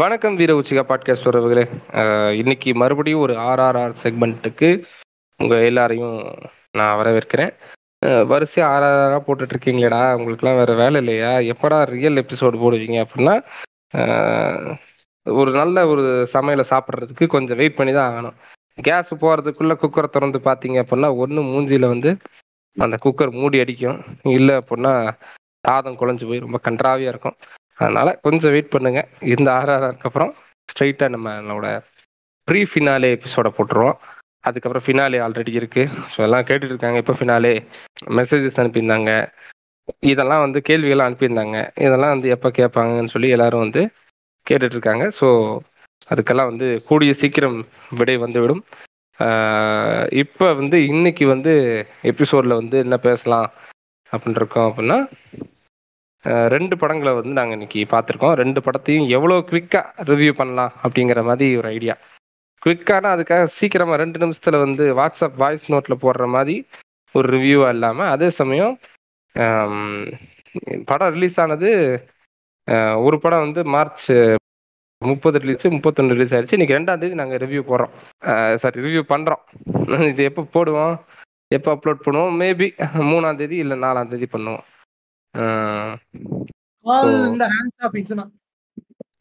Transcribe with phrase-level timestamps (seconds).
[0.00, 1.62] வணக்கம் வீர Uchiha podcast உறவுகளே
[2.40, 4.68] இன்னைக்கு மறுபடியும் ஒரு ஆர்ஆர்ஆர் செக்மெண்ட்டுக்கு
[5.40, 6.16] உங்கள் எல்லாரையும்
[6.78, 7.52] நான் வரவேற்கிறேன்.
[8.32, 11.32] வரிசையாக ஆர்ஆர்ஆராக ஆர்ஆர்ஆரா போட்டுட்டு இருக்கீங்களேடா உங்களுக்குலாம் வேறு வேலை இல்லையா?
[11.52, 13.34] எப்படா ரியல் எபிசோடு போடுவீங்க அப்படின்னா
[15.26, 18.36] ஒரு நல்ல ஒரு சமையலை சாப்பிட்றதுக்கு கொஞ்சம் வெயிட் பண்ணி தான் ஆகணும்.
[18.78, 22.12] கேஸ் போகிறதுக்குள்ளே குக்கரை திறந்து பார்த்தீங்க அப்படின்னா ஒன்று மூஞ்சியில் வந்து
[22.76, 24.00] அந்த குக்கர் மூடி அடிக்கும்.
[24.38, 24.94] இல்லை அப்படின்னா
[25.66, 27.38] சாதம் குழஞ்சு போய் ரொம்ப கன்றாவியாக இருக்கும்.
[27.78, 29.00] அதனால கொஞ்சம் வெயிட் பண்ணுங்க.
[29.34, 30.32] இந்த ஆர்ஆர்ஆருக்கு அப்புறம்
[30.68, 31.66] ஸ்ட்ரைட்டாக நம்மளோட
[32.48, 33.98] ப்ரீ ஃபினாலே எபிசோட போட்டுருவோம்.
[34.48, 35.82] அதுக்கப்புறம் ஃபினாலே ஆல்ரெடி இருக்கு.
[36.12, 36.98] ஸோ எல்லாம் கேட்டுட்டு இருக்காங்க.
[37.02, 37.52] இப்போ ஃபினாலே
[38.18, 39.12] மெசேஜஸ் அனுப்பியிருந்தாங்க.
[40.12, 41.58] இதெல்லாம் வந்து கேள்விகள்லாம் அனுப்பியிருந்தாங்க.
[41.86, 43.82] இதெல்லாம் வந்து எப்போ கேட்பாங்கன்னு சொல்லி எல்லாரும் வந்து
[44.46, 45.04] கேட்டுட்டு இருக்காங்க.
[45.18, 45.26] ஸோ
[46.08, 47.56] அதுக்கெல்லாம் வந்து கூடிய சீக்கிரம்
[48.00, 48.62] விடை வந்துவிடும்.
[50.22, 51.52] இப்போ வந்து இன்னைக்கு வந்து
[52.10, 53.48] எபிசோடில் வந்து என்ன பேசலாம்
[54.12, 54.98] அப்படின்னு இருக்கோம் அப்படின்னா
[56.54, 58.34] ரெண்டு படங்களை வந்து நாங்கள் இன்னைக்கு பார்த்துருக்கோம்.
[58.42, 61.94] ரெண்டு படத்தையும் எவ்வளோ குவிக்காக ரிவ்யூ பண்ணலாம் அப்படிங்கிற மாதிரி ஒரு ஐடியா
[62.62, 66.56] குவிக்கானா அதுக்காக சீக்கிரமாக ரெண்டு நிமிஷத்தில் வந்து வாட்ஸ்அப் வாய்ஸ் நோட்டில் போடுற மாதிரி
[67.14, 68.74] ஒரு ரிவ்யூவாக இல்லாமல் அதே சமயம்
[70.90, 71.70] படம் ரிலீஸ் ஆனது
[73.06, 74.08] ஒரு படம் வந்து மார்ச்
[75.02, 76.56] முப்பது ரிலீஸ் முப்பத்தொன்று ரிலீஸ் ஆயிடுச்சு.
[76.56, 77.92] இன்னைக்கு ரெண்டாம் தேதி நாங்கள் ரிவ்யூ போடுறோம்.
[78.62, 79.42] சாரி ரிவ்யூ பண்ணுறோம்
[80.12, 80.94] இது எப்போ போடுவோம்?
[81.56, 82.34] எப்போ அப்லோட் பண்ணுவோம்?
[82.42, 82.68] மேபி
[83.10, 84.64] மூணாம் தேதி இல்லை நாலாம் தேதி பண்ணுவோம்.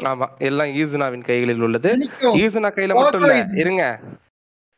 [0.03, 1.89] ஆமா எல்லாம் ஈசுனாவின் கைகளில் உள்ளது.
[2.37, 3.35] ஈசுனா கையில மட்டும் இல்ல.
[3.55, 3.83] இருங்க.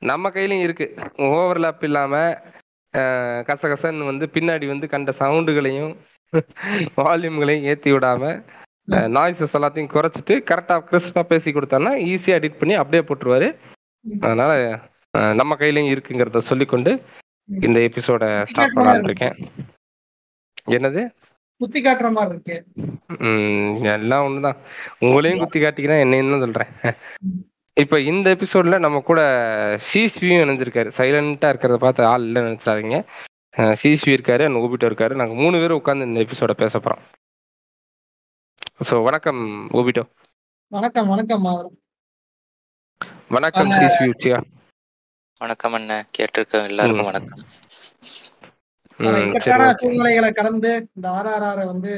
[0.02, 0.96] நம்ம கையிலயும் இருக்கு.
[1.18, 2.14] ஓவர்லாப் இல்லாம
[3.50, 5.92] கசகசன்னு வந்து பின்னாடி வந்து கண்ட சவுண்டுகளையும்
[6.98, 8.24] வால்யூம்களையும் ஏத்தி விடாம
[8.88, 13.50] நாய்ஸஸ் எல்லாத்தையும் குறைச்சிட்டு கரெக்டா கிறிஸ்பா பேசி கொடுத்தோம்னா ஈஸியா எடிட் பண்ணி அப்படியே போட்டுருவாரு.
[14.20, 14.52] அதனால
[15.34, 16.92] நம்ம கையிலயும் இருக்குங்கிறத சொல்லிக்கொண்டு.
[17.50, 19.36] இந்த எபிசோட ஸ்டார்ட் பண்ணலாம்னு இருக்கேன்.
[20.78, 21.02] என்னது?
[21.62, 22.58] குத்தி காட்டுற மாதிரி இருக்கு.
[23.96, 24.60] எல்லாம் ஒண்ணுதான்.
[25.06, 26.72] உங்களையும் குத்தி காட்டிக்கிறேன் என்னையும் தான் சொல்றேன்.
[27.78, 29.22] இப்ப இந்த எபிசோட்ல நம்ம கூட
[29.90, 30.90] சிஸ்வியும் இணைஞ்சிருக்காரு.
[30.98, 33.00] சைலண்டா இருக்கிறத பார்த்து ஆள் இல்லைன்னு நினைச்சாதீங்க
[33.82, 35.14] சிஸ்வி இருக்காரு அண்ட் ஓபிட்டோ இருக்காரு.
[35.22, 37.04] நாங்க மூணு பேரும் உட்காந்து இந்த எபிசோட பேச போறோம்.
[38.90, 39.42] ஸோ வணக்கம்
[39.80, 40.04] ஓபிட்டோ
[40.72, 41.76] வணக்கம் வணக்கம் மாதம்
[43.36, 43.72] வணக்கம்.
[43.80, 44.38] சிஸ்வி உச்சியா.
[45.42, 47.10] வணக்கம் அண்ணன் கேட்டிருக்க எல்லாருக்கும்.
[47.12, 47.42] வணக்கம்.
[49.00, 49.68] இக்கட்டான.
[49.80, 51.92] சூழ்நிலைகளை கடந்து இந்த ஆர்ஆர்ஆர் வந்து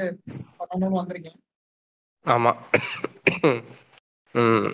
[0.61, 1.39] பண்ணணும்னு வந்திருக்கேன்
[2.25, 2.51] ஆமா.
[4.35, 4.67] ம்.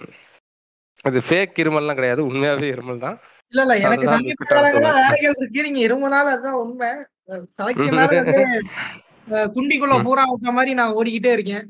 [1.05, 3.17] அது ஃபேக் இருமல்லாம் கிடையாது உண்மையாவே இருமல் தான்
[3.53, 4.89] இல்ல இல்ல எனக்கு சமீப காலங்களா.
[4.97, 6.89] வேலைகள் இருக்கு நீங்க இரும்பு நாள் அதுதான் உண்மை.
[7.59, 8.41] தலைக்கு மேல வந்து
[9.53, 9.95] குண்டிக்குள்ள.
[10.05, 11.65] பூரா விட்ட மாதிரி நான் ஓடிக்கிட்டே இருக்கேன்.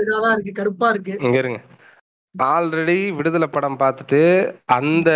[0.00, 1.14] இதாதான் இருக்கு கடுப்பா இருக்கு.
[1.20, 1.60] இங்க இருங்க.
[2.38, 5.10] ஆல்ரெடி விடுதலை படம் பார்த்துட்டு அந்த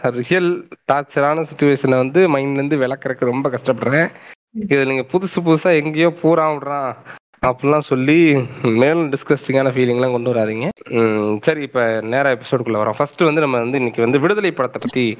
[0.00, 4.10] ரியல் டார்ச்சரான சுச்சுவேஷனை வந்து மைண்ட்ல இருந்து விளக்குறதுக்கு ரொம்ப கஷ்டப்படுறேன்.
[4.50, 6.96] இதில் நீங்க புதுசு புதுசா எங்கேயோ பூரா விடுறான்
[7.46, 10.68] அப்படிலாம் சொல்லி மேலும் டிஸ்கஸ்டிங்கான ஃபீலிங்லாம் கொண்டு வராதீங்க.
[11.40, 12.96] சரி இப்ப நேரா எபிசோடுக்குள்ளே வரோம்.
[12.96, 15.18] ஃபர்ஸ்ட் வந்து நம்ம வந்து இன்னைக்கு வந்து விடுதலை படத்தை பற்றி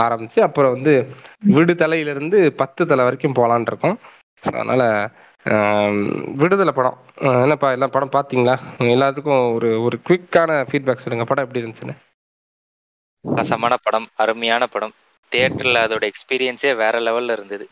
[0.00, 1.08] ஆரம்பிச்சு அப்புறம் வந்து
[1.48, 3.98] விடுதலையில இருந்து பத்து தலை வரைக்கும் போகலான் இருக்கோம்.
[4.42, 5.10] So, அதனால
[6.36, 6.98] விடுதலை படம்.
[7.38, 8.56] என்னப்பா எல்லா படம் பார்த்தீங்களா
[8.88, 11.24] எல்லாத்துக்கும் ஒரு ஒரு குவிக்கான ஃபீட்பேக் சொல்லுங்க.
[11.24, 11.96] படம் எப்படி இருந்துச்சுன்னு?
[13.24, 14.94] ரசமான படம் அருமையான படம்.
[15.32, 17.66] தியேட்டர்ல அதோட எக்ஸ்பீரியன்ஸே வேற லெவல்ல இருந்தது.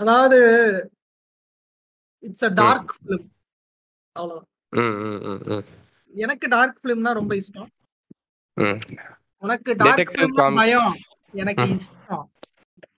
[0.00, 0.38] அதாவது
[2.22, 3.26] இட்ஸ் அ டார்க் ஃபிலிம்
[4.16, 4.50] அவ்வளவுதான்.
[4.72, 5.64] ம் ம் ம் ம்.
[6.12, 7.70] எனக்கு டார்க் ஃபிலிம்னா ரொம்ப இஷ்டம்.
[8.56, 8.78] ம்.
[9.42, 10.92] உனக்கு டார்க் ஃபிலிம்னா பயம்.
[11.34, 11.66] எனக்கு.
[11.74, 12.26] இஷ்டம்.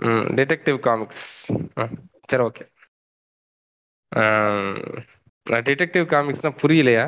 [0.05, 1.25] ம் டிடெக்டிவ் காமிக்ஸ்
[2.27, 2.65] சரி ஓகே
[5.69, 7.07] டிடெக்டிவ் காமிக்ஸ்னா புரியலையா?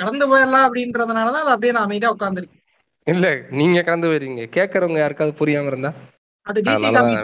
[0.00, 2.62] கடந்து போயிடலாம் அப்படின்றதுனாலதான் அது அப்படியே நான் அமைதியா உட்கார்ந்துருக்கேன்.
[3.06, 3.26] இல்ல
[3.58, 5.90] நீங்க கலந்து போயிருங்க கேட்கறவங்க யாருக்காவது புரியாம இருந்தா?
[6.46, 6.62] அது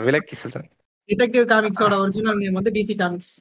[0.07, 0.69] விலக்கி சொல்றேன்.
[1.09, 3.35] டிடெக்டிவ் காமிக்ஸோட ஒரிஜினல் நேம் வந்து டிசி காமிக்ஸ்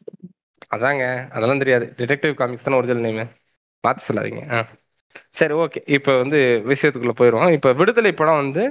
[0.76, 1.04] அதாங்க
[1.36, 1.86] அதெல்லாம் தெரியாது.
[2.00, 3.32] டிடெக்டிவ் காமிக்ஸ் தானே ஒரிஜினல் நேம்
[3.84, 4.44] மாற்றி சொல்லாதீங்க.
[5.40, 6.40] சரி ஓகே இப்போ வந்து
[6.72, 7.52] விஷயத்துக்குள்ள போயிடுவோம்.
[7.58, 8.64] இப்போ விடுதலை படம் வந்து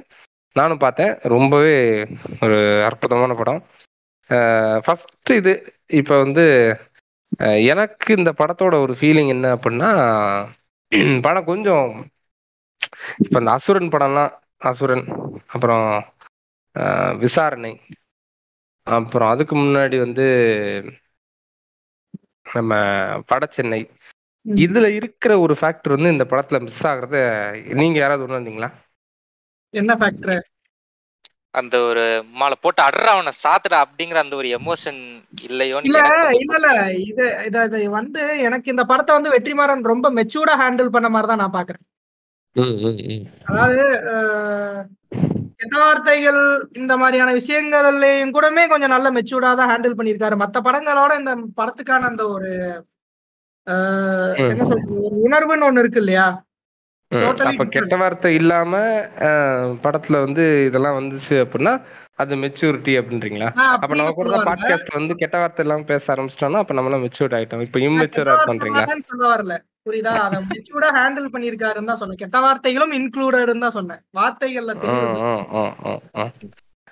[0.57, 1.13] நானும் பார்த்தேன்.
[1.33, 1.77] ரொம்பவே
[2.43, 3.61] ஒரு அற்புதமான படம்.
[4.85, 5.53] ஃபர்ஸ்ட் இது
[5.93, 6.45] இப்போ வந்து
[7.69, 9.91] எனக்கு இந்த படத்தோட ஒரு ஃபீலிங் என்ன அப்படின்னா
[11.23, 11.89] படம் கொஞ்சம்
[13.23, 14.33] இப்போ இந்த அசுரன் படம்லாம்
[14.63, 15.05] அசுரன்
[15.47, 15.87] அப்புறம்
[17.19, 17.73] விசாரணை
[18.87, 20.27] அப்புறம் அதுக்கு முன்னாடி வந்து
[22.47, 22.73] நம்ம
[23.31, 23.81] வடசென்னை
[24.47, 24.57] ம்.
[24.59, 27.17] இதுல இருக்கிற ஒரு ஃபேக்டர் வந்து இந்த படத்துல மிஸ் ஆகுறத
[27.81, 28.71] நீங்க யாராவது உணர்ந்தீங்களா?
[29.75, 30.43] என்ன ஃபேக்டர்
[31.55, 32.03] அந்த ஒரு
[32.33, 35.01] மாலை போட்டு அட்ரா அவனை சாத்துடா அப்படிங்கிற அந்த ஒரு எமோஷன்
[35.43, 36.03] இல்லையோன்னு இல்ல
[36.37, 36.69] இல்ல இல்ல.
[37.03, 41.57] இது இது வந்து எனக்கு இந்த படத்தை வந்து வெற்றிமாறன் ரொம்ப மெச்சூர்டா ஹேண்டில் பண்ண மாதிரி தான் நான்
[41.59, 41.85] பாக்குறேன்.
[43.51, 43.83] அதாவது
[45.61, 46.41] கெட்ட வார்த்தைகள்
[46.81, 50.37] இந்த மாதிரியான விஷயங்கள்லயும் கூடமே கொஞ்சம் நல்ல மெச்சூர்டா தான் ஹேண்டில் பண்ணியிருக்காரு.
[50.43, 52.53] மத்த படங்களோட இந்த படத்துக்கான அந்த ஒரு.
[54.47, 56.27] என்ன சொல்றது ஒரு உணர்வுன்னு ஒண்ணு இருக்கு இல்லையா?
[57.21, 57.65] அப்ப.
[57.75, 58.81] கெட்ட வார்த்தை இல்லாம
[59.85, 61.75] படத்துல வந்து இதெல்லாம் வந்துச்சு அப்படின்னா
[62.23, 64.39] அது மெச்சூரிட்டி அப்படின்றீங்களா அப்ப நம்ம கூட.
[64.49, 67.65] பாட்காஸ்ட் வந்து கெட்ட வார்த்தை இல்லாம பேச ஆரம்பிச்சிட்டோம்னா அப்ப நம்மளாம் மெச்சூர்ட் ஆயிட்டோம்.
[67.67, 68.85] இப்ப இம்மெச்சூர் பண்றீங்களா?
[68.85, 69.57] வரலன்னு சொல்ல வரல
[69.87, 70.11] புரியுதா?
[70.27, 72.21] அதை மெச்சூர்டா ஹேண்டில் பண்ணியிருக்காருன்னு தான் சொன்னேன்.
[72.21, 74.03] கெட்ட வார்த்தைகளும் இன்க்ளூடட்னு தான் சொன்னேன்.
[74.19, 74.75] வார்த்தைகள்ல.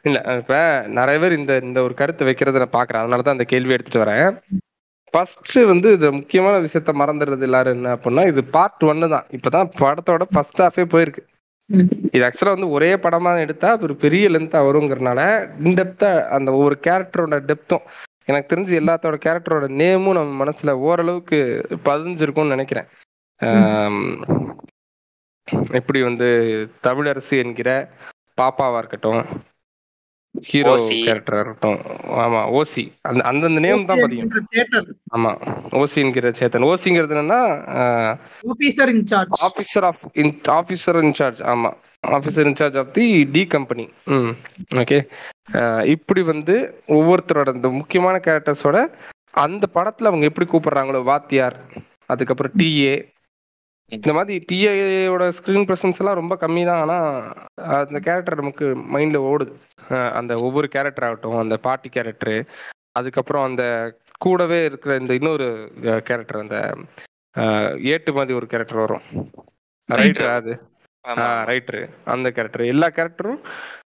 [0.04, 0.56] இல்ல இப்ப
[0.98, 3.02] நிறைய பேர் இந்த இந்த ஒரு கருத்தை வைக்கிறத நான் பாக்குறேன்.
[3.04, 4.30] அதனாலதான் அந்த கேள்வி எடுத்துட்டு வரேன்.
[5.12, 9.26] ஃபர்ஸ்ட் வந்து இது முக்கியமான விஷயத்த மறந்துடுறது எல்லாரும் என்ன அப்படின்னா இது பார்ட் ஒன்னு தான்.
[9.36, 11.22] இப்பதான் படத்தோட ஃபர்ஸ்ட் ஹாஃபே போயிருக்கு.
[12.14, 15.20] இது ஆக்சுவலா வந்து ஒரே படமா எடுத்தா அது ஒரு பெரிய லென்த்தா வருங்கிறனால
[15.66, 17.84] இன்டெப்தா அந்த ஒவ்வொரு கேரக்டரோட டெப்த்தும்
[18.30, 21.38] எனக்கு தெரிஞ்சு எல்லாத்தோட கேரக்டரோட நேமும் நம்ம மனசுல ஓரளவுக்கு
[21.88, 22.88] பதிஞ்சிருக்கும்னு நினைக்கிறேன்.
[25.78, 26.28] எப்படி வந்து
[26.86, 27.70] தமிழரசு என்கிற
[28.40, 29.22] பாப்பாவா இருக்கட்டும்
[30.34, 30.96] ஹீரோ ஓசி.
[31.02, 31.78] கேரக்டரா இருக்கட்டும்.
[32.22, 32.82] ஆமா ஓசி.
[33.02, 34.00] அந்த அந்தந்த நேம் தான்
[34.52, 34.88] சேட்டன்.
[35.10, 35.30] ஆமா
[35.80, 37.40] ஓசிங்கிற சேத்தன் ஓசிங்கிறது என்னன்னா
[38.46, 40.04] officer incharge officer of
[40.54, 41.70] officer incharge ஆமா.
[42.10, 44.30] Officer incharge of the D company hmm
[44.82, 44.98] okay
[45.94, 46.54] இப்படி வந்து
[46.90, 48.78] ஒவ்வொருத்தரோட இந்த முக்கியமான கேரக்டர்ஸோட
[49.36, 51.56] அந்த படத்துல அவங்க எப்படி கூப்பிடுறாங்களோ வாத்தியார்
[52.06, 52.94] அதுக்கப்புறம் டிஏ
[53.90, 56.96] இந்த மாதிரி டிஏயோட ஸ்கிரீன் பிரசன்ஸ் எல்லாம் ரொம்ப கம்மி தான் ஆனா
[57.80, 59.52] அந்த கேரக்டர் நமக்கு மைண்ட்ல ஓடுது.
[60.18, 62.36] அந்த ஒவ்வொரு கேரக்டர் ஆகட்டும் அந்த பாட்டி கேரக்டரு
[62.98, 63.64] அதுக்கப்புறம் அந்த
[64.20, 65.46] கூடவே இருக்கிற இந்த இன்னொரு
[66.08, 66.56] கேரக்டர் அந்த
[67.92, 69.04] ஏட்டு மாதிரி ஒரு கேரக்டர் வரும்.
[69.88, 70.52] ரைட்டர் அது.
[71.48, 71.80] ரைட்டரு
[72.12, 73.38] அந்த கேரக்டர் எல்லா கேரக்டரும்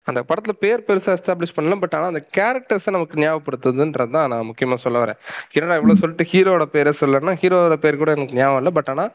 [0.09, 4.77] அந்த படத்துல பேர் பெருசா எஸ்டாப்ளிஷ் பண்ணல பட் ஆனா அந்த கேரக்டர்ஸை நமக்கு ஞாபகப்படுத்துதுன்றது தான் நான் முக்கியமா
[4.85, 5.19] சொல்ல வரேன்.
[5.53, 9.07] என்னடா இவ்வளவு சொல்லிட்டு ஹீரோட பேரை சொல்லனா ஹீரோட பேர் கூட எனக்கு ஞாபகம் இல்லை பட் ஆனா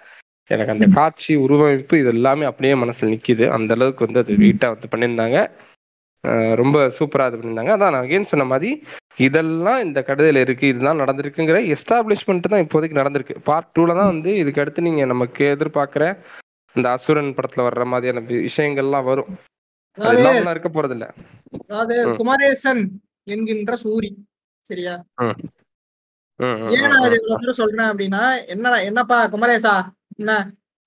[0.50, 3.46] எனக்கு அந்த காட்சி உருவமைப்பு இது எல்லாமே அப்படியே மனசுல நிக்குது.
[3.56, 5.40] அந்த அளவுக்கு வந்து அது வெயிட்டா வந்து பண்ணியிருந்தாங்க.
[6.62, 7.74] ரொம்ப சூப்பரா இது பண்ணியிருந்தாங்க.
[7.76, 8.70] அதான் நான் அகைன் சொன்ன மாதிரி
[9.20, 13.36] இதெல்லாம் இந்த கடையில இருக்கு இதுதான் நடந்திருக்குங்கிற எஸ்டாப்ளிஷ்மெண்ட் தான் இப்போதைக்கு நடந்திருக்கு.
[13.48, 16.04] பார்ட் டூல தான் வந்து இதுக்கு அடுத்து நீங்க நமக்கு எதிர்பார்க்கிற
[16.76, 19.30] இந்த அசுரன் படத்துல வர்ற மாதிரியான விஷயங்கள்லாம் வரும்.
[19.98, 21.06] அது அதாவது இல்லாமலாம் இருக்க போறது இல்ல.
[21.62, 21.96] அதாவது.
[22.20, 22.82] குமரேசன்
[23.28, 24.10] என்கின்ற சூரி
[24.66, 24.94] சரியா?
[26.76, 28.24] ஏன் நான் இது சொல்றேன் அப்படின்னா
[28.54, 29.74] என்னடா என்னப்பா குமரேசா?
[30.20, 30.34] என்ன?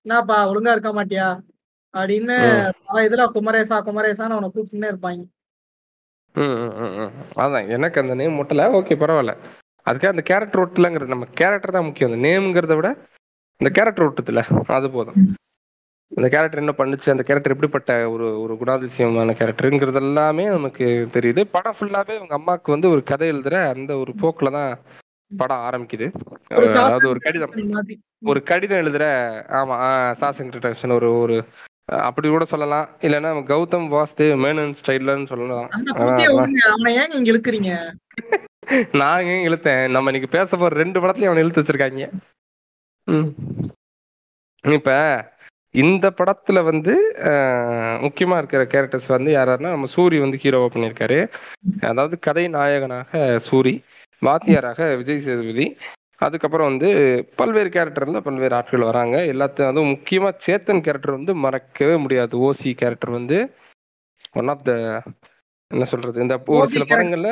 [0.05, 1.27] என்னப்பா ஒழுங்கா இருக்க மாட்டியா?
[1.93, 2.35] அப்படின்னு.
[2.87, 5.23] பல இதுல குமரேசா குமரேசான்னு அவனை கூப்பிட்டுனே இருப்பாங்க.
[7.43, 9.33] அதான் எனக்கு அந்த நேம் முட்டல ஓகே பரவாயில்ல.
[9.87, 12.09] அதுக்காக அந்த கேரக்டர் ஒட்டலங்கிறது நம்ம கேரக்டர் தான் முக்கியம்.
[12.11, 12.89] அந்த நேம்ங்கிறத விட
[13.61, 14.41] இந்த கேரக்டர் ஒட்டுதுல
[14.77, 15.17] அது போதும்.
[16.11, 20.85] அந்த கேரக்டர் என்ன பண்ணுச்சு அந்த கேரக்டர் எப்படிப்பட்ட ஒரு ஒரு குணாதிசயமான கேரக்டருங்கிறது எல்லாமே நமக்கு
[21.15, 21.41] தெரியுது.
[21.55, 24.73] படம் ஃபுல்லாவே அவங்க அம்மாவுக்கு வந்து ஒரு கதை எழுதுற அந்த ஒரு போக்குல தான்
[25.37, 26.07] படம் ஆரம்பிக்குது.
[26.77, 27.53] அதாவது ஒரு கடிதம்.
[28.25, 29.05] ஒரு கடிதம் எழுதுற
[29.59, 29.77] ஆமா
[30.21, 31.37] சாசன் இன்ட்ரடக்ஷன் ஒரு ஒரு
[32.03, 32.87] அப்படி கூட சொல்லலாம்.
[33.01, 35.67] இல்லைன்னா கௌதம் வாஸ்தேவ் மேனன் ஸ்டைல்லன்னு சொல்லலாம்.
[38.99, 39.83] நான் ஏன் இழுத்தேன்?
[39.91, 42.05] நம்ம இன்னைக்கு பேச போற ரெண்டு படத்துலயும் அவனை இழுத்து வச்சிருக்காங்க.
[44.63, 44.91] இப்ப
[45.75, 46.93] இந்த படத்துல வந்து
[48.03, 51.17] முக்கியமா இருக்கிற கேரக்டர்ஸ் வந்து யாராருன்னா நம்ம சூரி வந்து ஹீரோவா பண்ணியிருக்காரு.
[51.89, 53.11] அதாவது கதை நாயகனாக
[53.49, 53.75] சூரி.
[54.23, 55.65] வாத்தியாராக விஜய் சேதுபதி.
[56.21, 56.89] அதுக்கப்புறம் வந்து
[57.35, 59.15] பல்வேறு கேரக்டர்ல பல்வேறு ஆட்கள் வராங்க.
[59.33, 62.33] எல்லாத்தையும் அதுவும் முக்கியமா சேத்தன் கேரக்டர் வந்து மறக்கவே முடியாது.
[62.47, 63.37] ஓசி கேரக்டர் வந்து
[64.35, 64.71] ஒன் ஆஃப் த
[65.71, 66.85] என்ன சொல்றது இந்த ஒரு சில.
[66.91, 67.31] படங்கள்ல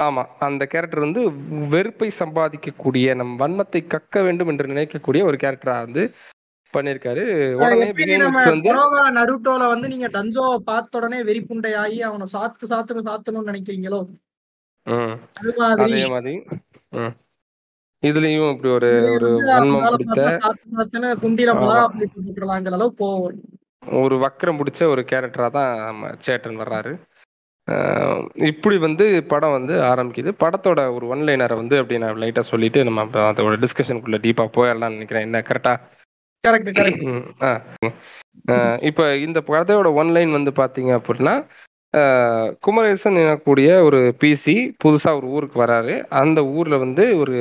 [0.00, 1.22] ஆமா அந்த கேரக்டர் வந்து
[1.68, 6.04] வெறுப்பை சம்பாதிக்கக்கூடிய நம் வன்மத்தை கக்க வேண்டும் என்று நினைக்கக்கூடிய ஒரு கேரக்டரா வந்து
[8.64, 14.00] கொரோவா நருட்டோல வந்து நீங்க டன்ஜோவை பார்த்த உடனே வெறிப்புண்டை ஆகி அவனை சாத்து சாத்துன்னு சாத்தணும்னு நினைக்கிறீங்களோ?
[15.40, 16.34] அது மாதிரி அதே மாதிரி
[16.98, 17.12] ம்.
[18.02, 20.20] இதுலயும் இப்படி ஒரு ஒரு வன்மம் பிடித்த
[23.98, 26.92] ஒரு வக்கரம் பிடிச்ச ஒரு கேரக்டரா தான் நம்ம சேட்டன் வர்றாரு.
[28.48, 30.30] இப்படி வந்து படம் வந்து ஆரம்பிக்குது.
[30.40, 35.26] படத்தோட ஒரு ஒன் லைனரை வந்து அப்படி நான் லைட்டா சொல்லிட்டு நம்ம அதோட டிஸ்கஷனுக்குள்ள டீப்பா போயிடலாம்னு நினைக்கிறேன்.
[35.28, 35.74] என்ன கரெக்டா
[36.44, 37.04] கரெக்ட் கரெக்ட்
[38.88, 41.34] இப்போ இந்த கதையோட ஒன் லைன் வந்து பாத்தீங்க அப்படின்னா
[42.60, 44.54] குமரேசன் எனக்கூடிய ஒரு பிசி
[44.84, 45.94] புதுசாக ஒரு ஊருக்கு வராரு.
[46.20, 47.36] அந்த ஊரில் வந்து ஒரு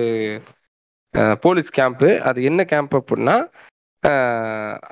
[1.40, 3.36] போலீஸ் கேம்ப்பு அது என்ன கேம்ப் அப்படின்னா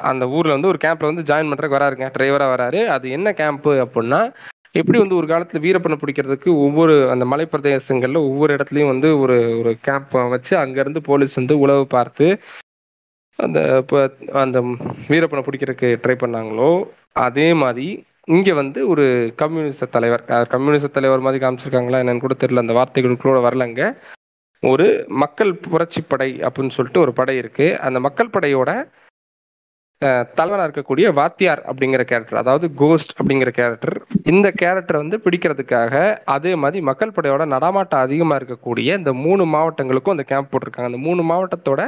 [0.09, 2.07] அந்த ஊரில் வந்து ஒரு கேம்ப்பில் வந்து ஜாயின் பண்றதுக்கு வராருங்க.
[2.17, 2.85] டிரைவராக வராரு.
[2.95, 4.21] அது என்ன கேம்ப்பு அப்படின்னா
[4.71, 7.45] எப்படி வந்து ஒரு காலத்தில் வீரப்பனை பிடிக்கிறதுக்கு ஒவ்வொரு அந்த மலை
[8.29, 12.27] ஒவ்வொரு இடத்துலையும் வந்து ஒரு ஒரு கேம்ப் வச்சு அங்கேருந்து போலீஸ் வந்து உளவு பார்த்து
[13.39, 13.99] அந்த இப்போ
[14.33, 14.59] அந்த
[15.07, 16.71] வீரப்பனை பிடிக்கிறதுக்கு ட்ரை பண்ணாங்களோ
[17.25, 17.87] அதே மாதிரி
[18.27, 19.03] இங்க வந்து ஒரு
[19.41, 23.81] கம்யூனிச தலைவர் கம்யூனிஸ்ட கம்யூனிச தலைவர் மாதிரி காமிச்சிருக்காங்களா என்னன்னு கூட தெரியல அந்த வார்த்தைகளுக்குள்ள வரலங்க
[24.63, 24.87] ஒரு
[25.21, 27.67] மக்கள் புரட்சி படை அப்படின்னு சொல்லிட்டு ஒரு படை இருக்கு.
[27.87, 28.71] அந்த மக்கள் படையோட
[30.39, 33.95] தலைவனாக இருக்கக்கூடிய வாத்தியார் அப்படிங்கிற கேரக்டர் அதாவது கோஸ்ட் அப்படிங்கிற கேரக்டர்
[34.33, 35.93] இந்த கேரக்டர் வந்து பிடிக்கிறதுக்காக
[36.35, 40.91] அதே மாதிரி மக்கள் படையோட நடமாட்டம் அதிகமாக இருக்கக்கூடிய இந்த மூணு மாவட்டங்களுக்கும் அந்த கேம்ப் போட்டிருக்காங்க.
[40.91, 41.81] அந்த மூணு மாவட்டத்தோட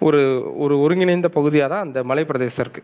[0.00, 0.20] ஒரு
[0.64, 2.82] ஒரு ஒருங்கிணைந்த பகுதியாக தான் அந்த மலை பிரதேசம் இருக்கு.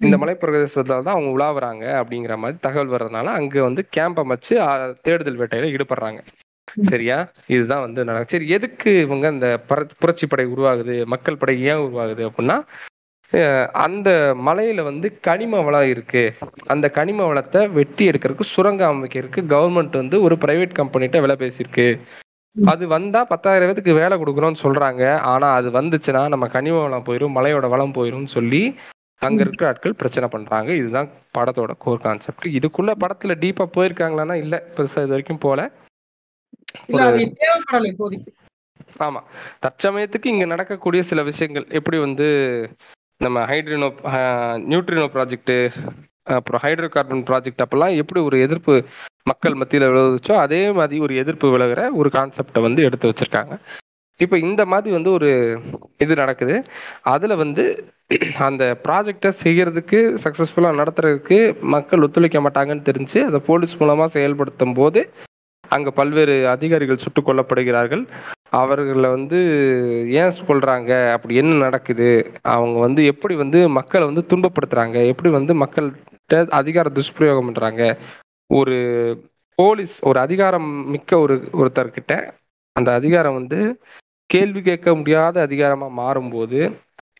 [0.00, 5.38] இந்த மலை பிரதேசத்துல தான் அவங்க உலாவுறாங்க அப்படிங்கிற மாதிரி தகவல் வர்றதுனால அங்க வந்து கேம்ப் அமைச்சு தேடுதல்
[5.38, 6.18] வேட்டையில ஈடுபடுறாங்க.
[6.82, 7.28] சரியா?
[7.46, 12.30] இதுதான் வந்து நடக்கும் சரி எதுக்கு இவங்க இந்த பர- புரட்சி படை உருவாகுது மக்கள் படை ஏன் உருவாகுது
[12.30, 16.34] அப்படின்னா அந்த மலையில வந்து கனிம வளம் இருக்கு.
[16.66, 21.98] அந்த கனிம வளத்தை வெட்டி எடுக்கிறதுக்கு சுரங்கம் அமைக்கிறதுக்கு கவர்மெண்ட் வந்து ஒரு பிரைவேட் கம்பெனிட்ட விலை பேசியிருக்கு.
[22.64, 25.16] அது வந்தா பத்தாயிரம் பேத்துக்கு வேலை கொடுக்குறோம்னு சொல்றாங்க.
[25.16, 28.74] ஆனா அது வந்துச்சுன்னா நம்ம கனிம வளம் போயிடும் மலையோட வளம் போயிடும்னு சொல்லி
[29.22, 30.70] அங்க இருக்கிற ஆட்கள் பிரச்சனை பண்றாங்க.
[30.72, 34.64] இதுதான் படத்தோட கோர் கான்செப்ட் இதுக்குள்ள படத்துல டீப்பா போயிருக்காங்களான்னா இல்ல.
[34.76, 35.60] பெருசா இது வரைக்கும் போல.
[39.00, 39.20] ஆமா.
[39.62, 41.66] தற்சமயத்துக்கு இங்க நடக்கக்கூடிய சில விஷயங்கள்.
[41.70, 42.26] எப்படி வந்து
[43.20, 43.88] நம்ம ஹைட்ரினோ
[44.68, 45.54] நியூட்ரினோ ப்ராஜெக்ட்
[46.30, 48.74] அப்புறம் ஹைட்ரோ கார்பன் ப்ராஜெக்ட் அப்பெல்லாம் எப்படி ஒரு எதிர்ப்பு
[49.22, 53.54] மக்கள் மத்தியில விளைவிச்சோ அதே மாதிரி ஒரு எதிர்ப்பு விலகிற ஒரு கான்செப்டை வந்து எடுத்து வச்சிருக்காங்க.
[54.20, 55.30] இப்போ இந்த மாதிரி வந்து ஒரு
[55.96, 56.54] இது நடக்குது.
[57.14, 57.64] அதில் வந்து
[58.48, 61.38] அந்த ப்ராஜெக்டை செய்கிறதுக்கு சக்ஸஸ்ஃபுல்லாக நடத்துறதுக்கு
[61.74, 65.02] மக்கள் ஒத்துழைக்க மாட்டாங்கன்னு தெரிஞ்சு அதை போலீஸ் மூலமாக செயல்படுத்தும் போது
[65.70, 68.02] அங்கே பல்வேறு அதிகாரிகள் சுட்டுக் கொல்லப்படுகிறார்கள்.
[68.60, 69.38] அவர்களை வந்து
[70.20, 72.08] ஏன் கொள்றாங்க அப்படி என்ன நடக்குது?
[72.54, 74.96] அவங்க வந்து எப்படி வந்து மக்களை வந்து துன்பப்படுத்துறாங்க?
[75.12, 77.84] எப்படி வந்து மக்கள்கிட்ட அதிகார துஷ்பிரயோகம் பண்றாங்க?
[78.50, 78.76] ஒரு
[79.58, 82.14] போலீஸ் ஒரு அதிகாரம் மிக்க ஒரு ஒருத்தர்கிட்ட
[82.76, 83.58] அந்த அதிகாரம் வந்து
[84.30, 86.58] கேள்வி கேட்க முடியாத அதிகாரமா மாறும்போது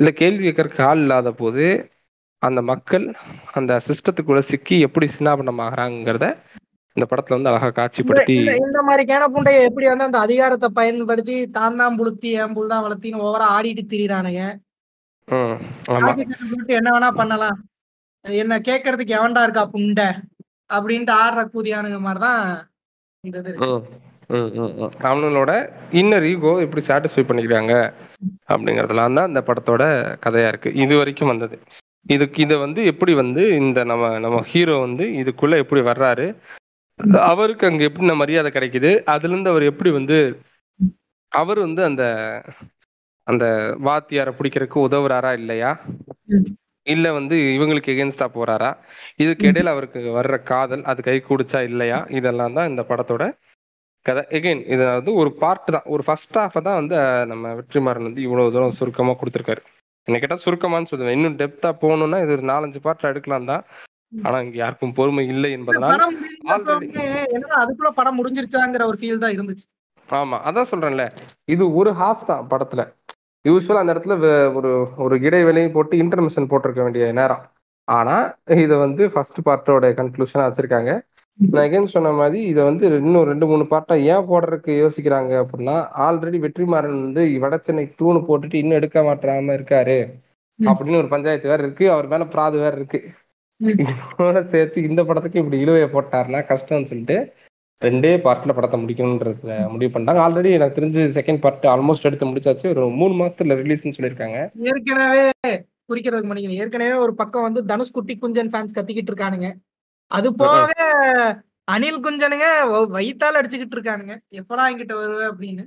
[0.00, 1.64] இல்ல கேள்வி கேட்கறதுக்கு ஆள் இல்லாத போது
[2.42, 3.04] அந்த மக்கள்
[3.52, 6.26] அந்த சிஸ்டத்துக்குள்ள சிக்கி எப்படி சின்னாபனமாகறாங்கிறத
[6.96, 11.76] இந்த படத்துல வந்து அழகா காட்சிப்படுத்தி இந்த மாதிரி கேன புண்டைய எப்படி வந்து அந்த அதிகாரத்தை பயன்படுத்தி தான்
[11.76, 13.84] தான் புளுத்தி என் புல் தான் வளர்த்தின்னு ஓவரா ஆடிட்டு
[16.48, 17.58] போட்டு என்ன வேணா பண்ணலாம்.
[18.24, 20.08] என்ன கேட்கறதுக்கு எவன்டா இருக்கா புண்டை?
[20.70, 22.42] அப்படின்ட்டு ஆடுற கூதியானுங்க மாதிரிதான்
[23.24, 23.68] இந்த இது
[24.30, 27.74] அவனோட ம், ம், ம், இன்னர் ஈகோ எப்படி சாட்டிஸ்ஃபை பண்ணிக்கிறாங்க
[28.48, 29.82] அப்படிங்கறதுலாம் தான் அந்த படத்தோட
[30.20, 30.74] கதையா இருக்கு.
[30.74, 31.56] இது வரைக்கும் வந்தது.
[32.06, 36.26] இதுக்கு இதை வந்து எப்படி வந்து இந்த நம்ம நம்ம ஹீரோ வந்து இதுக்குள்ள எப்படி வர்றாரு?
[37.22, 39.02] அவருக்கு அங்க எப்படி மரியாதை கிடைக்குது?
[39.04, 40.18] அதுல இருந்து அவர் எப்படி வந்து
[41.32, 42.04] அவர் வந்து அந்த
[43.26, 43.44] அந்த
[43.84, 45.70] வாத்தியாரை பிடிக்கிறதுக்கு உதவுறாரா இல்லையா?
[46.86, 48.70] இல்ல வந்து இவங்களுக்கு எகேன்ஸ்டா போறாரா?
[49.16, 52.06] இதுக்கு இடையில அவருக்கு வர்ற காதல் அது கை கூடிச்சா இல்லையா?
[52.10, 53.24] இதெல்லாம் தான் இந்த படத்தோட
[54.06, 55.86] கதை எகைன் இது வந்து ஒரு பார்ட் தான்.
[55.94, 56.96] ஒரு ஃபர்ஸ்ட் ஹாஃப் தான் வந்து
[57.32, 59.62] நம்ம வெற்றிமாறன் வந்து இவ்வளவு தூரம் சுருக்கமா கொடுத்துருக்காரு.
[60.08, 61.16] என்ன கேட்டா சுருக்கமான்னு சொல்லுவேன்.
[61.18, 63.64] இன்னும் டெப்தா போகணும்னா இது ஒரு நாலஞ்சு பார்ட்ல எடுக்கலாம் தான்.
[64.26, 66.00] ஆனா இங்க யாருக்கும் பொறுமை இல்லை என்பதனால்
[67.60, 69.66] அதுக்குள்ள படம் முடிஞ்சிருச்சாங்கிற ஒரு ஃபீல் தான் இருந்துச்சு.
[70.08, 71.04] ஆமா அதான் சொல்றேன்ல.
[71.54, 72.82] இது ஒரு ஹாஃப் தான் படத்துல.
[73.44, 74.16] யூஸ்வலா அந்த இடத்துல
[74.58, 74.70] ஒரு
[75.04, 77.44] ஒரு இடைவெளியும் போட்டு இன்டர்மிஷன் போட்டிருக்க வேண்டிய நேரம்.
[77.88, 78.16] ஆனா
[78.64, 80.90] இதை வந்து ஃபர்ஸ்ட் பார்ட்டோட கன்க்ளூஷனா வச்சிருக்காங்க.
[81.40, 86.38] நான் எகைன் சொன்ன மாதிரி இதை வந்து இன்னும் ரெண்டு மூணு பார்ட்டா ஏன் போடுறதுக்கு யோசிக்கிறாங்க அப்படின்னா ஆல்ரெடி
[86.44, 89.98] வெற்றிமாறன் வந்து வடச்சென்னை டூனு போட்டுட்டு இன்னும் எடுக்க மாட்டாம இருக்காரு.
[90.58, 93.00] அப்படின்னு ஒரு பஞ்சாயத்து வேற இருக்கு அவர் மேல பிராது வேற இருக்கு.
[93.60, 97.32] இதோட சேர்த்து இந்த படத்துக்கு இப்படி இழுவைய போட்டாருன்னா கஷ்டம்னு சொல்லிட்டு
[97.82, 100.22] ரெண்டே பார்ட்ல படத்தை முடிக்கணும்ன்றத முடிவு பண்ணிட்டாங்க.
[100.26, 102.68] ஆல்ரெடி எனக்கு தெரிஞ்சு செகண்ட் பார்ட் ஆல்மோஸ்ட் எடுத்து முடிச்சாச்சு.
[102.68, 104.38] ஒரு மூணு மாசத்துல ரிலீஸ்னு சொல்லியிருக்காங்க.
[104.72, 105.24] ஏற்கனவே
[105.88, 109.50] குறிக்கிறதுக்கு மணிக்கு ஏற்கனவே ஒரு பக்கம் வந்து தனுஷ் குட்டி குஞ்சன் ஃபேன்ஸ் கத்திக்கிட்டு இருக்கானுங்க.
[110.10, 110.70] அது போக
[111.68, 112.46] அனில் குஞ்சனுங்க
[112.96, 114.14] வயித்தால அடிச்சுக்கிட்டு இருக்கானுங்க.
[114.40, 115.64] எப்படா என்கிட்ட வருவ அப்படின்னு.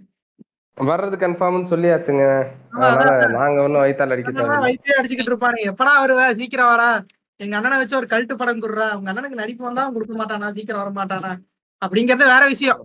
[0.78, 2.24] வர்றது கன்ஃபார்ம்னு சொல்லியாச்சுங்க.
[3.38, 5.66] நாங்க ஒன்றும் வயித்தால் அடிக்க வயித்தே அடிச்சுக்கிட்டு இருப்பானுங்க.
[5.72, 6.22] எப்படா வருவ?
[6.40, 6.90] சீக்கிரம் வாடா.
[7.40, 8.88] எங்க அண்ணனை வச்சு ஒரு கல்ட்டு படம் குடுறா.
[8.98, 10.50] உங்க அண்ணனுக்கு நடிப்பு வந்தா கொடுக்க மாட்டானா?
[10.58, 11.32] சீக்கிரம் வர மாட்டானா?
[11.82, 12.82] அப்படிங்கறது வேற விஷயம்.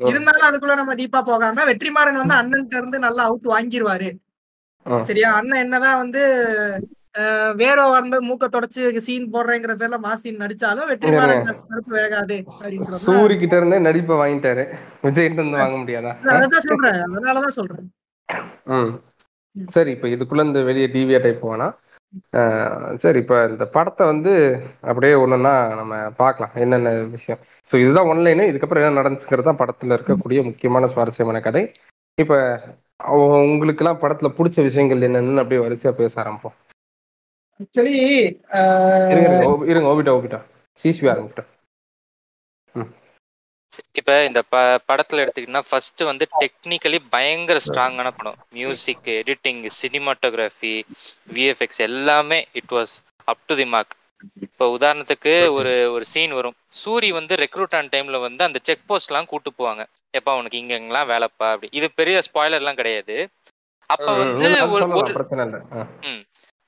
[0.00, 4.08] இருந்தாலும் அதுக்குள்ள நம்ம டீப்பா போகாம வெற்றிமாறன் வந்து அண்ணன்கிட்ட இருந்து நல்லா அவுட் வாங்கிருவாரு.
[5.02, 5.28] சரியா?
[5.38, 6.22] அண்ணன் என்னதான் வந்து
[7.60, 12.36] வேற வந்து மூக்க தொடச்சு சீன் போடுறேங்கிற பேர்ல மாசின் நடிச்சாலும் வெற்றிமாறன் கருப்பு வேகாது
[13.06, 14.64] சூரி கிட்ட இருந்தே நடிப்பை வாங்கிட்டாரு.
[15.06, 16.12] விஜய் இருந்து வாங்க முடியாதா?
[16.34, 17.00] அதான் சொல்றேன்.
[17.06, 17.86] அதனாலதான் சொல்றேன்.
[19.76, 21.68] சரி இப்போ இதுக்குள்ள இந்த வெளியே டிவியேட் ஆகி போனா
[23.04, 24.32] சரி இப்போ இந்த படத்தை வந்து
[24.90, 26.52] அப்படியே ஒண்ணுன்னா நம்ம பார்க்கலாம்.
[26.64, 27.40] என்னென்ன விஷயம்?
[27.70, 31.62] ஸோ இதுதான் ஒன்லைனு இதுக்கப்புறம் என்ன நடந்துச்சுங்கிறது தான் படத்துல இருக்கக்கூடிய முக்கியமான சுவாரஸ்யமான கதை.
[32.18, 32.38] இப்போ
[33.48, 36.56] உங்களுக்கெல்லாம் படத்துல பிடிச்ச விஷயங்கள் என்னன்னு அப்படியே வரிசையா பேச ஆரம்பிப்போம்.
[37.60, 37.92] ஆக்சுவலி
[39.12, 39.28] இருங்க
[39.70, 40.40] இருங்க, ஓபிட்டா ஓபிட்டா.
[40.80, 41.50] சிசிபி ஆரம்பிட்டோம்
[44.00, 44.56] இப்ப இந்த ப
[44.88, 48.38] படத்துல எடுத்துக்கிட்டா ஃபர்ஸ்ட் வந்து டெக்னிக்கலி பயங்கர ஸ்ட்ராங்கான படம்.
[48.56, 50.74] மியூசிக் எடிட்டிங் சினிமாட்டோகிராஃபி
[51.36, 52.94] விஎஃப்எக்ஸ் எல்லாமே it was
[53.28, 53.94] up to the mark
[54.46, 56.56] இப்போ உதாரணத்துக்கு ஒரு ஒரு சீன் வரும்.
[56.80, 59.82] சூரி வந்து ரெக்ரூட் ஆன டைம்ல வந்து அந்த செக் போஸ்ட்லாம் கூட்டு போவாங்க.
[60.18, 61.48] எப்பா உனக்கு இங்க இங்கெல்லாம் வேலைப்பா?
[61.54, 61.68] அப்படி.
[61.78, 63.16] இது பெரிய ஸ்பாய்லர்லாம் கிடையாது.
[63.90, 64.46] அப்ப வந்து
[65.00, 65.12] ஒரு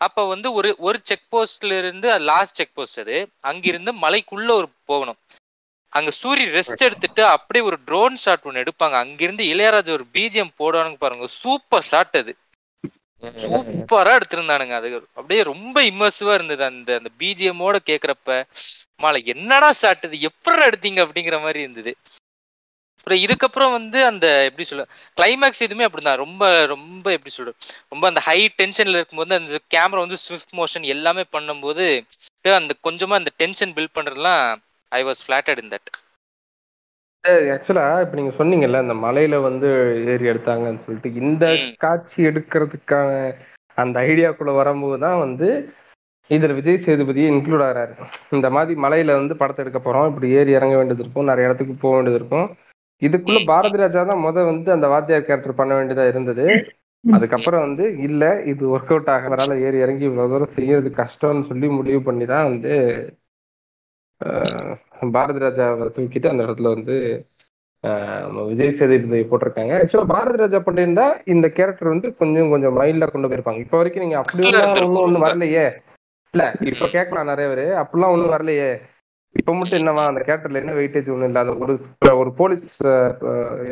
[0.01, 3.17] அப்ப வந்து ஒரு ஒரு செக் போஸ்ட்ல இருந்து லாஸ்ட் செக் போஸ்ட் அது.
[3.41, 5.19] அங்கிருந்து மலைக்குள்ள ஒரு போகணும்.
[5.93, 8.97] அங்க சூரிய ரெஸ்ட் எடுத்துட்டு அப்படியே ஒரு ட்ரோன் ஷாட் ஒன்னு எடுப்பாங்க.
[9.03, 11.27] அங்கிருந்து இளையராஜா ஒரு பிஜிஎம் போடுவானுங்க பாருங்க.
[11.41, 12.33] சூப்பர் ஷாட் அது.
[13.43, 14.89] சூப்பரா எடுத்திருந்தானுங்க அது.
[15.15, 18.29] அப்படியே ரொம்ப இம்மர்சிவா இருந்தது அந்த அந்த பிஜிஎம்மோட கேக்குறப்ப.
[19.01, 20.21] மாலை என்னடா ஷாட் இது?
[20.31, 21.01] எப்படி எடுத்தீங்க?
[21.07, 21.93] அப்படிங்கிற மாதிரி இருந்தது.
[23.09, 24.83] அப்புறம் இதுக்கப்புறம் வந்து அந்த எப்படி சொல்ல
[25.17, 26.19] கிளைமேக்ஸ் எதுவுமே அப்படிதான்.
[26.23, 27.53] ரொம்ப ரொம்ப எப்படி சொல்ற
[27.93, 31.87] ரொம்ப அந்த ஹை டென்ஷன்ல இருக்கும்போது அந்த கேமரா வந்து ஸ்விஃப்ட் மோஷன் எல்லாமே பண்ணும்போது
[32.55, 34.43] அந்த கொஞ்சமா அந்த tension build பண்றதுலாம்
[34.93, 35.91] I was flattered in that
[37.55, 39.71] ஆக்சுவலா இப்ப நீங்க சொன்னீங்கல்ல இந்த மலையில வந்து
[40.13, 41.45] ஏறி எடுத்தாங்கன்னு சொல்லிட்டு இந்த.
[41.85, 43.11] காட்சி எடுக்கிறதுக்கான
[43.79, 45.49] அந்த ஐடியாக்குள்ள வரும்போது தான் வந்து
[46.31, 47.93] இதுல விஜய் சேதுபதி இன்க்ளூட் ஆகிறாரு
[48.33, 51.95] இந்த மாதிரி மலையில வந்து படத்தை எடுக்க போறோம் இப்படி ஏறி இறங்க வேண்டியது இருக்கும் நிறைய இடத்துக்கு போக
[51.97, 52.49] வேண்டியது இருக்கும்.
[53.03, 53.41] இதுக்குள்ள.
[53.51, 56.47] பாரதி ராஜா தான் முத வந்து அந்த வாத்தியார் கேரக்டர் பண்ண வேண்டியதா இருந்தது.
[57.05, 62.01] அதுக்கப்புறம் வந்து இல்ல இது ஒர்க் அவுட் ஆகிறதால ஏறி இறங்கி இவ்வளவு தூரம் செய்யறது கஷ்டம்னு சொல்லி முடிவு
[62.09, 62.73] பண்ணி தான் வந்து
[65.17, 66.95] பாரதி ராஜாவை தூக்கிட்டு அந்த இடத்துல வந்து
[68.49, 69.75] விஜய் சேதுபதி போட்டிருக்காங்க.
[69.81, 73.63] ஆக்சுவலா பாரதி ராஜா பண்ணியிருந்தா இந்த கேரக்டர் வந்து கொஞ்சம் கொஞ்சம் மைல்டா கொண்டு போயிருப்பாங்க.
[73.65, 74.43] இப்போ வரைக்கும் நீங்க அப்படி
[74.85, 75.25] ஒன்றும் ஒன்றும்.
[75.27, 75.67] வரலையே.
[76.35, 77.67] இல்ல இப்ப கேட்கலாம் நிறைய பேரு.
[77.83, 78.71] அப்படிலாம் ஒண்ணும் வரலையே.
[79.35, 81.75] இப்ப மட்டும் என்னவா அந்த கேரக்டர்ல என்ன வெயிட்டேஜ் ஒண்ணும் இல்லாத ஒரு
[82.21, 82.69] ஒரு போலீஸ்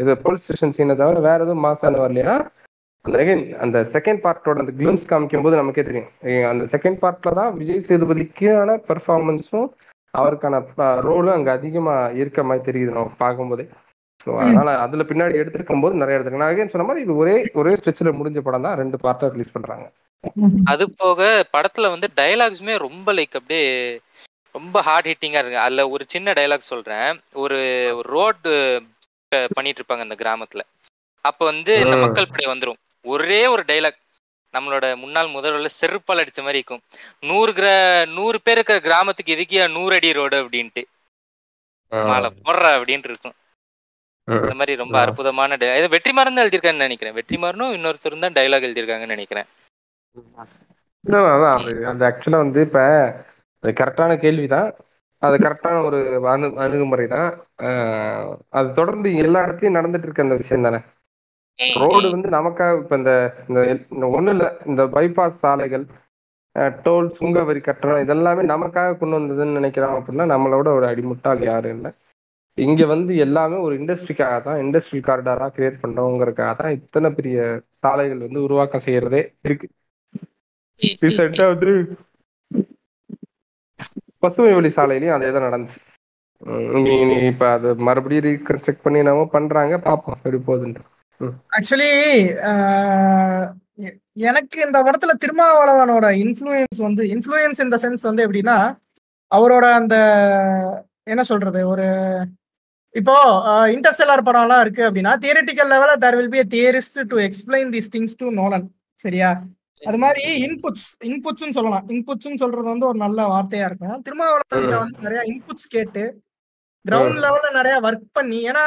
[0.01, 2.35] இது போலீஸ் ஸ்டேஷன் சீனை தவிர வேற எதுவும் மாசான வரலையா?
[3.05, 3.19] அந்த
[3.65, 6.09] அந்த செகண்ட் பார்ட்டோட அந்த கிளிம்ஸ் காமிக்கும் போது நமக்கே தெரியும்.
[6.53, 9.69] அந்த செகண்ட் பார்ட்ல தான் விஜய் சேதுபதிக்கான பெர்ஃபார்மன்ஸும்
[10.15, 10.61] அவருக்கான
[11.07, 13.67] ரோலும் அங்க அதிகமா இருக்க மாதிரி தெரியுது நம்ம பார்க்கும்போதே.
[14.23, 18.19] ஸோ அதனால அதுல பின்னாடி எடுத்திருக்கும் போது நிறைய எடுத்துருக்கு நான் சொன்ன மாதிரி இது ஒரே ஒரே ஸ்ட்ரெச்சில்
[18.21, 18.79] முடிஞ்ச படம் தான்.
[18.83, 19.87] ரெண்டு பார்ட்டா ரிலீஸ் பண்றாங்க.
[20.73, 21.21] அது போக
[21.55, 23.67] படத்துல வந்து டயலாக்ஸுமே ரொம்ப லைக் அப்படியே
[24.57, 27.21] ரொம்ப ஹார்ட் ஹிட்டிங்கா இருக்கு அதுல ஒரு சின்ன டயலாக் சொல்றேன்.
[27.33, 28.83] ஒரு ரோடு
[29.53, 30.61] பண்ணிட்டு இருப்பாங்க அந்த கிராமத்துல.
[31.21, 31.97] அப்ப வந்து இந்த.
[31.97, 32.91] மக்கள் படை வந்துரும்.
[33.03, 33.97] ஒரே ஒரு டைலாக்
[34.53, 36.81] நம்மளோட முன்னாள் முதல்வர் செருப்பால் அடிச்ச மாதிரி இருக்கும்.
[37.21, 40.83] நூறு கிர நூறு பேர் இருக்கிற கிராமத்துக்கு எதுக்கியா நூறு அடி ரோடு அப்படின்ட்டு.
[42.07, 43.33] மாலை போடுற அப்படின்ட்டு இருக்கும்.
[44.43, 44.99] இந்த மாதிரி ரொம்ப.
[45.01, 47.15] அற்புதமான di- இது வெற்றிமாறன் தான் எழுதியிருக்கான்னு நினைக்கிறேன்.
[47.15, 49.45] வெற்றிமாறனும் இன்னொருத்தரும் தான் டைலாக் எழுதியிருக்காங்கன்னு நினைக்கிறேன்.
[51.09, 51.85] அதான்.
[51.85, 52.81] அந்த ஆக்சுவலா வந்து இப்ப
[53.67, 54.69] அது கரெக்டான கேள்விதான்.
[55.23, 55.99] அது கரெக்டான ஒரு
[56.33, 57.29] அணு அணுகுமுறை தான்
[58.59, 60.81] அது தொடர்ந்து எல்லா இடத்துலயும் நடந்துட்டு இருக்க அந்த விஷயம் தானே
[61.83, 63.13] ரோடு வந்து நமக்காக இப்ப இந்த
[63.45, 64.47] இந்த ஒண்ணு இல்ல.
[64.71, 65.85] இந்த பைபாஸ் சாலைகள்
[66.85, 71.91] டோல் சுங்க வரி கட்டணம் இதெல்லாமே நமக்காக கொண்டு வந்ததுன்னு நினைக்கிறோம் அப்படின்னா நம்மளோட ஒரு அடிமுட்டாள் யாரும் இல்லை.
[72.59, 77.39] இங்க வந்து எல்லாமே ஒரு இண்டஸ்ட்ரிக்காக தான் இண்டஸ்ட்ரியல் காரிடாரா கிரியேட் பண்றோங்கிறதுக்காக தான் இத்தனை பெரிய
[77.83, 79.69] சாலைகள் வந்து உருவாக்கம் செய்யறதே இருக்கு.
[81.03, 81.73] ரீசெண்டா வந்து
[84.27, 85.81] பசுமை வழி சாலையிலயும் அதே தான் நடந்துச்சு
[87.29, 90.83] இப்ப அது மறுபடியும் ரீகன்ஸ்ட்ரக்ட் பண்ணி நம்ம பண்றாங்க பாப்போம் எப்படி போகுதுன்ட்டு.
[91.57, 91.93] ஆக்சுவலி
[94.23, 98.57] எனக்கு இந்த படத்துல திருமாவளவனோட இன்ஃப்ளூயன்ஸ் வந்து இன்ஃப்ளூயன்ஸ் இந்த சென்ஸ் வந்து எப்படின்னா
[99.31, 99.97] அவரோட அந்த
[101.07, 101.87] என்ன சொல்றது ஒரு
[102.95, 103.15] இப்போ
[103.73, 108.29] இன்டர்ஸ்டெல்லார் படம்லாம் இருக்கு அப்படின்னா தியரிட்டிக்கல் லெவலில் there will be theorist to explain these things to
[108.33, 108.67] Nolan
[109.01, 109.31] சரியா?
[109.83, 111.87] அது மாதிரி இன்புட்ஸ் இன்புட்ஸ்னு சொல்லலாம்.
[111.91, 114.03] இன்புட்ஸ்னு சொல்றது வந்து ஒரு நல்ல வார்த்தையா இருக்கும்.
[114.07, 114.45] திருமாவளவன்
[114.77, 116.05] வந்து நிறைய இன்புட்ஸ் கேட்டு
[116.85, 118.65] கிரவுண்ட் லெவல்ல நிறைய ஒர்க் பண்ணி ஏன்னா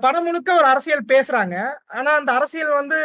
[0.00, 1.54] படம் முழுக்க ஒரு அரசியல் பேசுறாங்க.
[1.94, 2.96] ஆனா அந்த அரசியல் வந்து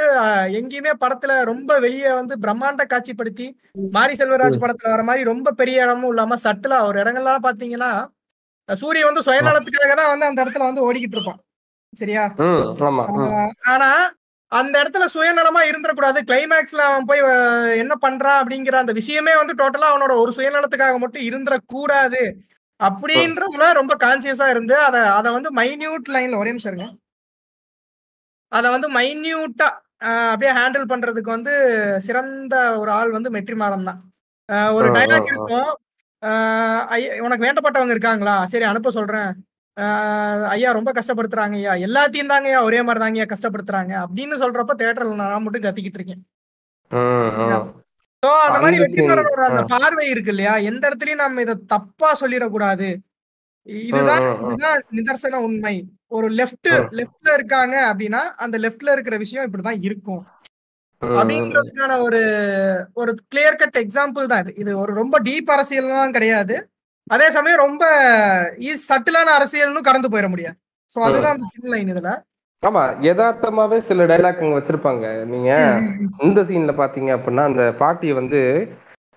[0.58, 3.48] எங்கேயுமே படத்துல ரொம்ப வெளியே வந்து பிரம்மாண்ட காட்சிப்படுத்தி
[3.94, 7.92] மாரி செல்வராஜ் படத்துல வர மாதிரி ரொம்ப பெரிய இடமும் இல்லாம சட்டிலா ஒரு இடங்கள்லாம் பாத்தீங்கன்னா
[8.70, 11.40] அஹ், சூரிய வந்து சுயநலத்துக்காக தான் வந்து அந்த இடத்துல வந்து ஓடிக்கிட்டு இருப்பான்.
[11.94, 12.24] சரியா?
[13.70, 13.90] ஆனா
[14.52, 17.22] அந்த இடத்துல சுயநலமா இருந்துடக்கூடாது கிளைமேக்ஸ்ல அவன் போய்
[17.78, 22.22] என்ன பண்றான் அப்படிங்கிற அந்த விஷயமே வந்து டோட்டலா அவனோட ஒரு சுயநலத்துக்காக மட்டும் இருந்துடக்கூடாது
[22.80, 26.88] அப்படின்றதுல ரொம்ப கான்சியஸா இருந்து அத அத வந்து மைன்யூட் லைன்ல ஒரே நிமிஷம் இருங்க.
[28.52, 29.68] அத வந்து மைன்யூட்டா
[30.32, 31.54] அப்படியே ஹேண்டில் பண்றதுக்கு வந்து
[32.08, 34.00] சிறந்த ஒரு ஆள் வந்து மெட்ரிமாறன் தான்.
[34.78, 35.30] ஒரு டைலாக்.
[35.32, 35.70] இருக்கும்.
[37.26, 38.36] உனக்கு வேண்டப்பட்டவங்க இருக்காங்களா?
[38.54, 39.30] சரி அனுப்ப சொல்றேன்.
[40.48, 44.06] ஐயா ரொம்ப கஷ்டப்படுத்துறாங்க ஐயா எல்லாத்தையும் தாங்க ஐயா ஒரே மாதிரி தாங்க ஐயா கஷ்டப்படுத்துறாங்க.
[44.06, 46.26] அப்படின்னு சொல்றப்ப தேட்டர்ல நான் மட்டும் கத்திக்கிட்டு இருக்கேன்.
[48.26, 50.58] So, அந்த மாதிரி வெற்றிமாறனோட அந்த பார்வை இருக்கு இல்லையா?
[50.58, 52.96] எந்த இடத்துலயும் நம்ம இத தப்பா சொல்லிடக்கூடாது.
[53.66, 54.38] இதுதான்.
[54.40, 55.90] இதுதான் நிதர்சன உண்மை.
[56.08, 56.70] ஒரு லெஃப்ட்.
[56.72, 60.26] லெஃப்ட்ல இருக்காங்க அப்படின்னா அந்த லெஃப்ட்ல இருக்கிற விஷயம் இப்படிதான் இருக்கும்.
[61.02, 62.22] அப்படின்றதுக்கான ஒரு
[62.94, 64.56] ஒரு கிளியர் கட் எக்ஸாம்பிள் தான் இது.
[64.56, 66.70] இது ஒரு ரொம்ப டீப் அரசியல்லாம் கிடையாது.
[67.10, 67.84] அதே சமயம் ரொம்ப
[68.88, 70.58] சட்டிலான அரசியல்னு கடந்து போயிட முடியாது.
[70.92, 72.12] சோ அதுதான் அந்த சின்ன லைன் இதுல.
[72.64, 75.04] ஆமா யதார்த்தமாவே சில டைலாக் அங்க வச்சிருப்பாங்க.
[75.26, 75.50] நீங்க
[76.20, 78.42] இந்த சீன்ல பாத்தீங்க அப்படின்னா அந்த பாட்டியை வந்து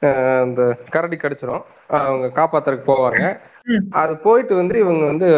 [0.02, 1.64] அஹ், இந்த கரடி கடிச்சிரும்.
[1.98, 3.24] அவங்க காப்பாத்துறதுக்கு போவாங்க.
[3.94, 5.28] அது போயிட்டு வந்து இவங்க வந்து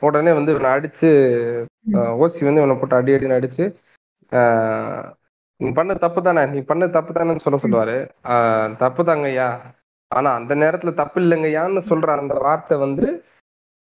[0.00, 1.10] உடனே வந்து இவனை அடிச்சு
[2.18, 3.64] ஓசி வந்து இவனை போட்டு அடி அடின்னு அடிச்சு
[5.60, 6.42] நீ பண்ண தப்பு தானே.
[6.46, 7.96] நீ பண்ண தப்பு தானேன்னு சொல்ல சொல்லுவாரு.
[8.26, 9.48] ஆஹ் தப்பு தாங்கய்யா.
[10.10, 13.08] ஆனா அந்த நேரத்துல தப்பு இல்லைங்கய்யான்னு சொல்ற அந்த வார்த்தை வந்து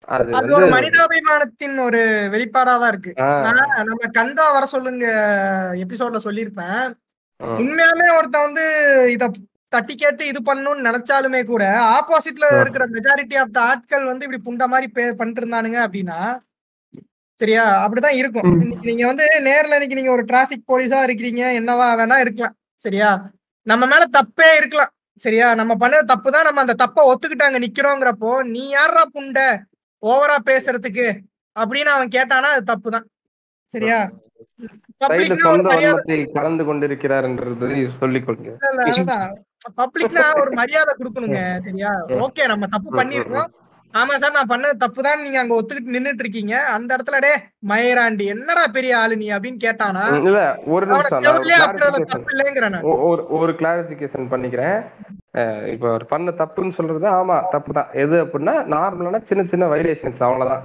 [0.09, 2.01] அது ஒரு மனிதாபிமானத்தின் ஒரு
[2.33, 3.13] வெளிப்பாடாதான் இருக்கு.
[3.89, 5.07] நம்ம கந்தா வர சொல்லுங்க
[5.83, 6.85] எபிசோட்ல சொல்லியிருப்பேன்.
[7.59, 8.65] உண்மையாலுமே ஒருத்தன் வந்து
[9.11, 9.25] இத
[9.73, 11.65] தட்டி கேட்டு இது பண்ணணும்னு நினைச்சாலுமே கூட
[11.97, 12.47] ஆப்போசிட்ல.
[12.61, 16.21] இருக்கிற மெஜாரிட்டி ஆஃப் த ஆட்கள் வந்து இப்படி புண்ட மாதிரி பே பண்ணிட்டு இருந்தானுங்க அப்படின்னா
[17.39, 17.65] சரியா?
[17.83, 18.47] அப்படிதான் இருக்கும்.
[18.87, 23.11] நீங்க வந்து நேர்ல இன்னைக்கு நீங்க ஒரு டிராபிக் போலீஸா இருக்கிறீங்க என்னவா வேணா இருக்கலாம் சரியா?
[23.67, 24.93] நம்ம மேல தப்பே இருக்கலாம்.
[25.19, 25.47] சரியா?
[25.55, 29.39] நம்ம பண்ணது தப்பு தான் நம்ம அந்த தப்பை ஒத்துக்கிட்டாங்க நிக்கிறோங்கிறப்போ நீ யாரா புண்ட?
[30.03, 31.07] ஓவரா பேசுறதுக்கு.
[31.57, 33.07] அப்படின்னு அவன் கேட்டானா அது தப்பு தான்
[33.71, 33.99] சரியா
[36.35, 37.67] கலந்து கொண்டிருக்கிறார்ன்றது
[38.01, 39.29] சொல்லிக் கொள்க இல்ல, இல்ல, அதுதான்
[39.79, 41.91] பப்ளிக்னா ஒரு மரியாதை கொடுக்கணுங்க சரியா.
[42.25, 43.49] ஓகே நம்ம தப்பு பண்ணிருக்கோம்.
[43.95, 47.31] ஆமா சார் நான் பண்ணது தப்பு தான் நீங்க அங்க ஒத்துக்கிட்டு நின்னுட்டு இருக்கீங்க அந்த இடத்துல டே
[47.71, 49.29] மயிராண்டி என்னடா பெரிய ஆளு நீ?
[49.35, 50.41] அப்படின்னு கேட்டானா இல்ல
[50.73, 51.25] ஒரு நிமிஷம்
[53.39, 54.77] ஒரு கிளாரிபிகேஷன் பண்ணிக்கிறேன்.
[55.73, 60.63] இப்ப அவர் பண்ண தப்புன்னு சொல்றது ஆமா தப்பு தான் எது அப்படின்னா நார்மலான சின்ன சின்ன வைலேஷன்ஸ் அவ்வளவுதான்.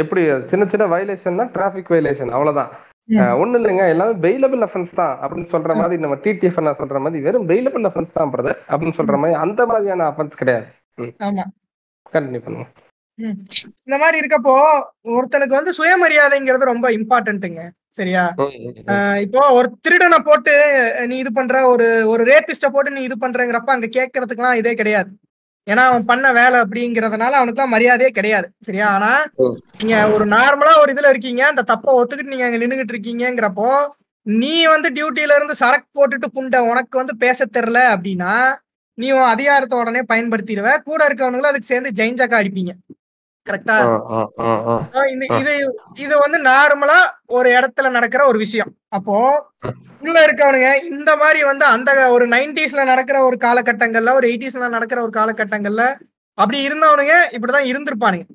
[0.00, 2.70] எப்படி சின்ன சின்ன வைலேஷன் தான் டிராபிக் வைலேஷன் அவ்வளவுதான்.
[3.18, 7.48] அஹ் ஒண்ணும் இல்லைங்க எல்லாமே பெயிலபிள் அஃபென்ஸ் தான் அப்படின்னு சொல்ற மாதிரி நம்ம டிடிஎஃப் சொல்ற மாதிரி வெறும்
[7.50, 10.66] பெயிலபிள் அஃபென்ஸ் தான் பிரதர் அப்படின்னு சொல்ற மாதிரி அந்த மாதிரியான அஃபென்ஸ் கிடையாது.
[11.26, 11.44] ஆமா.
[12.12, 12.62] கண்டினியூ.
[13.80, 14.54] இந்த மாதிரி இருக்கப்போ
[15.14, 18.22] ஒருத்தனுக்கு வந்து சுயமரியாதைங்கிறது ரொம்ப இம்பார்ட்டன்ட்டுங்க சரியா?
[19.24, 20.52] இப்போ ஒரு திருடனை போட்டு
[21.08, 25.10] நீ இது பண்ற ஒரு ஒரு ரேபிஸ்ட போட்டு நீ இது பண்றங்கிறப்ப அங்க கேட்கறதுக்குலாம் இதே கிடையாது.
[25.66, 28.46] ஏன்னா அவன் பண்ண வேலை அப்படிங்கறதுனால அவனுக்குலாம் மரியாதையே கிடையாது.
[28.60, 28.86] சரியா?
[28.94, 29.10] ஆனா.
[29.78, 33.68] நீங்க ஒரு நார்மலா ஒரு இதுல இருக்கீங்க அந்த தப்பை ஒத்துக்கிட்டு நீங்க அங்க நின்னுகிட்டு இருக்கீங்கிறப்போ
[34.26, 38.32] நீ வந்து டியூட்டில இருந்து சரக்கு போட்டுட்டு புண்ட உனக்கு வந்து பேச தெரியல அப்படின்னா
[39.00, 40.70] நீ உன் அதிகாரத்தை உடனே பயன்படுத்திடுவ.
[40.88, 42.72] கூட இருக்கவனுங்களும் அதுக்கு சேர்ந்து ஜெயிஞ்சாக்கா அடிப்பீங்க.
[43.46, 43.76] கரெக்டா
[45.40, 45.54] இது
[46.04, 46.98] இது வந்து நார்மலா
[47.36, 48.70] ஒரு இடத்துல நடக்கிற ஒரு விஷயம்.
[48.96, 49.16] அப்போ
[50.04, 55.12] உள்ள இருக்கவனுங்க இந்த மாதிரி வந்து அந்த ஒரு நைன்டிஸ்ல நடக்கிற ஒரு காலகட்டங்கள்ல ஒரு எயிட்டிஸ்ல நடக்கிற ஒரு
[55.18, 55.84] காலகட்டங்கள்ல
[56.38, 58.26] அப்படி இருந்தவனுங்க இப்படிதான் இருந்திருப்பானுங்க.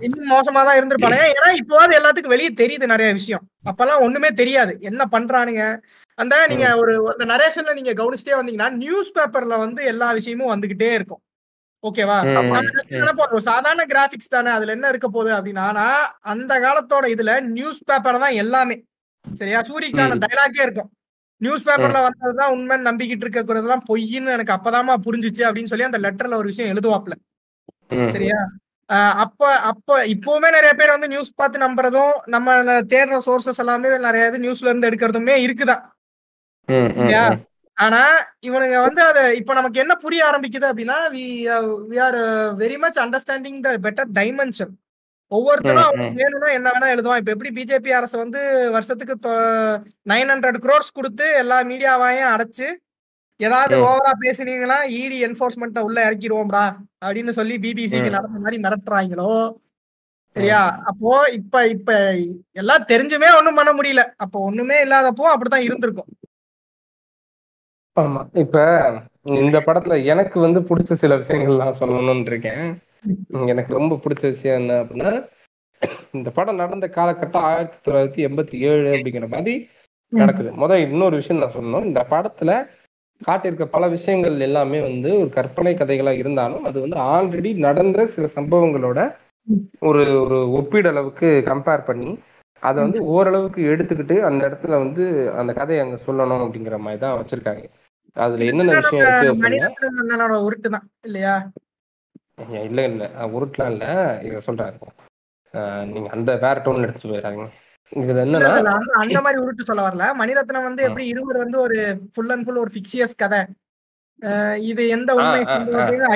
[0.00, 1.26] இன்னும் மோசமா தான் இருந்திருப்பானுங்க.
[1.36, 3.44] ஏன்னா இப்போவாது எல்லாத்துக்கும் வெளியே தெரியுது நிறைய விஷயம்.
[3.64, 4.76] அப்பெல்லாம் ஒண்ணுமே தெரியாது.
[4.80, 5.62] என்ன பண்றானுங்க?
[6.18, 11.22] அந்த நீங்க ஒரு அந்த நரேஷன்ல நீங்க கவனிச்சிட்டே வந்தீங்கன்னா நியூஸ் பேப்பர்ல வந்து எல்லா விஷயமும் வந்துகிட்டே இருக்கும்.
[11.82, 12.18] ஓகேவா?
[13.32, 14.50] ஒரு சாதாரண கிராபிக்ஸ் தானே.
[14.50, 15.66] அதுல என்ன இருக்க போகுது அப்படின்னா
[16.24, 18.76] அந்த காலத்தோட இதுல நியூஸ் பேப்பர் தான் எல்லாமே.
[19.24, 19.60] சரியா?
[19.60, 20.22] சூரிக்கான ம்.
[20.24, 20.90] டைலாக்கே இருக்கும்.
[21.40, 26.46] நியூஸ் பேப்பர்ல வந்ததுதான் உண்மைன்னு நம்பிக்கிட்டு இருக்கக்கூடியதுதான் பொய்ன்னு எனக்கு அப்பதாம்மா புரிஞ்சுச்சு அப்படின்னு சொல்லி அந்த லெட்டர்ல ஒரு
[26.46, 27.14] விஷயம் எழுதுவாப்ல.
[28.08, 28.38] சரியா?
[29.22, 32.54] அப்ப அப்ப இப்பவுமே நிறைய பேர் வந்து நியூஸ் பார்த்து நம்புறதும் நம்ம
[32.90, 35.82] தேடுற சோர்சஸ் எல்லாமே நிறைய இது நியூஸ்ல இருந்து எடுக்கிறதுமே இருக்குதான்.
[37.76, 38.00] ஆனா
[38.42, 41.24] இவனுங்க வந்து அத இப்ப நமக்கு என்ன புரிய ஆரம்பிக்குது அப்படின்னா we
[41.90, 42.18] we are
[42.58, 44.72] very much understanding the better dimension
[45.32, 48.40] ஒவ்வொருத்தரும் ம், அவனுக்கு வேணும்னா என்ன வேணா எழுதுவான் இப்ப எப்படி பிஜேபி அரசு வந்து
[48.72, 49.14] வருஷத்துக்கு
[50.06, 52.68] நைன் ஹண்ட்ரட் குரோர்ஸ் கொடுத்து எல்லா மீடியாவையும் அடைச்சு
[53.40, 53.74] ஏதாவது.
[53.84, 56.64] ஓவரா பேசுனீங்கன்னா இடி என்போர்ஸ்மெண்ட்ட உள்ள இறக்கிடுவோம்டா
[57.04, 58.10] அப்படின்னு சொல்லி பிபிசிக்கு.
[58.10, 59.32] நடந்த மாதிரி மிரட்டுறாங்களோ?
[60.36, 60.62] சரியா?
[60.84, 61.92] அப்போ இப்ப இப்ப
[62.52, 64.02] எல்லாம் தெரிஞ்சுமே ஒண்ணும் பண்ண முடியல.
[64.16, 66.10] அப்போ ஒண்ணுமே இல்லாதப்போ அப்படித்தான் இருந்திருக்கும்.
[67.96, 68.20] ஆமா.
[68.38, 68.56] இப்ப
[69.42, 72.62] இந்த படத்துல எனக்கு வந்து பிடிச்ச சில விஷயங்கள் நான் சொல்லணும்னு இருக்கேன்
[73.46, 75.10] எனக்கு ரொம்ப பிடிச்ச விஷயம் என்ன அப்படின்னா
[76.12, 79.54] இந்த படம் நடந்த காலகட்டம் ஆயிரத்தி தொள்ளாயிரத்தி எண்பத்தி ஏழு அப்படிங்கிற மாதிரி
[80.12, 80.50] நடக்குது.
[80.52, 81.84] முத இன்னொரு விஷயம் நான் சொல்லணும்.
[81.84, 82.52] இந்த படத்துல
[83.20, 89.00] காட்டியிருக்க பல விஷயங்கள் எல்லாமே வந்து ஒரு கற்பனை கதைகளா இருந்தாலும் அது வந்து ஆல்ரெடி நடந்த சில சம்பவங்களோட
[89.88, 92.10] ஒரு ஒரு ஒப்பீடளவுக்கு கம்பேர் பண்ணி
[92.62, 95.04] அதை வந்து ஓரளவுக்கு எடுத்துக்கிட்டு அந்த இடத்துல வந்து
[95.40, 97.64] அந்த கதையை அங்க சொல்லணும் அப்படிங்கிற மாதிரி தான் வச்சிருக்காங்க.
[98.16, 99.28] அதுல என்னென்ன விஷயம் இருக்கு
[100.46, 101.34] உருட்டு தான் இல்லையா?
[102.66, 103.04] இல்ல இல்ல.
[103.34, 103.84] உருட்டுலாம் இல்ல.
[104.26, 104.76] இத சொல்றாரு
[105.90, 107.46] நீங்க அந்த வேற டோன்ல எடுத்துட்டு போயிடாதீங்க.
[107.92, 108.38] அந்த
[109.24, 110.82] மாதிரி உருட்டு சொல்ல வரல மணிரத்னம் வந்து.
[110.86, 111.76] எப்படி இருவர் வந்து ஒரு
[112.10, 113.40] ஃபுல் அண்ட் ஃபுல் ஒரு ஃபிக்சியஸ் கதை
[114.66, 115.56] இது எந்த உண்மை ஆ.
[115.56, 116.06] அப்படின்னு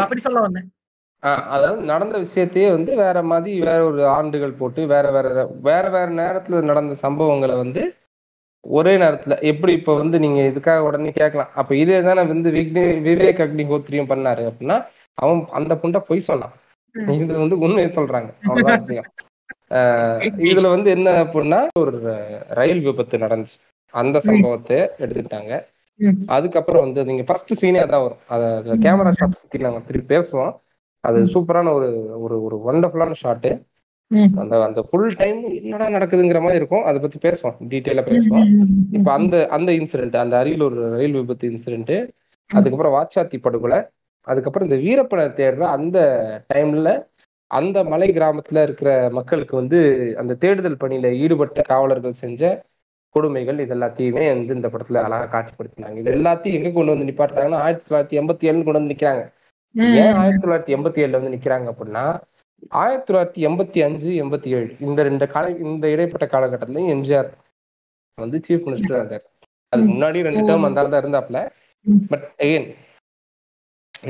[0.00, 0.24] அப்படி சொல்லலாம்.
[0.26, 0.68] சொல்ல வந்தேன்
[1.52, 5.26] அதாவது நடந்த விஷயத்தையே வந்து வேற மாதிரி வேற ஒரு ஆண்டுகள் போட்டு வேற வேற
[5.66, 7.82] வேற வேற நேரத்துல நடந்த சம்பவங்களை வந்து
[8.64, 13.42] ஒரே நேரத்துல எப்படி இப்ப வந்து நீங்க இதுக்காக உடனே கேட்கலாம் அப்ப இதே தானே வந்து விக்னே விவேக்
[13.44, 14.78] அக்னிஹோத்ரியும் பண்ணாரு அப்படின்னா
[15.18, 16.54] அவன் அந்த புண்டை பொய் சொன்னான்
[16.94, 17.08] ம்.
[17.16, 19.08] இது வந்து உண்மையை சொல்றாங்க அவ்வளவுதான் விஷயம்
[19.72, 22.16] இதுல வந்து என்ன அப்படின்னா ஒரு
[22.48, 23.56] ரயில் விபத்து நடந்துச்சு.
[23.90, 25.64] அந்த சம்பவத்தை எடுத்துக்கிட்டாங்க.
[26.26, 28.22] அதுக்கப்புறம் வந்து நீங்க ஃபர்ஸ்ட் சீனே அதான் வரும்.
[28.26, 30.52] அத கேமரா ஷாட் பத்தி நாங்க திருப்பி பேசுவோம்.
[31.00, 31.24] அது.
[31.24, 33.62] சூப்பரான ஒரு ஒரு ஒரு ஒண்டர்ஃபுல்லான ஷாட்டு
[34.06, 34.38] ம்.
[34.38, 36.82] அந்த அந்த ஃபுல் டைம் என்னடா நடக்குதுங்கிற மாதிரி இருக்கும்.
[36.82, 37.56] அதை பத்தி பேசுவோம்.
[37.68, 38.66] டீட்டெயிலா பேசுவோம்.
[38.90, 42.08] இப்ப அந்த அந்த இன்சிடென்ட் அந்த அரியலூர் ரயில் விபத்து இன்சிடென்ட்
[42.46, 43.82] அதுக்கப்புறம் வாச்சாத்தி படுகொலை.
[44.20, 45.98] அதுக்கப்புறம் இந்த வீரப்பனை தேடுற அந்த
[46.54, 46.88] டைம்ல
[47.58, 49.78] அந்த மலை கிராமத்துல இருக்கிற மக்களுக்கு வந்து
[50.20, 52.52] அந்த தேடுதல் பணியில ஈடுபட்ட காவலர்கள் செஞ்ச
[53.14, 55.96] கொடுமைகள் இது எல்லாத்தையுமே வந்து இந்த படத்துல அழகா காட்சிப்படுத்தினாங்க.
[56.02, 59.24] இது எல்லாத்தையும் எங்க கொண்டு வந்து நிப்பாட்டுறாங்கன்னா ஆயிரத்தி தொள்ளாயிரத்தி எண்பத்தி ஏழு கொண்டு வந்து நிக்கிறாங்க.
[60.02, 62.04] ஏன் ஆயிரத்தி தொள்ளாயிரத்தி எண்பத்தி ஏழுல வந்து நிக்கிறாங்க அப்படின்னா
[62.82, 67.30] ஆயிரத்தி தொள்ளாயிரத்தி எண்பத்தி அஞ்சு எண்பத்தி ஏழு இந்த ரெண்டு கால இந்த இடைப்பட்ட காலகட்டத்திலயும் எம்ஜிஆர்
[68.18, 69.24] வந்து சீஃப் மினிஸ்டர் இருந்தார்.
[69.72, 71.40] அதுக்கு முன்னாடி ரெண்டு டேர்ம் அந்த தான் இருந்தாப்ல.
[72.12, 72.68] பட் அகைன்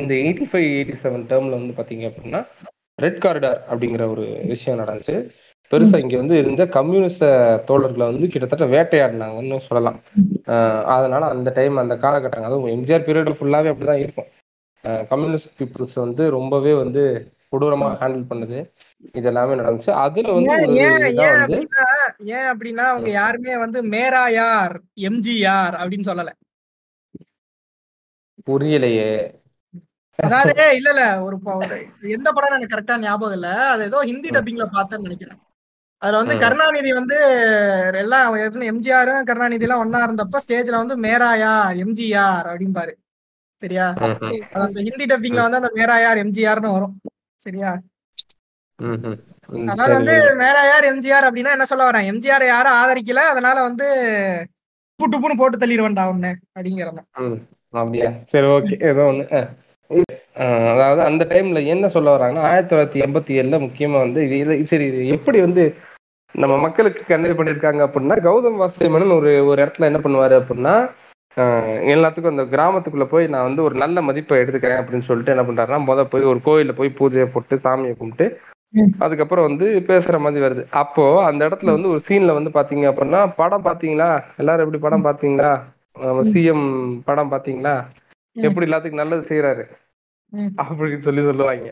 [0.01, 2.41] இந்த எயிட்டி ஃபைவ் எயிட்டி செவன் டேர்ம்ல வந்து பாத்தீங்க அப்படின்னா
[3.01, 5.17] ரெட் காரிடார் அப்படிங்கிற ஒரு விஷயம் நடந்துச்சு.
[5.71, 7.27] பெருசா இங்க வந்து இருந்த கம்யூனிஸ்ட
[7.69, 9.99] தோழர்களை வந்து கிட்டத்தட்ட வேட்டையாடினாங்கன்னு சொல்லலாம்.
[10.97, 14.29] அதனால அந்த டைம் அந்த காலகட்டங்கள் அதுவும் எம்ஜிஆர் பீரியட் ஃபுல்லாவே அப்படிதான் இருக்கும்.
[15.13, 17.03] கம்யூனிஸ்ட் பீப்புள்ஸ் வந்து ரொம்பவே வந்து
[17.53, 18.59] கொடூரமா ஹேண்டில் பண்ணுது.
[19.13, 19.91] இது எல்லாமே நடந்துச்சு.
[20.05, 20.53] அதுல வந்து
[22.35, 24.75] ஏன் அப்படின்னா அவங்க யாருமே வந்து மேரா யார்
[25.09, 26.33] எம்ஜிஆர் அப்படின்னு சொல்லல.
[28.51, 29.13] புரியலையே.
[30.19, 31.05] அதாவது இல்ல இல்ல.
[31.27, 31.37] ஒரு
[32.13, 33.49] எந்த படம் எனக்கு கரெக்டா ஞாபகம் இல்ல.
[33.73, 34.31] அது ஏதோ ஹிந்தி.
[34.37, 35.39] டப்பிங்ல பார்த்தேன்னு நினைக்கிறேன்.
[36.03, 36.35] அதுல வந்து.
[36.43, 37.17] கருணாநிதி வந்து
[38.01, 38.35] எல்லாம்
[38.71, 42.93] எம்ஜிஆரும் கருணாநிதி எல்லாம் ஒன்னா இருந்தப்ப ஸ்டேஜ்ல வந்து மேரா யார் எம்ஜிஆர் அப்படிம்பாரு.
[43.61, 43.87] சரியா?
[44.61, 46.95] அந்த ஹிந்தி டப்பிங்ல வந்து அந்த மேரா யார் எம்ஜிஆர்னு வரும்.
[47.41, 47.71] சரியா?
[49.69, 52.09] அதனால வந்து மேரா யார் எம்ஜிஆர் அப்படின்னா என்ன சொல்ல வரேன்?
[52.13, 53.23] எம்ஜிஆர் யாரும் ஆதரிக்கல.
[53.33, 53.87] அதனால வந்து
[55.01, 57.39] புட்டு புன்னு போட்டு தள்ளிடுவேன்டா ஒண்ணு அப்படிங்கிறத ம்,
[57.75, 58.11] அப்படியா?
[58.33, 58.75] சரி ஓகே.
[58.91, 59.25] ஏதோ ஒண்ணு
[60.73, 65.01] அதாவது அந்த டைம்ல என்ன சொல்ல வராங்கன்னா ஆயிரத்தி தொள்ளாயிரத்தி எண்பத்தி ஏழுல முக்கியமா வந்து இது சரி இது
[65.17, 65.65] எப்படி வந்து
[66.35, 70.75] நம்ம மக்களுக்கு கன்வே பண்ணிருக்காங்க அப்படின்னா கௌதம் வாசுதேவன் ஒரு ஒரு இடத்துல என்ன பண்ணுவாரு அப்படின்னா
[71.93, 76.05] எல்லாத்துக்கும் அந்த கிராமத்துக்குள்ள போய் நான் வந்து ஒரு நல்ல மதிப்பை எடுத்துக்கிறேன் அப்படின்னு சொல்லிட்டு என்ன பண்றாருன்னா முத
[76.05, 78.27] போய் ஒரு கோயில்ல போய் பூஜையை போட்டு சாமியை கும்பிட்டு.
[79.05, 83.67] அதுக்கப்புறம் வந்து பேசுற மாதிரி வருது அப்போ அந்த இடத்துல வந்து ஒரு சீன்ல வந்து பாத்தீங்க அப்படின்னா படம்
[83.67, 85.53] பாத்தீங்களா எல்லாரும் எப்படி படம் பாத்தீங்களா
[86.05, 86.67] நம்ம சிஎம்
[87.09, 87.75] படம் பாத்தீங்களா.
[88.37, 89.65] எப்படி எல்லாத்துக்கும் நல்லது செய்யறாரு.
[90.63, 91.71] அப்படின்னு சொல்லி சொல்லுவாங்க.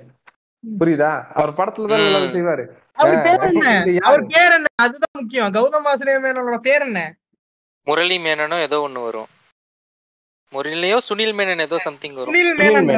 [0.64, 1.10] புரியுதா?
[1.38, 2.64] அவர் படத்துல தான் நல்லது செய்வாரு.
[3.02, 3.70] அவர் பேர் என்ன?
[4.08, 4.68] அவர் பேர் என்ன?
[4.84, 5.52] அதுதான் முக்கியம்.
[5.56, 7.00] கௌதம் வாசுதேவ மேனனோட பேர் என்ன?
[7.86, 9.30] முரளி மேனனோ ஏதோ ஒண்ணு வரும்.
[10.52, 12.32] முரளியோ சுனில் மேனன் ஏதோ சம்திங் வரும்.
[12.32, 12.90] சுனில் மேனன்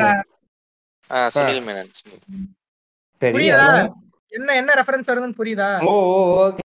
[1.37, 1.92] சுனில் மேனன்.
[3.22, 3.68] புரியுதா.
[4.33, 5.70] என்ன என்ன ரெஃபரன்ஸ் வருதுன்னு புரியுதா?
[5.88, 5.94] Oh
[6.44, 6.62] okay.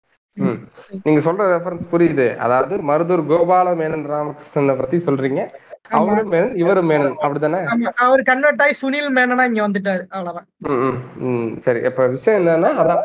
[1.05, 2.27] நீங்க சொல்ற ரெஃபரன்ஸ் புரியுது.
[2.45, 5.41] அதாவது மருதூர் கோபால மேனன் ராமகிருஷ்ணனை பத்தி சொல்றீங்க.
[5.97, 7.59] அவரும் மேனன் இவரும் மேனன் அப்படிதானே
[8.05, 10.03] அவர் கன்வெர்ட் ஆகி சுனில் மேனனா இங்க வந்துட்டாரு.
[10.15, 10.47] அவ்வளவுதான்.
[11.65, 13.03] சரி இப்ப விஷயம் என்னன்னா அதான்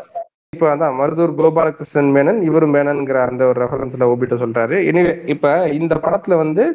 [0.55, 4.77] இப்ப அதான் மருதூர் கோபாலகிருஷ்ணன் மேனன் இவரும் மேனன்ங்கிற அந்த ஒரு ரெஃபரன்ஸ்ல ஒப்பிட்டு சொல்றாரு.
[4.89, 6.65] எனிவே இப்ப இந்த படத்துல வந்து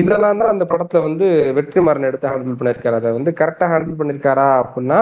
[0.00, 1.26] இதெல்லாம் தான் அந்த படத்துல வந்து
[1.58, 4.98] வெற்றிமாறன் எடுத்து ஹேண்டில் பண்ணிருக்காரு அதை வந்து கரெக்டா ஹேண்டில் பண்ணிருக்காரா அப்படின்னா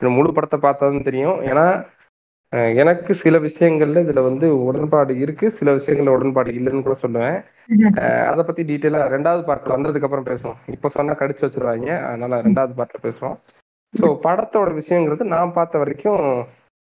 [0.00, 1.38] முழு படத்தை பார்த்தாதான் தெரியும்.
[1.50, 1.66] ஏன்னா
[2.82, 5.46] எனக்கு சில விஷயங்கள்ல இதுல வந்து உடன்பாடு இருக்கு.
[5.58, 7.36] சில விஷயங்கள்ல உடன்பாடு இல்லைன்னு கூட சொல்லுவேன்.
[8.30, 10.58] அதை பத்தி டீட்டெயிலா ரெண்டாவது பார்ட்ல வந்ததுக்கு அப்புறம் பேசுவோம்.
[10.76, 11.90] இப்ப சொன்னா கடிச்சு வச்சிருவாங்க.
[12.08, 13.36] அதனால ரெண்டாவது பார்ட்ல பேசுவோம்.
[13.94, 16.20] ஸோ படத்தோட விஷயங்கிறது நான் பார்த்த வரைக்கும்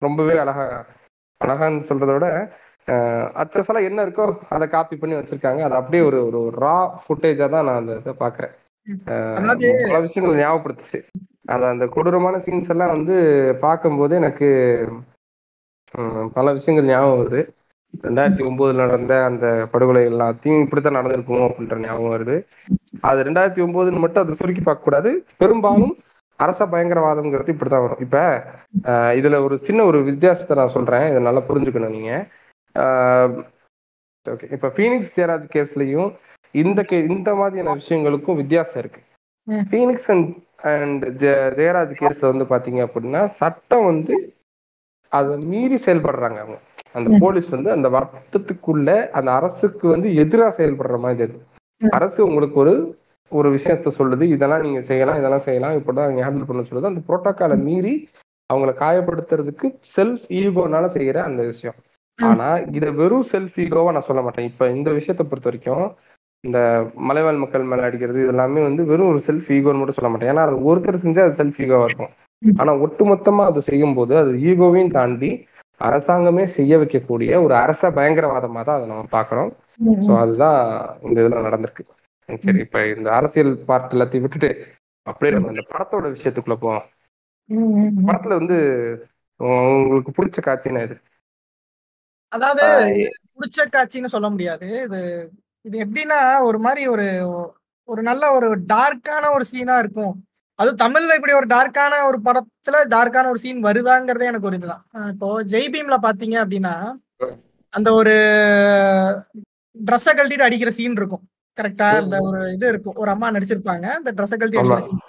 [0.02, 0.66] ரொம்பவே அழகா
[1.42, 2.28] அழகான்னு சொல்றத விட
[3.42, 5.62] அச்சசலா என்ன இருக்கோ அதை காப்பி பண்ணி வச்சிருக்காங்க.
[5.68, 8.54] அது அப்படியே ஒரு ஒரு ரா ஃபுட்டேஜா தான் நான் அந்த இதை பாக்குறேன்
[9.88, 11.00] பல விஷயங்கள் ஞாபகப்படுத்துச்சு.
[11.54, 13.16] அது அந்த கொடூரமான சீன்ஸ் எல்லாம் வந்து
[13.66, 14.50] பார்க்கும்போது எனக்கு
[16.34, 17.42] பல விஷயங்கள் ஞாபகம் வருது.
[18.04, 22.46] ரெண்டாயிரத்தி ஒன்பதுல நடந்த அந்த படுகொலை எல்லாத்தையும் இப்படித்தான் நடந்திருக்கும் அப்படின்ற ஞாபகம் வருது.
[23.02, 25.26] அது ரெண்டாயிரத்தி ஒன்பதுன்னு மட்டும் அதை சுருக்கி பார்க்க கூடாது.
[25.38, 25.98] பெரும்பாலும்
[26.36, 28.00] அரச பயங்கரவாதம்ங்கிறது இப்படித்தான் வரும்.
[28.00, 28.44] இப்ப
[29.20, 31.10] இதுல ஒரு சின்ன ஒரு வித்தியாசத்தை நான் சொல்றேன்.
[31.10, 32.28] இதை நல்லா புரிஞ்சுக்கணும் நீங்க.
[34.26, 34.52] ஓகே.
[34.52, 36.12] இப்ப ஃபீனிக்ஸ் ஜெயராஜ் கேஸ்லயும்
[36.52, 39.02] இந்த கே இந்த மாதிரியான விஷயங்களுக்கும் வித்தியாசம் இருக்கு.
[39.48, 40.34] ஃபீனிக்ஸ் அண்ட்
[40.74, 44.35] அண்ட் ஜெயராஜ் கேஸ்ல வந்து பாத்தீங்க அப்படின்னா சட்டம் வந்து
[45.12, 46.58] அதை மீறி செயல்படுறாங்க அவங்க
[46.96, 47.18] அந்த.
[47.20, 51.36] போலீஸ் வந்து அந்த வட்டத்துக்குள்ள அந்த அரசுக்கு வந்து எதிரா செயல்படுற மாதிரி
[51.82, 51.92] ம்.
[51.92, 52.76] அரசு உங்களுக்கு ஒரு
[53.32, 57.94] ஒரு விஷயத்த சொல்லுது இதெல்லாம் நீங்க செய்யலாம் இதெல்லாம் செய்யலாம் இப்படிதான் ஹேண்டில் பண்ண சொல்லுது அந்த புரோட்டோக்காலை மீறி
[58.50, 61.78] அவங்கள காயப்படுத்துறதுக்கு செல்ஃப் ஈகோனால செய்யற அந்த விஷயம்.
[62.20, 65.86] ஆனா இத வெறும் செல்ஃப் ஈகோவா நான் சொல்ல மாட்டேன் இப்ப இந்த விஷயத்தை பொறுத்த வரைக்கும்
[66.44, 66.60] இந்த
[67.06, 70.44] மலைவாழ் மக்கள் மேல அடிக்கிறது இது எல்லாமே வந்து வெறும் ஒரு செல்ஃப் ஈகோன்னு மட்டும் சொல்ல மாட்டேன் ஏன்னா
[70.48, 72.12] அது ஒருத்தர் செஞ்சா அது செல்ஃப் ஈகோவா இருக்கும்.
[72.42, 75.30] ஆனா ஒட்டுமொத்தமா அது செய்யும் போது அது ஈகோவையும் தாண்டி
[75.82, 79.52] அரசாங்கமே செய்ய வைக்கக்கூடிய ஒரு அரச பயங்கரவாதமா தான் அதை நம்ம பாக்குறோம்
[80.06, 80.60] சோ அதுதான்
[81.06, 81.84] இந்த இதுல நடந்திருக்கு.
[82.44, 84.50] சரி இப்ப இந்த அரசியல் பார்ட் எல்லாத்தையும் விட்டுட்டு
[85.08, 86.86] அப்படியே நம்ம இந்த படத்தோட விஷயத்துக்குள்ள போவோம்.
[88.08, 88.58] படத்துல வந்து
[89.82, 90.96] உங்களுக்கு பிடிச்ச காட்சினா இது
[92.32, 92.64] அதாவது
[93.36, 94.68] புடிச்ச காட்சின்னு சொல்ல முடியாது.
[94.86, 95.02] இது
[95.66, 97.08] இது எப்படின்னா ஒரு மாதிரி ஒரு
[97.90, 100.14] ஒரு நல்ல ஒரு டார்க்கான ஒரு சீனா இருக்கும்.
[100.60, 104.84] அது தமிழ்ல இப்படி ஒரு டார்க்கான ஒரு படத்துல டார்க்கான ஒரு சீன் வருதாங்கிறதே எனக்கு ஒரு இதுதான்.
[105.14, 106.74] இப்போ ஜெய் பீம்ல பாத்தீங்க அப்படின்னா
[107.74, 108.14] அந்த ஒரு
[109.78, 111.24] ட்ரெஸ்ஸை கழட்டிட்டு அடிக்கிற சீன் இருக்கும்.
[111.58, 112.98] கரெக்டா அந்த ஒரு இது இருக்கும்.
[113.02, 113.86] ஒரு அம்மா நடிச்சிருப்பாங்க.
[114.00, 114.82] அந்த ட்ரெஸ்ஸை கழட்டி அடிக்கிற.
[114.88, 115.04] சீன்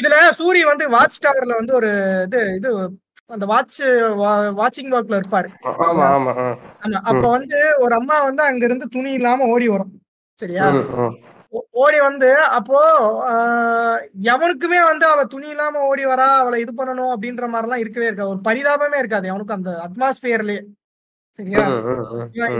[0.00, 1.90] இதுல சூரி வந்து வாட்ச் டவர்ல வந்து ஒரு
[2.26, 2.68] இது இது
[3.30, 3.80] அந்த வாட்ச்
[4.60, 5.48] வாட்சிங் ஒர்க்ல இருப்பாரு.
[7.10, 9.92] அப்ப வந்து ஒரு அம்மா வந்து அங்க இருந்து துணி இல்லாம ஓடி வரும்.
[10.38, 10.64] சரியா?
[11.76, 12.78] ஓடி வந்து அப்போ
[13.28, 13.98] ஆஹ்,
[14.30, 18.32] எவனுக்குமே வந்து அவ துணி இல்லாம ஓடி வரா அவளை இது பண்ணணும் அப்படின்ற மாதிரி எல்லாம் இருக்கவே இருக்காது.
[18.34, 19.26] ஒரு பரிதாபமே இருக்காது.
[19.32, 20.60] அவனுக்கு அந்த அட்மாஸ்பியர்லயே
[21.38, 21.60] சரியா?
[22.36, 22.56] இவன்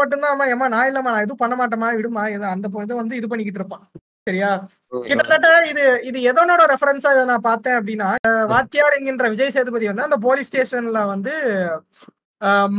[0.00, 3.30] மட்டும்தான் அம்மா ஏமா நான் இல்லம்மா நான் எதுவும் பண்ண மாட்டேமா விடுமா இது அந்த இதை வந்து இது
[3.30, 3.84] பண்ணிக்கிட்டு இருப்பான்.
[4.26, 4.50] சரியா?
[5.04, 8.08] கிட்டத்தட்ட இது இது எதனோட ரெஃபரன்ஸா இதை நான் பார்த்தேன் அப்படின்னா
[8.50, 11.34] வாத்தியார் என்கின்ற விஜய் சேதுபதி வந்து அந்த போலீஸ் ஸ்டேஷன்ல வந்து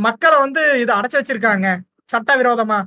[0.04, 1.66] மக்களை வந்து இது அடைச்சு வச்சிருக்காங்க.
[2.08, 2.78] சட்டவிரோதமா.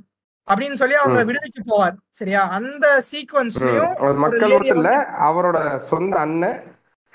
[0.48, 1.24] அப்படின்னு சொல்லி அவங்க.
[1.24, 3.04] விடுதிக்கு போவார் சரியா அந்த.
[3.12, 6.60] சீக்வன்ஸ்லயும் மக்கள் மட்டும் இல்ல அவரோட சொந்த அண்ணன்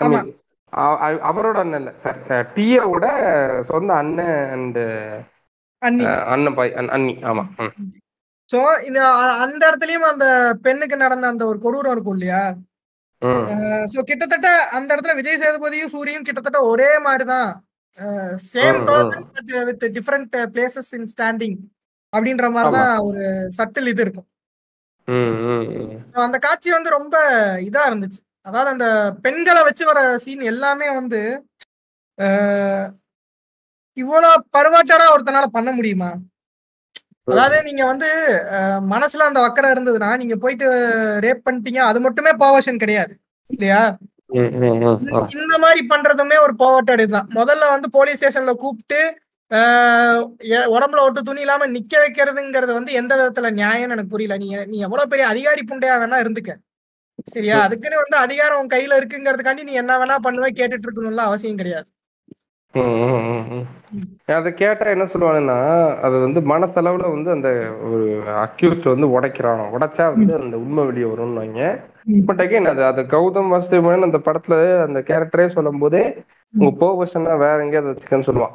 [0.01, 0.21] ஆமா.
[1.25, 2.19] அவரோட அண்ணன் இல்ல சார்
[2.55, 3.07] டியோட
[3.63, 4.81] சொந்த அண்ணன் அண்ட்
[6.27, 7.45] அண்ணன் பாய் அண்ண- ஆமா.
[8.49, 9.01] சோ இந்த
[9.39, 10.27] அந்த இடத்துலயும் அந்த
[10.63, 12.43] பெண்ணுக்கு நடந்த அந்த ஒரு கொடூரம் இருக்கும் இல்லையா.
[13.87, 17.51] சோ கிட்டத்தட்ட அந்த இடத்துல விஜய் சேதுபதியும் சூரியும் கிட்டத்தட்ட ஒரே மாதிரிதான்
[18.53, 18.81] same.
[18.89, 21.59] Person but with different places in standing
[22.13, 23.23] அப்படின்ற மாதிரிதான் ஒரு
[23.59, 24.29] சட்டில் இது இருக்கும்.
[26.25, 27.17] அந்த காட்சி வந்து ரொம்ப
[27.69, 28.21] இதா இருந்துச்சு.
[28.49, 28.87] அதாவது அந்த
[29.25, 31.21] பெண்களை வச்சு வர சீன் எல்லாமே வந்து
[33.97, 36.11] இவ்வளவு பருவாட்டடா ஒருத்தனால பண்ண முடியுமா?
[37.29, 38.09] அதாவது நீங்க வந்து
[38.93, 40.67] மனசுல அந்த வக்கரம் இருந்ததுன்னா நீங்க போயிட்டு
[41.25, 43.13] ரேப் பண்ணிட்டீங்க அது மட்டுமே பாவர்ஷன் கிடையாது
[43.51, 43.83] இல்லையா.
[45.39, 49.01] இந்த மாதிரி பண்றதுமே ஒரு போவட்டடி தான் முதல்ல வந்து போலீஸ் ஸ்டேஷன்ல கூப்பிட்டு
[50.71, 54.37] உடம்புல ஒட்டு துணி இல்லாம நிக்க வைக்கிறதுங்கிறது வந்து எந்த விதத்துல நியாயம்னு எனக்கு புரியல.
[54.37, 56.53] நீ நீ எவ்வளவு பெரிய அதிகாரி புண்டையா வேணா இருந்துக்க.
[57.27, 57.57] சரியா?
[57.61, 61.89] அதுக்குன்னு வந்து அதிகாரம் உன் கையில இருக்குங்கிறதுக்காண்டி நீ என்ன வேணா பண்ணுவே கேட்டுட்டு இருக்கணும்ல அவசியம் கிடையாது.
[64.33, 65.57] அதை கேட்டா என்ன சொல்லுவாங்கன்னா
[66.01, 67.49] அது வந்து மனசளவுல வந்து அந்த
[67.85, 68.05] ஒரு
[68.41, 71.63] அக்யூஸ்ட் வந்து உடைக்கிறான் உடைச்சா வந்து அந்த உண்மை வெளியே வரும்னு வைங்க.
[72.05, 72.25] ம்.
[72.25, 76.03] பட் அகைன் அது அது கௌதம் வாசுதேவன் அந்த படத்துல அந்த கேரக்டரே சொல்லும் போதே
[76.55, 78.55] உங்க போவர்ஷனா வேற எங்கேயாவது வச்சுக்கன்னு சொல்லுவான்.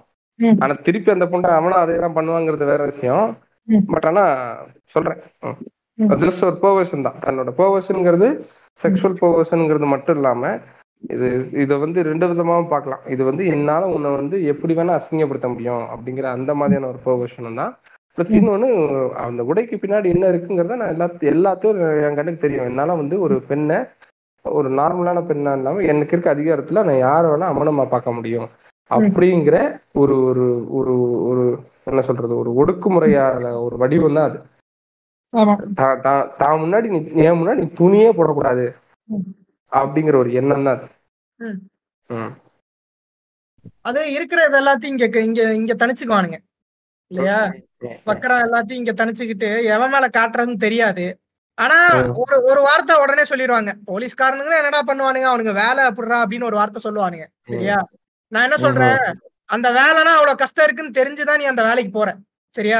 [0.64, 3.26] ஆனா திருப்பி அந்த பொண்ணை அவனும் அதே தான் பண்ணுவாங்கிறது வேற விஷயம்.
[3.94, 4.24] பட் ஆனா
[4.94, 5.22] சொல்றேன்.
[6.24, 7.20] ஜஸ்ட் ஒரு போவர்ஷன் தான்.
[7.26, 8.28] தன்னோட போவர்ஷனுங்கிறது
[8.80, 10.44] செக்ஷுவல் போவர்ஷனுங்கிறது மட்டும் இல்லாம
[11.16, 11.28] இது
[11.64, 13.04] இதை வந்து ரெண்டு விதமாவும் பார்க்கலாம்.
[13.14, 17.72] இது வந்து என்னால உன்னை வந்து எப்படி வேணா அசிங்கப்படுத்த முடியும் அப்படிங்கிற அந்த மாதிரியான ஒரு போவர்ஷனும் தான்.
[18.18, 18.68] ப்ளஸ் இன்னொன்னு
[19.26, 22.70] அந்த உடைக்கு பின்னாடி என்ன இருக்குங்கிறத நான் எல்லா எல்லாத்தையும் என் கண்ணுக்கு தெரியும்.
[22.72, 23.78] என்னால வந்து ஒரு பெண்ணை
[24.46, 28.48] ஒரு நார்மலான பெண்ணா இல்லாம எனக்கு இருக்க அதிகாரத்துல நான் யாரை வேணா அமனமா பார்க்க முடியும்.
[28.92, 29.58] அப்படிங்கிற
[29.94, 30.46] ஒரு ஒரு
[30.78, 30.94] ஒரு
[31.30, 31.44] ஒரு
[31.86, 34.40] என்ன சொல்றது ஒரு ஒடுக்குமுறையான ஒரு வடிவம் தான் அது
[36.38, 38.66] தான் முன்னாடி நீ என் முன்னாடி நீ துணியே போடக்கூடாது.
[39.72, 40.88] அப்படிங்கிற ஒரு எண்ணம் தான் அது.
[43.86, 46.38] அது இருக்கிற இது எல்லாத்தையும் இங்க இங்க இங்க தனிச்சுக்குவானுங்க.
[47.12, 47.40] இல்லையா?
[48.08, 51.06] வக்கரம் எல்லாத்தையும் இங்க தனிச்சுக்கிட்டு எவன் மேல காட்டுறதுன்னு தெரியாது.
[51.58, 51.78] ஆனா.
[52.22, 53.72] ஒரு ஒரு வார்த்தை உடனே சொல்லிடுவாங்க.
[53.90, 55.28] போலீஸ்காரனுங்களும் என்னடா பண்ணுவானுங்க?
[55.32, 57.28] அவனுங்க வேலை அப்படிடா அப்படின்னு ஒரு வார்த்தை சொல்லுவானுங்க.
[57.52, 57.78] சரியா?
[58.36, 59.00] நான் என்ன சொல்றேன்?
[59.50, 62.10] அந்த வேலைனா அவ்வளவு கஷ்டம் இருக்குன்னு தெரிஞ்சுதான் நீ அந்த வேலைக்கு போற?
[62.54, 62.80] சரியா?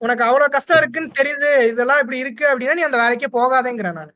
[0.00, 4.12] உனக்கு அவ்வளவு கஷ்டம் இருக்குன்னு தெரியுது இதெல்லாம் இப்படி இருக்கு அப்படின்னா நீ அந்த வேலைக்கே போகாதேங்கிறேன் நான்.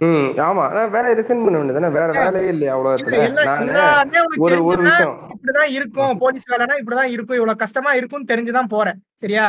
[0.00, 0.64] ம் ஆமா.
[0.68, 5.16] அதான் வேலையை ரிசைன் பண்ண வேண்டியதானே வேற வேலையே இல்லையா இல்ல அவ்வளவு இல்ல நானு ஒரு விஷயம்.
[5.34, 6.18] இப்படிதான் இருக்கும்.
[6.18, 7.34] போலீஸ் வேலைனா இப்படிதான் இருக்கும்.
[7.34, 9.00] இவ்வளவு கஷ்டமா இருக்கும்னு தெரிஞ்சுதான் போறேன்.
[9.14, 9.46] சரியா.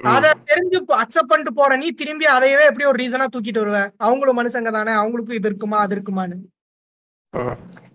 [0.00, 3.80] அத தெரிஞ்சு அக்செப்ட் பண்ணிட்டு போற நீ திரும்பி அதையவே எப்படி ஒரு ரீசனா தூக்கிட்டு வருவ?
[3.98, 4.92] அவங்களும் மனுஷங்க தானே.
[4.92, 6.38] அவங்களுக்கும் இது இருக்குமா அது இருக்குமான்னு.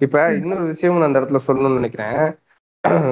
[0.06, 2.20] இப்ப இன்னொரு விஷயம் நான் அந்த இடத்துல சொல்லணும்னு நினைக்கிறேன்.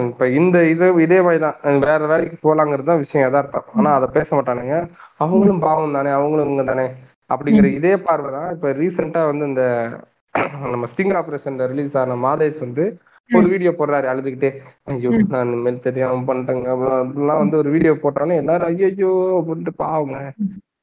[0.10, 1.58] இப்ப இந்த இது இதே மாதிரிதான்.
[1.88, 3.66] வேற வேலைக்கு போலாங்கிறது தான் விஷயம் யதார்த்தம்.
[3.78, 4.76] ஆனா அதை பேச மாட்டானுங்க.
[5.24, 6.86] அவங்களும் பாவம் தானே அவங்களும் இவங்க தானே
[7.30, 8.50] அப்படிங்கிற இதே பார்வை தான்.
[8.56, 9.64] இப்ப ரீசெண்டா வந்து இந்த
[10.74, 12.86] நம்ம ஸ்டிங் ஆபரேஷன்ல ரிலீஸ் ஆன மாதேஷ் வந்து
[13.30, 14.50] ஒரு வீடியோ போடுறாரு அழுதுகிட்டே.
[14.92, 16.68] ஐயோ நான் இனிமேல் தெரியாம பண்ணிட்டேங்க.
[16.74, 20.18] அப்புறம் அப்படிலாம் வந்து ஒரு வீடியோ போட்டாலும் எல்லாரும் ஐயோ அப்படின்ட்டு பாவங்க.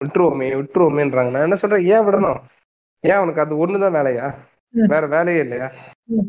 [0.05, 1.32] விட்டுருவோமே விட்டுருவோமேன்றாங்க.
[1.34, 1.84] நான் என்ன சொல்றேன்?
[1.94, 2.40] ஏன் விடணும்?
[3.05, 4.26] ஏன் அவனுக்கு அது ஒண்ணுதான் வேலையா?
[4.74, 5.68] வேற வேலையே இல்லையா?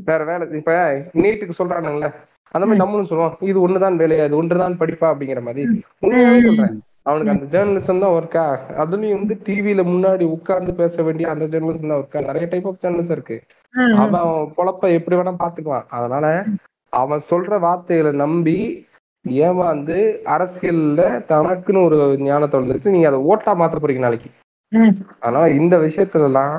[0.07, 0.74] வேற வேலை இப்ப
[1.21, 2.09] நீட்டுக்கு சொல்றானுங்களே
[2.53, 5.63] அந்த மாதிரி நம்மளும் சொல்லுவோம் இது ஒண்ணுதான் வேலையா இது ஒன்றுதான் படிப்பா அப்படிங்கிற மாதிரி.
[6.03, 6.74] உண்மையாவே சொல்றேன்.
[7.05, 8.43] அவனுக்கு அந்த ஜேர்னலிசம் தான் ஒர்க்கா
[8.84, 13.15] அதுலயும் வந்து டிவில முன்னாடி உட்கார்ந்து பேச வேண்டிய அந்த ஜேர்னலிசம் தான் ஒர்க்கா நிறைய டைப் ஆஃப் ஜேர்னலிசம்
[13.17, 13.38] இருக்கு.
[13.97, 16.26] அவன் அவன் பொழப்ப எப்படி வேணா பாத்துக்குவான் அதனால
[16.93, 18.57] அவன் சொல்ற வார்த்தைகளை நம்பி
[19.26, 19.97] ஏமாந்து
[20.34, 24.30] அரசியல்ல தனக்குன்னு ஒரு ஞானத்தை வந்துருக்கு நீங்க அதை ஓட்டா மாத்த போறீங்க நாளைக்கு.
[25.19, 26.53] அதனால இந்த விஷயத்துல எல்லாம்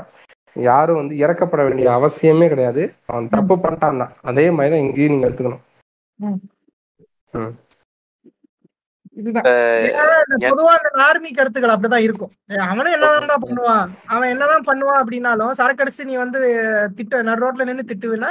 [0.69, 2.83] யாரும் வந்து இறக்கப்பட வேண்டிய அவசியமே கிடையாது.
[3.11, 4.15] அவன் தப்பு பண்ணிட்டான் தான்.
[4.31, 5.63] அதே மாதிரி தான் இங்கேயும் நீங்க எடுத்துக்கணும்.
[10.45, 12.33] பொதுவா அந்த ஆர்மி கருத்துக்கள் அப்படிதான் இருக்கும்.
[12.71, 13.91] அவனும் என்னதான்டா பண்ணுவான்?
[14.15, 16.41] அவன் என்னதான் பண்ணுவான் அப்படின்னாலும் சரக்கடிச்சு நீ வந்து
[16.99, 18.31] திட்டு நடு ரோட்ல நின்னு திட்டுவினா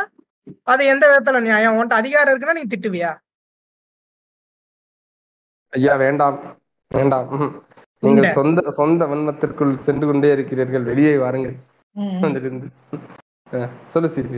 [0.72, 1.76] அது எந்த விதத்துல நியாயம்?
[1.76, 3.12] உன்கிட்ட அதிகாரம் இருக்குன்னா நீ திட்டுவியா?
[5.74, 6.40] ஐயா வேண்டாம்.
[6.92, 7.30] வேண்டாம்.
[8.04, 8.34] நீங்கள்.
[8.40, 10.90] சொந்த சொந்த வன்மத்திற்குள் சென்று கொண்டே இருக்கிறீர்கள்.
[10.92, 11.56] வெளியே வாருங்கள்.
[12.22, 12.68] அதிலிருந்து
[13.88, 14.38] சொல்லு சிசி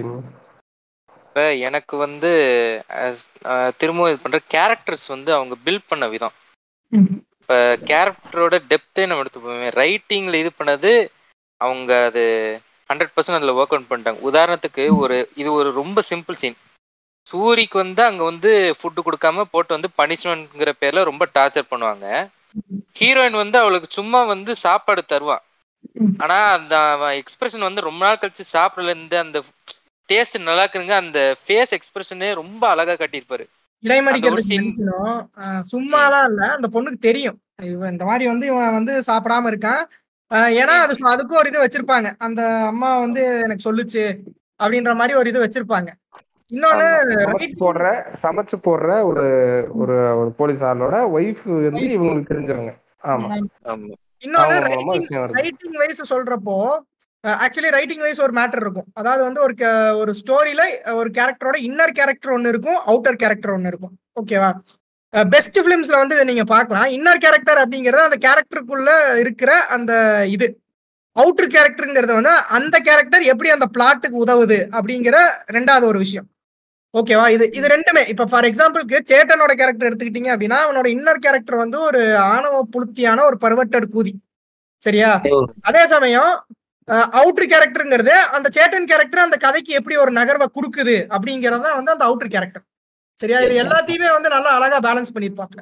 [1.19, 2.29] இப்ப எனக்கு வந்து
[2.99, 6.35] as- அஹ் திரும்ப இது பண்ற கேரக்டர்ஸ் வந்து அவங்க பில்ட் பண்ண விதம்.
[7.39, 10.91] இப்ப கேரக்டரோட டெப்த்தே நம்ம எடுத்து போவோமே ரைட்டிங்ல இது பண்ணது
[11.61, 12.23] அவங்க அது
[12.89, 14.19] ஹண்ட்ரட் பர்சன்ட் அதுல ஒர்க் அவுட் பண்ணிட்டாங்க.
[14.21, 16.57] உதாரணத்துக்கு ஒரு இது ஒரு ரொம்ப சிம்பிள் சீன்
[17.29, 18.49] சூரிக்கு வந்து அங்க வந்து
[18.79, 22.05] ஃபுட்டு கொடுக்காம போட்டு வந்து பனிஷ்மெண்ட்ங்கிற பேர்ல ரொம்ப டார்ச்சர் பண்ணுவாங்க.
[22.99, 25.43] ஹீரோயின் வந்து அவளுக்கு சும்மா வந்து சாப்பாடு தருவான்
[26.17, 26.75] ஆனா அந்த
[27.21, 29.41] எக்ஸ்பிரஷன் வந்து ரொம்ப நாள் கழிச்சு சாப்பிடல இருந்து அந்த
[30.09, 33.45] டேஸ்ட் நல்லா இருக்குங்க அந்த ஃபேஸ் எக்ஸ்பிரஷனே ரொம்ப அழகா காட்டியிருப்பாரு.
[35.71, 36.43] சும்மாலாம் இல்ல.
[36.51, 37.39] அந்த பொண்ணுக்கு தெரியும்.
[37.63, 39.81] இவன் இந்த மாதிரி வந்து இவன் வந்து சாப்பிடாம இருக்கான்.
[40.31, 42.13] ஏன்னா அது அதுக்கும் ஒரு இது வச்சிருப்பாங்க.
[42.17, 44.03] அந்த அம்மா வந்து எனக்கு சொல்லுச்சு
[44.63, 45.89] அப்படின்ற மாதிரி ஒரு இது வச்சிருப்பாங்க.
[46.51, 46.87] இன்னொன்னு
[47.59, 47.85] போடுற
[48.23, 49.25] சமைச்சு போடுற ஒரு
[49.73, 52.73] ஒரு ஒரு போலீஸ் ஆளோட ஒய்ஃப் வந்து இவங்களுக்கு தெரிஞ்சவங்க.
[53.03, 53.29] ஆமா.
[53.65, 53.93] ஆமா.
[54.21, 54.57] இன்னொன்னு
[55.37, 56.57] ரைட்டிங் வைஸ் சொல்றப்போ
[57.23, 58.87] ஆக்சுவலி ரைட்டிங் வைஸ் ஒரு மேட்டர் இருக்கும்.
[58.99, 59.55] அதாவது வந்து ஒரு
[60.01, 60.63] ஒரு ஸ்டோரியில
[60.99, 63.95] ஒரு கேரக்டரோட இன்னர் கேரக்டர் ஒன்னு இருக்கும் அவுட்டர் கேரக்டர் ஒன்னு இருக்கும்.
[64.21, 64.51] ஓகேவா
[65.13, 66.87] பெஸ்ட் ஃபிலிம்ஸ்ல வந்து இதை நீங்க பார்க்கலாம்.
[66.97, 68.89] இன்னர் கேரக்டர் அப்படிங்கறது அந்த கேரக்டருக்குள்ள
[69.23, 69.93] இருக்கிற அந்த
[70.35, 70.47] இது.
[71.15, 75.17] அவுட்டர் கேரக்டருங்கிறது வந்து அந்த கேரக்டர் எப்படி அந்த பிளாட்டுக்கு உதவுது அப்படிங்கிற
[75.57, 76.27] ரெண்டாவது ஒரு விஷயம்.
[76.95, 78.01] ஓகேவா இது இது ரெண்டுமே.
[78.11, 82.01] இப்ப ஃபார் எக்ஸாம்பிளுக்கு சேட்டனோட கேரக்டர் எடுத்துக்கிட்டீங்க அப்படின்னா அவனோட இன்னர் கேரக்டர் வந்து ஒரு
[82.33, 84.13] ஆணவ புளுத்தியான ஒரு பருவட்டட் கூதி.
[84.81, 85.09] சரியா.
[85.69, 86.31] அதே சமயம்
[87.19, 92.29] அவுட்ரு கேரக்டருங்கிறது அந்த சேட்டன் கேரக்டர் அந்த கதைக்கு எப்படி ஒரு நகர்வை கொடுக்குது அப்படிங்கறது வந்து அந்த அவுட்ரு
[92.35, 92.65] கேரக்டர்
[93.19, 93.37] சரியா?
[93.45, 95.57] இது எல்லாத்தையுமே வந்து நல்லா அழகா பேலன்ஸ் பண்ணிருப்பாங்க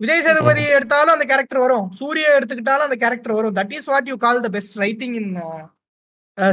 [0.00, 1.86] விஜய் சேதுபதி எடுத்தாலும் அந்த கேரக்டர் வரும்.
[2.00, 3.54] சூர்யா எடுத்துக்கிட்டாலும் அந்த கேரக்டர் வரும்.
[3.58, 5.32] That is what you call the best writing in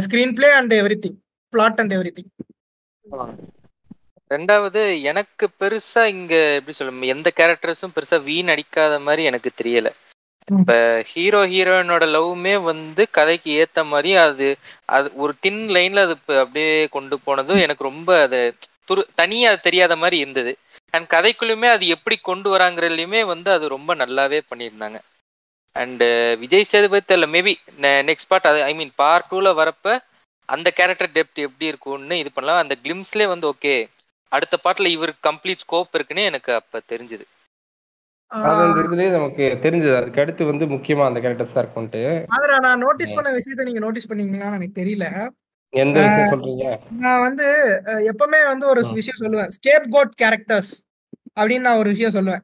[0.39, 0.73] screenplay and
[1.05, 1.17] everything
[1.53, 2.29] plot and everything
[4.31, 9.89] ரெண்டாவது எனக்கு பெருசா இங்க எப்படி சொல்ல எந்த கேரக்டர்ஸும் பெருசா வீண் அடிக்காத மாதிரி எனக்கு தெரியல.
[10.47, 10.73] இப்ப
[11.11, 14.47] ஹீரோ ஹீரோயினோட லவ்வுமே வந்து கதைக்கு ஏத்த மாதிரி அது
[14.89, 18.39] அது ஒரு தின் லைன்ல அது இப்ப அப்படியே கொண்டு போனதும் எனக்கு ரொம்ப அது
[18.89, 20.51] துரு தனியா அது தெரியாத மாதிரி இருந்தது.
[20.93, 24.97] அண்ட் கதைக்குள்ளுமே அது எப்படி கொண்டு வராங்கிறதுலயுமே வந்து அது ரொம்ப நல்லாவே பண்ணியிருந்தாங்க.
[25.75, 26.03] அண்ட்
[26.41, 27.53] விஜய் சேதுபதி தெரியல மேபி
[28.09, 29.95] நெக்ஸ்ட் பார்ட் அது ஐ மீன் பார்ட் டூல வரப்ப
[30.49, 32.61] அந்த கேரக்டர் டெப்த் எப்படி இருக்கும்னு இது பண்ணலாம்.
[32.63, 33.75] அந்த கிளிம்ஸ்லேயே வந்து ஓகே
[34.29, 37.25] அடுத்த பாட்டுல இவருக்கு கம்ப்ளீட் ஸ்கோப் இருக்குன்னு எனக்கு அப்ப தெரிஞ்சது.
[38.25, 39.97] அது அந்த இதுலயே நமக்கு தெரிஞ்சது.
[39.97, 42.23] அதுக்கு அடுத்து வந்து முக்கியமா அந்த கேரக்டர்ஸ் தான் இருக்கும்ட்டு.
[42.27, 45.29] ஆனா நான் நோட்டீஸ் பண்ண விஷயத்த நீங்க நோட்டீஸ் பண்ணீங்களான்னு எனக்கு தெரியல.
[45.69, 45.99] எந்த
[46.31, 46.79] சொல்றீங்க?
[46.89, 47.47] நான் வந்து
[47.85, 48.93] எப்பவுமே வந்து ஒரு.
[48.93, 49.49] விஷயம் சொல்லுவேன்.
[49.57, 50.71] ஸ்கேப் கோட் கேரக்டர்ஸ்
[51.35, 52.39] அப்படின்னு நான் ஒரு விஷயம் சொல்லுவேன்.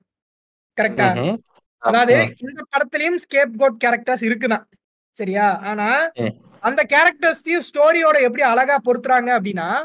[0.82, 1.38] கரெக்டா.
[1.78, 2.34] அதாவது.
[2.40, 4.64] இந்த படத்துலயும் ஸ்கேப் கோட் கேரக்டர்ஸ் இருக்குதான்.
[5.12, 5.60] சரியா?
[5.60, 6.12] ஆனா.
[6.60, 9.84] அந்த கேரக்டர்ஸையும் ஸ்டோரியோட எப்படி அழகா பொருத்துறாங்க அப்படின்னா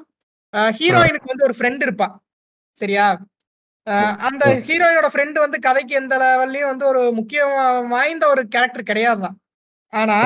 [0.53, 2.15] ஹீரோயினுக்கு வந்து ஒரு ஃப்ரெண்ட் இருப்பா.
[2.73, 3.19] சரியா?
[4.19, 4.47] அந்த.
[4.67, 9.37] ஹீரோயினோட ஃப்ரெண்ட் வந்து கதைக்கு எந்த லெவல்லயும் வந்து ஒரு முக்கியம் வாய்ந்த ஒரு கேரக்டர் கிடையாதுதான்.
[9.89, 10.21] ஆனா.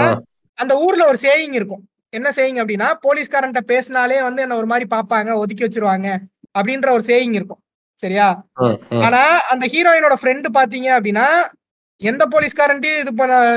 [0.55, 1.89] அந்த ஊர்ல ஒரு சேயிங் இருக்கும்.
[2.09, 6.17] என்ன சேயிங் அப்படின்னா போலீஸ்காரன்ட்ட பேசினாலே வந்து என்ன ஒரு மாதிரி பார்ப்பாங்க ஒதுக்கி வச்சிருவாங்க
[6.59, 7.63] அப்படின்ற ஒரு சேயிங் இருக்கும்.
[7.95, 8.47] சரியா.
[9.03, 11.27] ஆனா அந்த ஹீரோயினோட ஃப்ரெண்டு பாத்தீங்க அப்படின்னா
[11.97, 13.51] எந்த போலீஸ்காரன்ட்டையும் இது பண்ண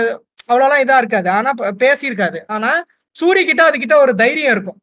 [0.47, 1.29] அவ்வளோலாம் இதா இருக்காது.
[1.29, 2.43] ஆனா பேசியிருக்காது.
[2.47, 2.83] ஆனா
[3.19, 4.79] சூரி கிட்ட அதுகிட்ட ஒரு தைரியம் இருக்கும்.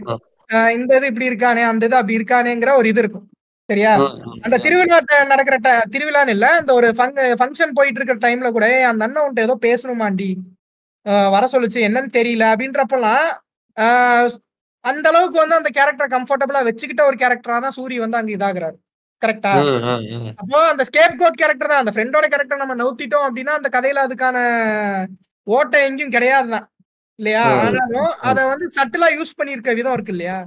[0.00, 0.06] ம்.
[0.06, 0.34] அஹ்
[0.76, 3.26] இந்த இது இப்படி இருக்கானே அந்த இது அப்படி இருக்கானேங்கிற ஒரு இது இருக்கும்.
[3.68, 3.92] சரியா?
[4.44, 4.56] அந்த.
[4.64, 4.98] திருவிழா
[5.30, 5.56] நடக்கிற
[5.94, 6.88] திருவிழான்னு இல்ல அந்த ஒரு
[7.38, 10.28] ஃபங்க்ஷன் போயிட்டு இருக்கிற டைம்ல கூட "ஏய், அந்த அண்ணன் உன்ட்ட ஏதோ பேசணுமாண்டி
[11.32, 13.26] வர சொல்லுச்சு என்னன்னு தெரியல அப்படின்றப்பெல்லாம்
[14.84, 18.76] அந்த அளவுக்கு வந்து அந்த கேரக்டர் கம்ஃபர்டபுளா வச்சுக்கிட்ட ஒரு கேரக்டரா தான் சூரி வந்து அங்க இதாகிறாரு.
[19.22, 19.52] கரெக்டா.
[20.40, 24.36] அப்போ அந்த ஸ்கேப் கோட் கேரக்டர் தான் அந்த ஃப்ரெண்டோட கேரக்டர் நம்ம நவுத்திட்டோம் அப்படின்னா அந்த கதையில அதுக்கான
[25.46, 26.66] ஓட்டை எங்கேயும் கிடையாது தான்.
[27.18, 27.42] இல்லையா.
[27.58, 30.38] ஆனாலும் அத வந்து சட்டிலா யூஸ் பண்ணிருக்க விதம் இருக்கு இல்லையா?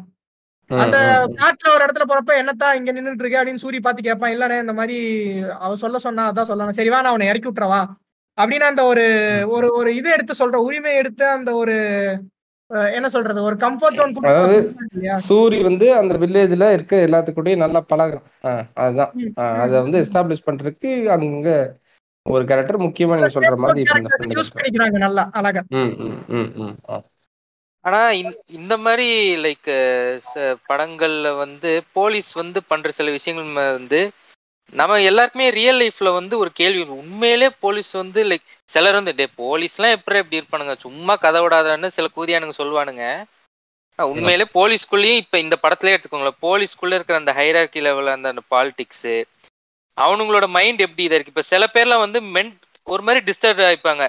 [0.70, 0.98] அந்த.
[1.40, 3.40] காட்டுல ஒரு இடத்துல போறப்ப என்னத்தான் இங்க நின்னுட்டு இருக்க?
[3.40, 4.34] அப்படின்னு சூரி பாத்து கேட்பான்.
[4.36, 4.98] இல்லனே இந்த மாதிரி
[5.60, 6.78] அவ சொல்ல சொன்னா அதான் சொல்லணும்.
[6.80, 7.82] சரி வா நான் அவனை இறக்கி விட்டுறவா
[8.38, 9.06] அப்படின்னு அந்த ஒரு
[9.56, 11.76] ஒரு ஒரு இது எடுத்து சொல்ற உரிமை எடுத்து அந்த ஒரு
[12.94, 13.40] என்ன சொல்றது?
[13.42, 14.58] ஒரு கம்ஃபர்ட் ஜோன் அதாவது
[15.28, 18.26] சூரி வந்து அந்த வில்லேஜ்ல இருக்க எல்லாத்துக்கூடயும் நல்லா பழகும்
[18.78, 19.14] அதுதான்.
[19.64, 21.50] அதை வந்து எஸ்டாப்ளிஷ் பண்றதுக்கு அங்க
[22.26, 23.82] ஒரு கேரக்டர் முக்கியமா நீங்க சொல்ற மாதிரி
[24.32, 24.52] யூஸ்.
[24.56, 26.98] பண்ணிக்கிறாங்க நல்லா அழகா ம் ம் ம் ம் ஆ.
[27.86, 28.00] ஆனா
[28.54, 29.08] இந்த- மாதிரி
[29.44, 29.70] லைக்
[30.70, 34.02] படங்கள்ல வந்து போலீஸ் வந்து பண்ற சில விஷயங்கள் வந்து
[34.74, 36.82] நம்ம எல்லாருக்குமே ரியல் லைஃப்ல வந்து ஒரு கேள்வி.
[36.98, 42.08] உண்மையிலே போலீஸ் வந்து லைக் சிலர் வந்து டே போலீஸ்லாம் எப்படி எப்படி இருப்பானுங்க சும்மா கதை விடாதான்னு சில
[42.16, 43.06] கூதியானுங்க சொல்லுவானுங்க
[44.00, 49.08] உண்மையிலே போலீஸ்குள்ளேயும் இப்ப இந்த படத்திலே எடுத்துக்கோங்களேன் போலீஸ்குள்ள இருக்கிற அந்த ஹைரார்கி லெவல் அந்த அந்த பாலிடிக்ஸ்
[49.98, 51.34] அவனுங்களோட மைண்ட் எப்படி இதா இருக்கு?
[51.34, 52.52] இப்ப சில பேர்லாம் வந்து மென்
[52.88, 54.04] ஒரு மாதிரி டிஸ்டர்ப் ஆயிப்பாங்க.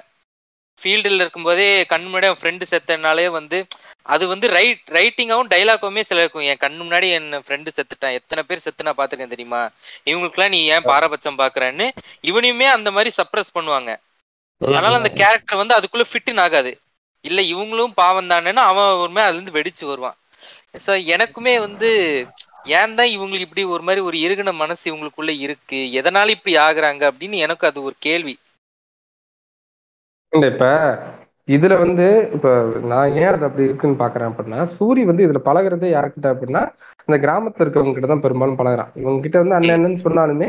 [0.78, 3.58] ஃபீல்டில் இருக்கும்போதே கண் முன்னாடி அவன் ஃப்ரெண்டு செத்தனாலே வந்து
[4.06, 6.46] அது வந்து ரைட் ரைட்டிங்காகவும் டைலாக்குமே சில இருக்கும்.
[6.50, 8.16] என் கண்ணு முன்னாடி என் ஃப்ரெண்டு செத்துட்டான்.
[8.18, 9.62] எத்தனை பேர் செத்து நான் பார்த்துருக்கேன் தெரியுமா?
[10.06, 11.88] இவங்களுக்குலாம் நீ ஏன் பாரபட்சம் பாக்குறேன்னு
[12.30, 13.90] இவனையுமே அந்த மாதிரி சப்ரஸ் பண்ணுவாங்க.
[14.60, 16.72] அதனால அந்த கேரக்டர் வந்து அதுக்குள்ள ஃபிட்டின் ஆகாது.
[17.24, 20.16] இல்ல இவங்களும் பாவம் தானேன்னு அவன் ஒரு மாதிரி அதுல இருந்து வெடிச்சு வருவான்.
[20.84, 21.88] சோ எனக்குமே வந்து
[22.64, 25.80] ஏன் தான் இவங்களுக்கு இப்படி ஒரு மாதிரி ஒரு இருகின மனசு இவங்களுக்குள்ள இருக்கு?
[26.00, 27.02] எதனால இப்படி ஆகுறாங்க?
[27.10, 28.34] அப்படின்னு எனக்கு அது ஒரு கேள்வி.
[30.32, 30.64] இப்ப
[31.48, 32.04] இதுல வந்து
[32.36, 32.48] இப்ப
[32.90, 36.62] நான் ஏன் அது அப்படி இருக்குன்னு பாக்குறேன் அப்படின்னா சூரி வந்து இதுல பழகுறதே யாருக்கிட்ட அப்படின்னா
[37.08, 38.92] இந்த கிராமத்துல இருக்கவங்க கிட்ட தான் பெரும்பாலும் பழகுறான்.
[39.00, 40.48] இவங்க கிட்ட வந்து அண்ணன் என்னன்னு சொன்னாலுமே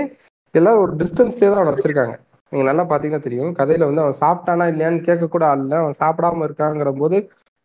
[0.55, 2.15] எல்லாரும் ஒரு டிஸ்டன்ஸ்லயே தான் அவனை வச்சிருக்காங்க.
[2.51, 6.45] நீங்க நல்லா பாத்தீங்கன்னா தெரியும் கதையில வந்து அவன் சாப்பிட்டானா இல்லையான்னு கேட்க கூட ஆள் இல்ல அவன் சாப்பிடாம
[6.47, 7.17] இருக்காங்கிற போது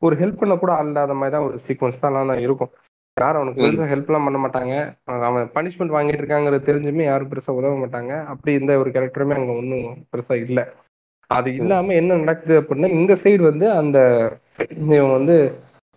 [0.02, 2.14] ஒரு ஹெல்ப் பண்ண கூட ஆள் இல்லாத மாதிரி தான் ஒரு சீக்வன்ஸ் தான்
[2.46, 2.72] இருக்கும்.
[3.16, 4.72] யாரும் அவனுக்கு பெருசா ஹெல்ப் எல்லாம் பண்ண மாட்டாங்க.
[5.28, 8.12] அவன் பனிஷ்மெண்ட் வாங்கிட்டு இருக்காங்கிறது தெரிஞ்சுமே யாரும் பெருசா உதவ மாட்டாங்க.
[8.32, 10.64] அப்படி இந்த ஒரு கேரக்டருமே அங்க ஒன்றும் பெருசா இல்லை.
[11.30, 13.98] அது இல்லாம என்ன நடக்குது அப்படின்னா இந்த சைடு வந்து அந்த
[14.90, 15.36] இவன் வந்து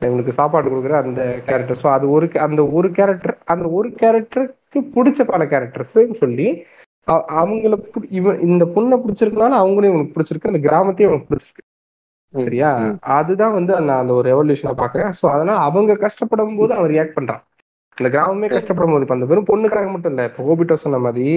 [0.02, 5.24] இவனுக்கு சாப்பாடு கொடுக்குற அந்த கேரக்டர் ஸோ அது ஒரு அந்த ஒரு கேரக்டர் அந்த ஒரு கேரக்டருக்கு பிடிச்ச
[5.24, 6.48] பல கேரக்டர்ஸ் சொல்லி
[7.38, 7.76] அவங்கள
[8.20, 10.52] இவன் இந்த பொண்ணை பிடிச்சிருக்கனால அவங்களையும் இவனுக்கு பிடிச்சிருக்கு.
[10.52, 11.64] அந்த கிராமத்தையும் அவனுக்கு பிடிச்சிருக்கு.
[12.34, 12.70] சரியா?
[13.18, 17.42] அதுதான் வந்து நான் அந்த ஒரு ரெவல்யூஷனை பாக்குறேன் ஸோ அதனால அவங்க கஷ்டப்படும் போது அவன் ரியாக்ட் பண்றான்.
[17.98, 21.30] இந்த கிராமமே கஷ்டப்படும் போது இப்ப அந்த வெறும் பொண்ணுக்காக மட்டும் இல்ல இப்போ ஓபிட்டோ சொன்ன மாதிரி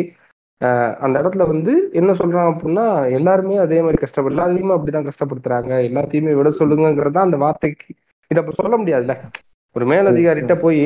[1.04, 2.84] அந்த இடத்துல வந்து என்ன சொல்றான் அப்படின்னா
[3.18, 5.72] எல்லாருமே அதே மாதிரி கஷ்டப்படல எல்லாத்தையுமே அப்படிதான் கஷ்டப்படுத்துறாங்க.
[5.88, 7.88] எல்லாத்தையுமே விட சொல்லுங்கிறது அந்த வார்த்தைக்கு
[8.30, 9.14] இதை அப்ப சொல்ல முடியாதுல்ல.
[9.76, 10.82] ஒரு மேலதிகாரிட்ட போய்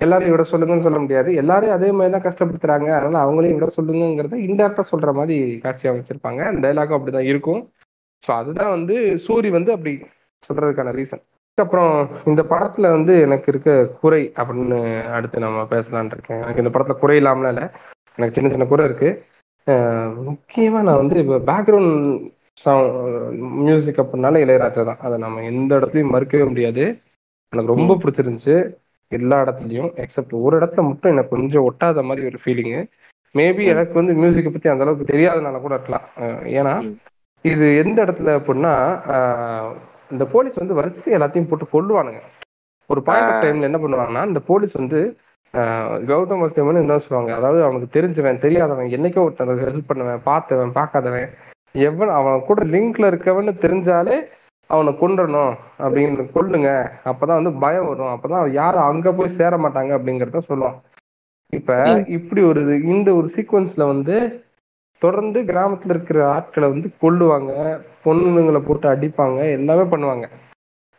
[0.00, 1.30] எல்லாரையும் விட சொல்லுங்கன்னு சொல்ல முடியாது.
[1.42, 2.88] எல்லாரையும் அதே மாதிரி தான் கஷ்டப்படுத்துறாங்க.
[2.98, 6.40] அதனால அவங்களையும் விட சொல்லுங்கிறத இன்டெரக்டா சொல்ற மாதிரி காட்சி அமைச்சிருப்பாங்க.
[6.50, 7.60] அந்த டைலாகும் அப்படிதான் இருக்கும்.
[8.22, 8.94] ஸோ அதுதான் வந்து
[9.26, 9.92] சூரி வந்து அப்படி
[10.42, 11.24] சொல்றதுக்கான ரீசன்
[11.58, 11.92] அப்புறம்
[12.24, 13.70] இந்த படத்துல வந்து எனக்கு இருக்க
[14.02, 14.78] குறை அப்படின்னு
[15.16, 16.40] அடுத்து நம்ம பேசலாம்னு இருக்கேன்.
[16.42, 17.64] எனக்கு இந்த படத்துல குறை இல்லாமல இல்ல.
[18.18, 19.10] எனக்கு சின்ன சின்ன குறை இருக்கு.
[20.28, 21.96] முக்கியமா நான் வந்து இப்போ பேக்ரவுண்ட்
[23.60, 25.02] மியூசிக் அப்படின்னால இளையராஜா தான்.
[25.06, 26.84] அதை நம்ம எந்த இடத்துலயும் மறுக்கவே முடியாது.
[27.52, 28.56] எனக்கு ரொம்ப பிடிச்சிருந்துச்சு.
[29.12, 32.80] எல்லா இடத்துலயும் எக்ஸப்ட் ஒரு இடத்துல மட்டும் எனக்கு கொஞ்சம் ஒட்டாத மாதிரி ஒரு ஃபீலிங்கு
[33.34, 36.06] மேபி எனக்கு வந்து மியூசிக்கை பத்தி அந்த அளவுக்கு தெரியாதனால கூட இருக்கலாம்.
[36.58, 36.74] ஏன்னா
[37.44, 38.74] இது எந்த இடத்துல அப்படின்னா
[40.12, 42.20] இந்த போலீஸ் வந்து வரிசை எல்லாத்தையும் போட்டு கொல்லுவானுங்க.
[42.90, 45.00] ஒரு பாயிண்ட் ஆஃப் டைம்ல என்ன பண்ணுவாங்கன்னா இந்த போலீஸ் வந்து
[46.10, 47.32] கௌதம் வஸ்தேவன் என்ன சொல்லுவாங்க.
[47.38, 51.30] அதாவது அவனுக்கு தெரிஞ்சவன் தெரியாதவன் என்னைக்கோ ஒருத்தன் ஹெல்ப் பண்ணவன் பார்த்தவன் பார்க்காதவன்.
[51.86, 54.18] எவன் அவன் கூட லிங்க்ல இருக்கவன்னு தெரிஞ்சாலே
[54.70, 56.70] அவனை கொன்றணும் அப்படின்னு கொல்லுங்க.
[57.10, 58.12] அப்பதான் வந்து பயம் வரும்.
[58.14, 60.78] அப்பதான் யாரும் அங்க போய் சேர மாட்டாங்க அப்படிங்கறத சொல்லுவான்.
[61.58, 61.78] இப்ப
[62.16, 62.60] இப்படி ஒரு
[62.94, 64.16] இந்த ஒரு சீக்வன்ஸ்ல வந்து
[65.02, 67.52] தொடர்ந்து கிராமத்துல இருக்கிற ஆட்களை வந்து கொல்லுவாங்க
[68.04, 70.26] பொண்ணுங்களை போட்டு அடிப்பாங்க எல்லாமே பண்ணுவாங்க.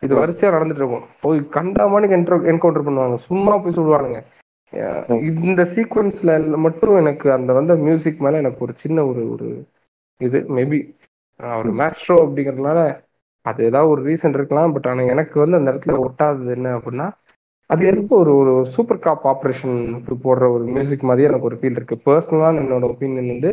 [0.02, 1.06] இது வரிசையா நடந்துட்டு இருக்கும்.
[1.24, 2.16] போய் கண்டாமனுக்கு
[2.52, 3.16] என்கவுண்டர் பண்ணுவாங்க.
[3.28, 4.20] சும்மா போய் சொல்லுவானுங்க.
[5.48, 6.32] இந்த சீக்வன்ஸ்ல
[6.66, 9.48] மட்டும் எனக்கு அந்த வந்த மியூசிக் மேல எனக்கு ஒரு சின்ன ஒரு ஒரு
[10.20, 10.78] இது மேபி
[11.60, 12.80] ஒரு மேஸ்ட்ரோ அப்படிங்கறதுனால
[13.46, 14.72] அது ஏதாவது ஒரு ரீசன் இருக்கலாம்.
[14.74, 17.08] பட் ஆனா எனக்கு வந்து அந்த இடத்துல ஒட்டாதது என்ன அப்படின்னா
[17.70, 21.96] அது எதுக்கு ஒரு ஒரு சூப்பர் காப் ஆப்ரேஷனுக்கு போடுற ஒரு மியூசிக் மாதிரி எனக்கு ஒரு ஃபீல் இருக்கு.
[22.08, 23.52] பர்சனலான என்னோட ஒப்பீனியன் வந்து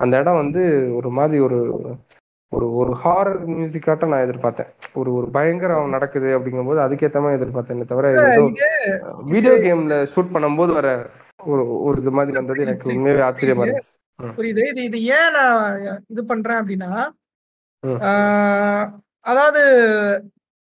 [0.00, 0.62] அந்த இடம் வந்து
[0.98, 1.58] ஒரு மாதிரி ஒரு
[2.52, 4.70] ஒரு ஒரு ஹாரர் மியூசிக்காட்டம் நான் எதிர்பார்த்தேன்.
[5.00, 8.08] ஒரு ஒரு பயங்கரம் நடக்குது அப்படிங்கும்போது அதுக்கேத்த மாதிரி எதிர்பார்த்தேனே தவிர
[9.32, 10.88] வீடியோ கேம்ல ஷூட் பண்ணும்போது வர
[11.52, 13.92] ஒரு ஒரு இது மாதிரி வந்தது எனக்கு உண்மையாவே ஆச்சரியமா இருந்துச்சு.
[14.38, 14.64] புரியுது.
[14.72, 15.78] இது இது ஏன் நான்
[16.12, 16.90] இது பண்றேன் அப்படின்னா
[19.30, 19.62] அதாவது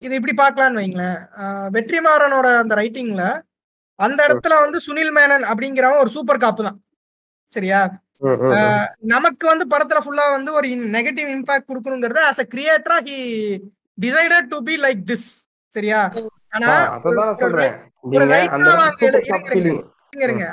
[0.02, 1.18] இது இப்படி பார்க்கலான்னு வைங்களேன்.
[1.76, 3.24] வெற்றிமாறனோட அந்த ரைட்டிங்ல
[3.98, 6.78] அந்த இடத்துல வந்து சுனில் மேனன் அப்படிங்கிறவன் ஒரு சூப்பர் காப்பு தான்.
[7.52, 7.80] சரியா?
[9.06, 13.18] நமக்கு வந்து படத்துல ஃபுல்லா வந்து ஒரு நெகட்டிவ் இம்பாக்ட் கொடுக்கணுங்கிறத as a கிரியேட்டரா he
[13.98, 15.26] decided to be like this
[15.72, 16.00] சரியா?
[16.50, 16.68] ஆனா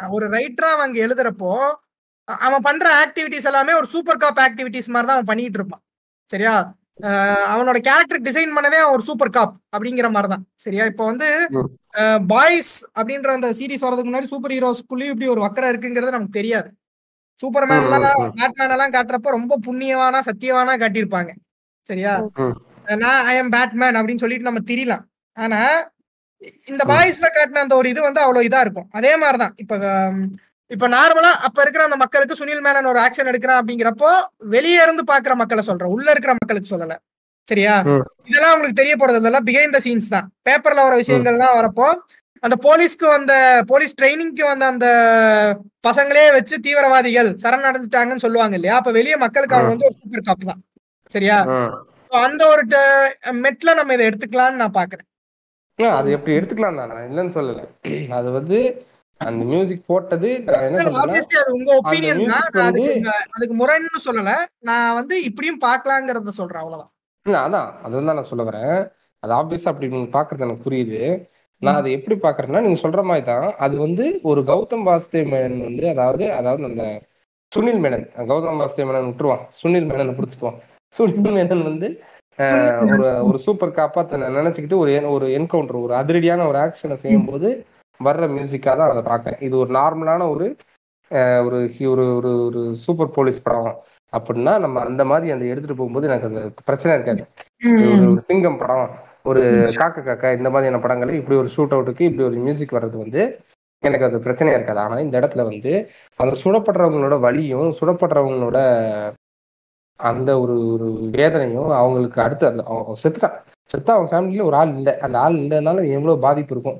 [0.09, 1.51] ஒரு- ரைட்டரா அவங்க எழுதுறப்போ
[2.27, 5.83] அவன் பண்ற ஆக்டிவிட்டிஸ் எல்லாமே ஒரு சூப்பர் காப் ஆக்டிவிட்டிஸ் மாதிரி தான் அவன் பண்ணிட்டு இருப்பான்.
[6.29, 6.53] சரியா?
[7.49, 10.43] அவனோட கேரக்டர் டிசைன் பண்ணதே அவன் ஒரு சூப்பர் காப் அப்படிங்கிற மாதிரி தான்.
[10.55, 10.85] சரியா?
[10.85, 11.27] இப்போ வந்து.
[12.27, 16.69] பாய்ஸ் அப்படின்ற அந்த சீரிஸ் வரதுக்கு முன்னாடி சூப்பர் ஹீரோஸ்குள்ளேயும் இப்படி ஒரு வக்கரம் இருக்குங்கிறது நமக்கு தெரியாது.
[17.39, 18.03] சூப்பர்மேன் எல்லாம்.
[18.39, 21.31] பேட்மேன் எல்லாம் காட்டுறப்போ ரொம்ப புண்ணியவானா சத்தியவானா காட்டியிருப்பாங்க.
[21.87, 22.13] சரியா.
[23.03, 25.03] நான் ஐ எம் பேட்மேன் அப்படின்னு சொல்லிட்டு நம்ம திரியலாம்.
[25.37, 25.59] ஆனா
[26.67, 28.89] இந்த பாய்ஸ்ல காட்டின அந்த ஒரு இது வந்து அவ்வளவு இதா இருக்கும்.
[28.91, 29.53] அதே மாதிரிதான்.
[29.55, 29.73] இப்ப
[30.71, 34.09] இப்ப நார்மலா அப்ப இருக்கிற அந்த மக்களுக்கு சுனில் மேனன் ஒரு ஆக்ஷன் எடுக்கிறான் அப்படிங்கிறப்போ
[34.47, 35.89] வெளியே இருந்து பாக்குற மக்களை சொல்றேன்.
[35.89, 36.95] உள்ள இருக்கிற மக்களுக்கு சொல்லல.
[37.47, 37.75] சரியா.
[38.25, 40.27] இதெல்லாம் உங்களுக்கு தெரிய போறது இதெல்லாம் பிஹைண்ட் த சீன்ஸ் தான்.
[40.47, 41.87] பேப்பர்ல வர விஷயங்கள்லாம் வரப்போ
[42.43, 43.33] அந்த போலீஸ்க்கு வந்த
[43.67, 44.87] போலீஸ் ட்ரைனிங்க்கு வந்த அந்த
[45.87, 48.75] பசங்களே வச்சு தீவிரவாதிகள் சரணடைஞ்சிட்டாங்கன்னு சொல்லுவாங்க இல்லையா?
[48.75, 50.61] அப்ப வெளியே மக்களுக்கு அவங்க வந்து ஒரு சூப்பர் காப் தான்.
[51.11, 51.37] சரியா?
[52.21, 52.63] அந்த ஒரு
[53.39, 55.07] மெட்ல நம்ம இதை எடுத்துக்கலாம்னு நான் பாக்குறேன்.
[55.79, 57.61] அது எப்படி எடுத்துக்கலாம் தான் நான் இல்லைன்னு சொல்லல.
[58.09, 58.57] அது வந்து
[59.21, 61.15] அந்த மியூசிக் போட்டது அது
[61.53, 62.45] உங்க ஒப்பீனியன் தான்.
[62.63, 64.31] அதுக்கு ம- அதுக்கு முரண்னு சொல்லல.
[64.59, 66.91] நான் வந்து இப்படியும் பார்க்கலாங்கிறத சொல்றேன் அவ்வளவுதான்.
[67.25, 67.69] இல்ல அதான்.
[67.83, 68.77] அதுதான் நான் சொல்ல வரேன்.
[69.23, 71.01] அது ஆப்வியஸா அப்படி நீங்க பாக்குறது எனக்கு புரியுது.
[71.61, 75.85] நான் அதை எப்படி பாக்குறேன்னா நீங்க சொல்ற மாதிரி தான் அது வந்து ஒரு கௌதம் வாசுதேவ் மேனன் வந்து
[75.93, 76.83] அதாவது அதாவது அந்த
[77.51, 79.43] சுனில் மேனன் கௌதம் வாசுதேவ் மேனன் விட்டுருவான்.
[79.59, 80.59] சுனில் மேனனை பிடிச்சிக்குவான்.
[80.95, 81.89] சுனில் மேனன் வந்து
[82.93, 87.49] ஒரு ஒரு சூப்பர் காப்பா தன்னை நினைச்சுக்கிட்டு ஒரு ஒரு என்கவுண்டர் ஒரு அதிரடியான ஒரு ஆக்ஷனை செய்யும்போது
[87.99, 89.41] வர்ற மியூசிக்கா தான் அதை பார்க்கறேன்.
[89.47, 90.45] இது ஒரு நார்மலான ஒரு
[91.45, 91.59] ஒரு
[91.93, 93.75] ஒரு ஒரு ஒரு சூப்பர் போலீஸ் படம்.
[94.13, 97.23] அப்படின்னா நம்ம அந்த மாதிரி அந்த எடுத்துட்டு போகும்போது எனக்கு அந்த பிரச்சனை இருக்காது.
[98.05, 98.87] ஒரு சிங்கம் படம்.
[99.25, 99.41] ஒரு
[99.79, 103.21] காக்க காக்கா இந்த மாதிரியான படங்கள் இப்படி ஒரு ஷூட் அவுட்டுக்கு இப்படி ஒரு மியூசிக் வர்றது வந்து
[103.83, 104.79] எனக்கு அது பிரச்சனையா இருக்காது.
[104.79, 105.71] ஆனா இந்த இடத்துல வந்து
[106.19, 108.57] அந்த சுடப்படுறவங்களோட வலியும் சுடப்படுறவங்களோட
[109.99, 112.63] அந்த ஒரு ஒரு வேதனையும் அவங்களுக்கு அடுத்து அந்த
[113.03, 113.37] செத்துட்டான்
[113.69, 114.93] செத்தா அவன் ஃபேமிலியில ஒரு ஆள் இல்லை.
[115.05, 116.79] அந்த ஆள் இல்லைனால எவ்வளவு பாதிப்பு இருக்கும்.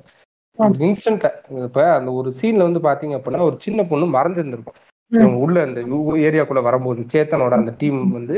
[0.60, 1.26] ஒரு இன்ஸ்டன்ட்
[1.66, 4.78] இப்ப அந்த ஒரு சீன்ல வந்து பாத்தீங்க அப்படின்னா ஒரு சின்ன பொண்ணு மறைஞ்சிருந்திருக்கும்.
[5.12, 5.82] இவங்க உள்ள அந்த
[6.28, 8.38] ஏரியாக்குள்ள வரும்போது சேத்தனோட அந்த டீம் வந்து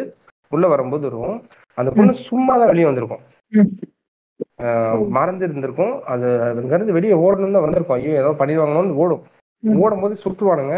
[0.52, 1.40] உள்ள வரும்போது இருக்கும்
[1.78, 3.24] அந்த பொண்ணு சும்மா தான் வெளியே வந்திருக்கும்.
[5.16, 9.24] மறந்து இருந்திருக்கும் அது அதுங்கிறது வெளியே ஓடணும் தான் வந்திருக்கும் ஐயோ ஏதோ பண்ணிடுவாங்களோன்னு ஓடும்.
[9.84, 10.76] ஓடும் போது சுட்டுவானுங்க.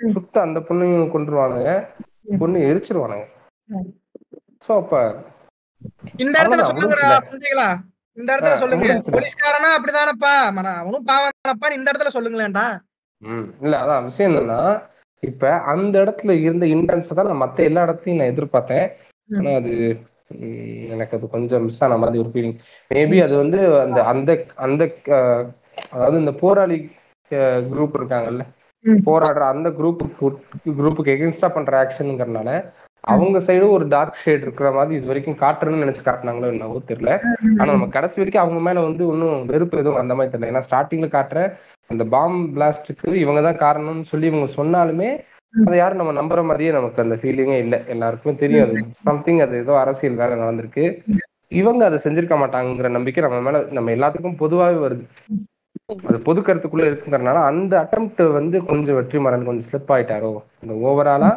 [0.00, 1.70] சுட்டு அந்த பொண்ணையும் கொண்டுருவானுங்க.
[2.40, 3.26] பொண்ணு எரிச்சிருவானுங்க.
[4.66, 4.94] சோ அப்ப
[6.18, 7.08] இந்த இடத்துல சொல்லுங்கடா.
[7.26, 7.68] புரிஞ்சுங்களா
[8.16, 8.86] இந்த இடத்துல சொல்லுங்க.
[9.16, 12.66] போலீஸ்காரனா அப்படிதானப்பா மன அவனும் பாவனப்பா இந்த இடத்துல சொல்லுங்களேன்டா
[13.22, 14.58] ம் இல்ல அதான் விஷயம் என்னன்னா
[15.22, 18.86] இப்ப அந்த இடத்துல இருந்த இன்டென்ஸ் தான் நான் மத்த எல்லா இடத்தையும் நான் எதிர்பார்த்தேன்.
[19.28, 19.72] ஆனா அது
[20.94, 22.56] எனக்கு அது கொஞ்சம் மிஸ் ஆன மாதிரி ஒரு ஃபீலிங்
[22.90, 24.30] மேபி அது வந்து அந்த அந்த
[24.66, 24.82] அந்த
[25.92, 26.78] அதாவது இந்த போராளி
[27.70, 28.44] குரூப் இருக்காங்கல்ல.
[29.04, 30.02] போராடுற அந்த குரூப்
[30.78, 32.50] குரூப்புக்கு எகென்ஸ்டா பண்ற ஆக்ஷனுங்கிறனால
[33.04, 37.12] அவங்க சைடும் ஒரு டார்க் ஷேட் இருக்கிற மாதிரி இது வரைக்கும் காட்டுறேன்னு நினைச்சு காட்டினாங்களோ என்னவோ தெரியல.
[37.52, 40.50] ஆனா நம்ம கடைசி வரைக்கும் அவங்க மேல வந்து ஒன்றும் வெறுப்பு எதுவும் அந்த மாதிரி தெரியல.
[40.52, 41.40] ஏன்னா ஸ்டார்டிங்ல காட்டுற
[41.90, 45.10] அந்த பாம் பிளாஸ்டுக்கு இவங்க தான் காரணம்னு சொல்லி இவங்க சொன்னாலுமே
[45.54, 47.78] அதை யாரும் நம்ம நம்புற மாதிரியே நமக்கு அந்த ஃபீலிங்கே இல்லை.
[47.86, 48.64] எல்லாருக்குமே தெரியும்.
[48.64, 50.84] அது சம்திங் அது ஏதோ அரசியல் வேலை நடந்திருக்கு.
[51.52, 55.04] இவங்க அதை செஞ்சிருக்க மாட்டாங்கிற நம்பிக்கை நம்ம மேல நம்ம எல்லாத்துக்கும் பொதுவாகவே வருது.
[56.08, 60.32] அது பொது கருத்துக்குள்ள இருக்குங்கிறனால அந்த அட்டம்ப்ட் வந்து கொஞ்சம் வெற்றி வெற்றிமாறன் கொஞ்சம் ஸ்லிப் ஆயிட்டாரோ?
[60.62, 61.30] இந்த ஓவராலா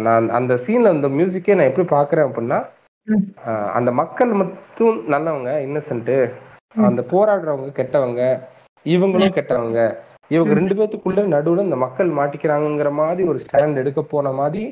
[0.00, 2.58] நான் அந்த சீன்ல அந்த மியூசிக்கே நான் எப்படி பாக்குறேன் அப்படின்னா
[3.44, 6.14] ஆஹ் அந்த மக்கள் மட்டும் நல்லவங்க இன்னசென்ட்
[6.82, 8.22] அந்த போராடுறவங்க கெட்டவங்க
[8.86, 9.78] இவங்களும் கெட்டவங்க.
[10.30, 14.62] இவங்க ரெண்டு பேத்துக்குள்ள நடுவுல இந்த மக்கள் மாட்டிக்கிறாங்கங்கிற மாதிரி ஒரு ஸ்டாண்ட் எடுக்க போன மாதிரி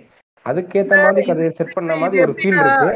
[0.46, 2.90] அதுக்கேத்த மாதிரி கதையை செட் பண்ண மாதிரி ஒரு ஃபீல் இருக்கு.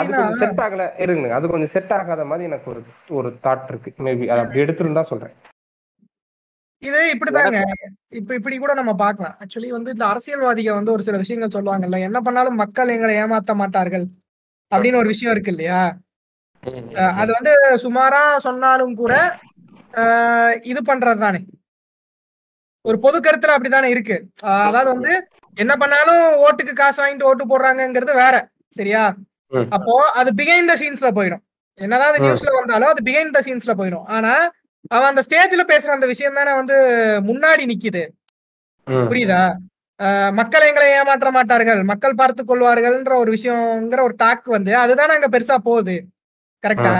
[0.00, 0.84] அது கொஞ்சம் செட் ஆகல.
[1.04, 2.80] இருங்க அது கொஞ்சம் செட் ஆகாத மாதிரி எனக்கு ஒரு
[3.18, 3.90] ஒரு தாட் இருக்கு.
[4.06, 5.34] மேபி அதை அப்படி எடுத்திருந்தா சொல்றேன்.
[6.82, 7.58] இது இப்படிதாங்க.
[8.20, 9.34] இப்ப இப்படி கூட நம்ம பார்க்கலாம்.
[9.42, 14.06] ஆக்சுவலி வந்து இந்த அரசியல்வாதிக வந்து ஒரு சில விஷயங்கள் சொல்லுவாங்கல்ல என்ன பண்ணாலும் மக்கள் எங்களை ஏமாத்த மாட்டார்கள்
[14.72, 15.82] அப்படின்னு ஒரு விஷயம் இருக்கு இல்லையா?
[17.20, 17.52] அது வந்து
[17.84, 19.14] சுமாரா சொன்னாலும் கூட
[20.70, 21.40] இது பண்றது தானே
[22.84, 24.16] ஒரு பொது கருத்துல அப்படித்தானே இருக்கு.
[24.62, 25.12] அதாவது வந்து
[25.56, 28.36] என்ன பண்ணாலும் ஓட்டுக்கு காசு வாங்கிட்டு ஓட்டு போடுறாங்கங்கிறது வேற
[28.74, 29.02] சரியா.
[29.70, 31.42] அப்போ அது பிகைண்ட் த சீன்ஸ்ல போயிடும்.
[31.80, 32.24] என்னதான் ம்.
[32.24, 34.06] நியூஸ்ல வந்தாலும் அது பிகைண்ட் த சீன்ஸ்ல போயிடும்.
[34.08, 34.32] ஆனா
[34.90, 36.76] அவன் அந்த ஸ்டேஜ்ல பேசுற அந்த விஷயம் தானே வந்து
[37.28, 38.02] முன்னாடி நிக்குது.
[39.06, 39.42] புரியுதா?
[40.32, 41.80] மக்கள் எங்களை ஏமாற்ற மாட்டார்கள்.
[41.82, 45.96] மக்கள் பார்த்துக் கொள்வார்கள்ன்ற ஒரு விஷயங்கிற ஒரு டாக் வந்து அதுதானே அங்க பெருசா போகுது.
[46.64, 46.94] கரெக்டா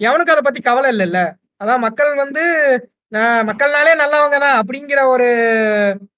[0.00, 1.20] எவனுக்கு அதை பத்தி கவலை இல்லைல்ல.
[1.62, 2.42] அதான் மக்கள் வந்து
[3.12, 5.28] அஹ் மக்கள்னாலே நல்லவங்க தான் அப்படிங்கிற ஒரு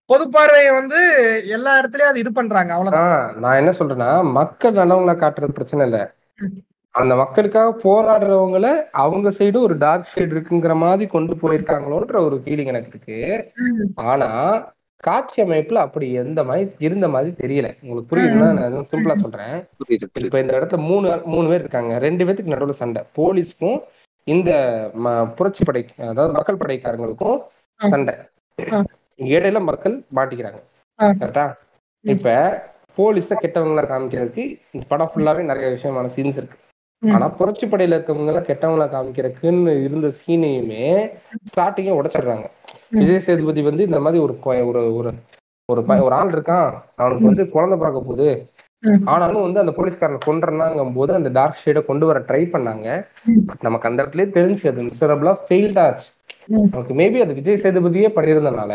[0.04, 1.00] பொது பார்வையை வந்து
[1.48, 2.72] எல்லா இடத்துலயும் அது இது பண்றாங்க.
[2.72, 3.38] அவ்வளவுதான்.
[3.38, 5.98] நான் என்ன சொல்றேன்னா மக்கள் நல்லவங்கள காட்டுறது பிரச்சனை இல்ல.
[6.94, 12.88] அந்த மக்களுக்காக போராடுறவங்கள அவங்க சைடு ஒரு டார்க் ஷேட் இருக்குங்கிற மாதிரி கொண்டு போயிருக்காங்களோன்ற ஒரு ஃபீலிங் எனக்கு
[12.88, 13.18] இருக்கு.
[13.94, 14.28] ஆனா
[14.96, 17.76] காட்சி அமைப்புல அப்படி எந்த மாதிரி இருந்த மாதிரி தெரியல.
[17.82, 19.54] உங்களுக்கு புரியுதுன்னா நான் சிம்பிளா சொல்றேன்.
[20.24, 21.98] இப்ப இந்த இடத்துல மூணு மூணு பேர் இருக்காங்க.
[21.98, 23.02] ரெண்டு பேத்துக்கு நடுவுல சண்டை.
[23.16, 23.78] போலீஸ்க்கும்
[24.32, 24.50] இந்த
[25.38, 27.38] புரட்சி படை அதாவது மக்கள் படைக்காரங்களுக்கும்.
[27.80, 28.14] சண்டை.
[29.34, 30.60] இடையில மக்கள் மாட்டிக்கிறாங்க.
[31.20, 31.46] கரெக்டா
[32.04, 32.34] இப்ப
[32.98, 36.58] போலீஸ கெட்டவங்களா காமிக்கிறதுக்கு இந்த படம் ஃபுல்லாவே நிறைய விஷயமான சீன்ஸ் இருக்கு.
[37.02, 40.84] ஆனா புரட்சி படையில இருக்கவங்க எல்லாம் கெட்டவங்களா காமிக்கிறதுக்குன்னு இருந்த சீனையுமே
[41.50, 42.46] ஸ்டார்டிங்கே உடைச்சிடுறாங்க.
[42.98, 44.34] விஜய் சேதுபதி வந்து இந்த மாதிரி ஒரு
[44.70, 44.82] ஒரு
[45.68, 46.68] ஒரு ஒரு ஆள் இருக்கான்
[47.00, 48.28] அவனுக்கு வந்து குழந்தை பிறக்க போகுது.
[49.04, 52.86] ஆனாலும் வந்து அந்த போலீஸ்காரனை கொண்டுறாங்கும் போது அந்த டார்க் ஷேடை கொண்டு வர ட்ரை பண்ணாங்க.
[53.60, 56.08] நமக்கு அந்த இடத்துலயே தெரிஞ்சு அது மிசரபிளா ஃபெயில்ட் ஆச்சு.
[56.66, 58.72] நமக்கு மேபி அது விஜய் சேதுபதியே பண்ணியிருந்தனால.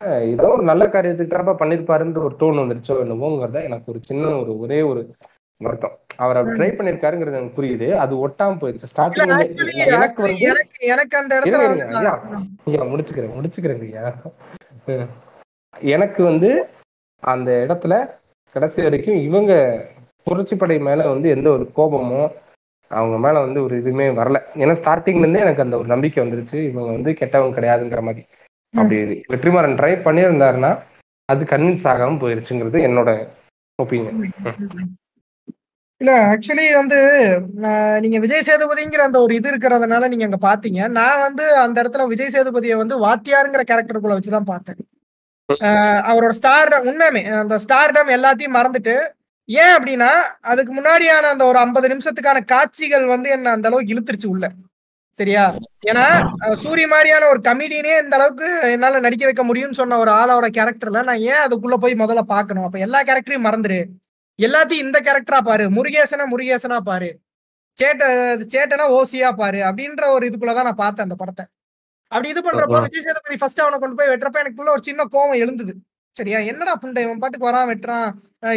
[0.00, 4.58] அஹ் ஏதோ ஒரு நல்ல காரியத்துக்கு தரப்பா பண்ணிருப்பாருன்ற ஒரு டோன் வந்துருச்சோ என்னவோங்கிறத எனக்கு ஒரு சின்ன ஒரு
[4.58, 5.02] ஒரே ஒரு
[5.60, 5.94] வருத்தம்.
[6.16, 7.88] அவர் அவர் ட்ரை பண்ணிருக்காருங்கிறது எனக்கு புரியுது.
[7.94, 9.34] அது ஒட்டாம போயிடுச்சு இல்ல ஸ்டார்டிங்
[9.86, 10.48] எனக்கு வந்து
[10.86, 11.60] எனக்கு அந்த இடத்துல
[12.90, 14.04] முடிச்சுக்கிறேன் முடிச்சுக்கிறேன் ஐயா.
[15.88, 16.50] எனக்கு வந்து
[17.22, 17.94] அந்த இடத்துல
[18.54, 19.52] கடைசி வரைக்கும் இவங்க
[20.26, 22.22] புரட்சிப்படை மேல வந்து எந்த ஒரு கோபமோ
[22.90, 24.38] அவங்க மேல வந்து ஒரு இதுவுமே வரல.
[24.54, 26.58] ஏன்னா ஸ்டார்டிங்ல இருந்தே எனக்கு அந்த ஒரு நம்பிக்கை வந்துருச்சு.
[26.70, 28.22] இவங்க வந்து கெட்டவங்க கிடையாதுங்கிற மாதிரி.
[28.74, 28.98] அப்படி
[29.32, 30.72] வெற்றிமாறன் ட்ரை பண்ணியிருந்தாருன்னா
[31.28, 33.10] அது கன்வின்ஸ் ஆகாம போயிருச்சுங்கிறது என்னோட
[33.78, 34.20] ஒப்பீனியன்
[36.00, 36.98] இல்ல ஆக்சுவலி வந்து
[38.00, 40.80] நீங்க விஜய் சேதுபதிங்கிற அந்த ஒரு இது இருக்கிறதுனால நீங்க அங்க பாத்தீங்க.
[40.90, 44.80] நான் வந்து அந்த இடத்துல விஜய் சேதுபதியை வந்து வாத்தியாருங்கிற கேரக்டருக்குள்ள வச்சுதான் பார்த்தேன்.
[46.10, 48.94] அவரோட ஸ்டார் உண்மையுமே அந்த ஸ்டார்டம் எல்லாத்தையும் மறந்துட்டு
[49.44, 54.48] ஏன் அப்படின்னா அதுக்கு முன்னாடியான அந்த ஒரு ஐம்பது நிமிஷத்துக்கான காட்சிகள் வந்து என்ன அந்த அளவுக்கு இழுத்துருச்சு உள்ள.
[55.10, 55.54] சரியா?
[55.86, 56.04] ஏன்னா
[56.40, 61.04] சூரிய சூரி மாதிரியான ஒரு கமெடியனே இந்த அளவுக்கு என்னால நடிக்க வைக்க முடியும்னு சொன்ன ஒரு ஆளோட கேரக்டர்ல
[61.04, 63.84] நான் ஏன் அதுக்குள்ள போய் முதல்ல பாக்கணும் அப்ப எல்லா கேரக்டரையும் மறந்துரு.
[64.38, 65.70] எல்லாத்தையும் இந்த கேரக்டரா பாரு.
[65.70, 67.18] முருகேசனா முருகேசனா பாரு.
[67.82, 68.04] சேட்ட
[68.54, 69.58] சேட்டனா ஓசியா பாரு.
[69.58, 71.44] அப்படின்ற ஒரு இதுக்குள்ளதான் நான் பார்த்தேன் அந்த படத்தை.
[72.12, 72.78] அப்படி இது பண்றப்போ.
[72.86, 75.72] விஜய் சேதுபதி ஃபர்ஸ்ட் அவனை கொண்டு போய் வெட்டுறப்ப எனக்குள்ள ஒரு சின்ன கோவம் எழுந்தது.
[76.16, 76.38] சரியா?
[76.50, 78.08] என்னடா புண்டை இவன் பாட்டுக்கு வரான் வெட்டுறான்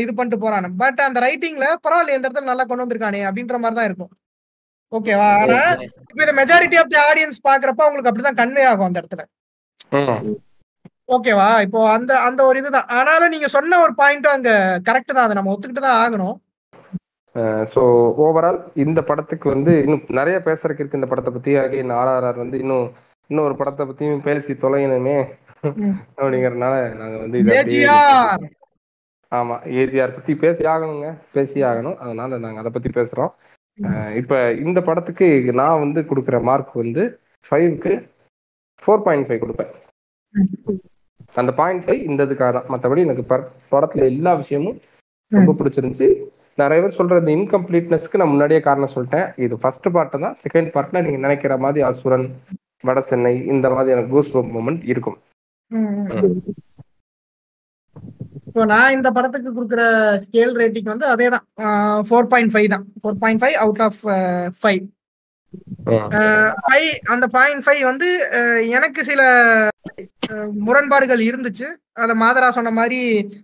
[0.03, 3.89] இது பண்ணிட்டு போறான் பட் அந்த ரைட்டிங்ல பரவாயில்ல இந்த இடத்துல நல்லா கொண்டு வந்திருக்கானே அப்படின்ற மாதிரி தான்
[3.89, 4.12] இருக்கும்.
[4.91, 5.60] ஓகேவா ஆனா
[6.10, 9.24] இப்ப இந்த மெஜாரிட்டி ஆஃப் தி ஆடியன்ஸ் பாக்குறப்ப உங்களுக்கு அப்படிதான் கன்வே ஆகும் அந்த இடத்துல.
[11.16, 12.89] ஓகேவா இப்போ அந்த அந்த ஒரு இதுதான்.
[12.97, 14.51] ஆனாலும் நீங்க சொன்ன ஒரு பாயிண்ட்டும் அங்க
[14.88, 15.26] கரெக்ட் தான்.
[15.28, 16.36] அதை நம்ம ஒத்துக்கிட்டு தான் ஆகணும்.
[17.74, 17.82] ஸோ
[18.26, 20.99] ஓவரால் இந்த படத்துக்கு வந்து இன்னும் நிறைய பேசுறதுக்கு இருக்கு.
[20.99, 22.88] இந்த படத்தை பத்தி அகைன் ஆர்ஆர்ஆர் வந்து இன்னும்
[23.28, 25.26] இன்னும் ஒரு படத்தை பத்தியும் பேசி தொலையணுமே.
[26.17, 27.39] அப்படிங்கறதுனால நாங்க வந்து.
[29.32, 31.13] ஆமா ஏஜிஆர் பத்தி பேசி ஆகணுங்க.
[31.34, 31.95] பேசி ஆகணும்.
[31.95, 33.30] அதனால நாங்க அதை பத்தி பேசுறோம்.
[34.15, 37.19] இப்ப இந்த படத்துக்கு நான் வந்து கொடுக்குற மார்க் வந்து
[37.49, 38.09] ஃபைவ்க்கு
[38.86, 39.71] ஃபோர் பாயிண்ட் ஃபைவ் கொடுப்பேன்.
[41.34, 42.65] அந்த பாயிண்ட் ஃபைவ் இந்த இதுக்காக தான்.
[42.67, 44.82] மற்றபடி எனக்கு பட- படத்துல எல்லா விஷயமும்
[45.28, 46.23] ரொம்ப பிடிச்சிருந்துச்சு.
[46.55, 49.39] நிறைய பேர் சொல்ற இந்த இன்கம்ப்ளீட்னஸ்க்கு நான் முன்னாடியே காரணம் சொல்லிட்டேன்.
[49.39, 50.36] இது ஃபர்ஸ்ட் பார்ட் தான்.
[50.36, 52.36] செகண்ட் பார்ட்ல நீங்க நினைக்கிற மாதிரி அசுரன்
[52.89, 55.19] வட சென்னை இந்த மாதிரி எனக்கு கூஸ் மூமெண்ட் இருக்கும்
[58.49, 59.81] இப்போ நான் இந்த படத்துக்கு கொடுக்குற
[60.25, 61.45] ஸ்கேல் ரேட்டிங் வந்து அதே தான்
[62.09, 62.86] ஃபோர் பாயிண்ட் ஃபைவ் தான்.
[63.01, 63.99] Four point five out of
[64.61, 64.83] five
[66.65, 68.07] five அந்த பாயிண்ட் ஃபைவ் வந்து
[68.77, 69.21] எனக்கு சில
[70.67, 71.67] முரண்பாடுகள் இருந்துச்சு.
[72.03, 72.99] அத மாதரா சொன்ன மாதிரி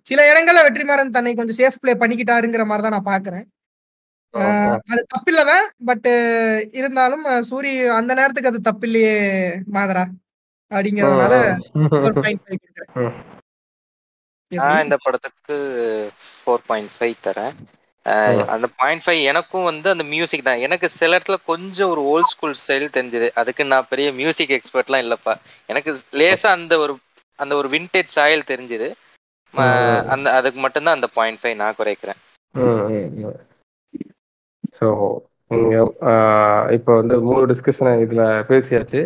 [0.09, 3.45] சில இடங்கள்ல வெற்றிமாறன் தன்னை கொஞ்சம் சேஃப் ப்ளே பண்ணிக்கிட்டாருங்கிற மாதிரி தான் நான் பாக்குறேன்.
[4.33, 6.07] அது தப்பில்லதான் பட்
[6.79, 9.17] இருந்தாலும் சூரி அந்த நேரத்துக்கு அது தப்பில்லையே
[9.77, 10.05] மாதரா
[10.71, 11.35] அப்படிங்கறதுனால
[14.51, 15.55] நான் இந்த படத்துக்கு
[16.25, 17.53] ஃபோர் பாயிண்ட் ஃபைவ் தரேன்.
[18.53, 20.63] அந்த பாயிண்ட் ஃபைவ் எனக்கும் வந்து அந்த மியூசிக் தான்.
[20.65, 23.27] எனக்கு சில இடத்துல கொஞ்சம் ஒரு ஓல்ட் ஸ்கூல் ஸ்டைல் தெரிஞ்சது.
[23.41, 25.33] அதுக்கு நான் பெரிய மியூசிக் எக்ஸ்பர்ட்லாம் இல்லப்பா.
[25.69, 26.95] எனக்கு லேசா அந்த ஒரு
[27.39, 28.89] அந்த ஒரு விண்டேஜ் சாயல் தெரிஞ்சது.
[30.13, 32.19] அந்த அதுக்கு மட்டும்தான் அந்த பாயிண்ட் ஃபைவ் நான் குறைக்கிறேன்.
[34.81, 34.89] ஸோ
[36.77, 39.01] இப்போ வந்து மூணு டிஸ்கஷனை இதுல பேசியாச்சு.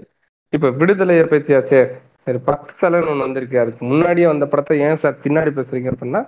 [0.53, 1.81] இப்போ விடுதலையை பேசியாச்சே.
[2.25, 3.57] சரி பத்து தலைன்னு ஒன்று வந்திருக்கு.
[3.63, 6.21] அதுக்கு முன்னாடியே வந்த படத்தை ஏன் சார் பின்னாடி பேசுறீங்க அப்படின்னா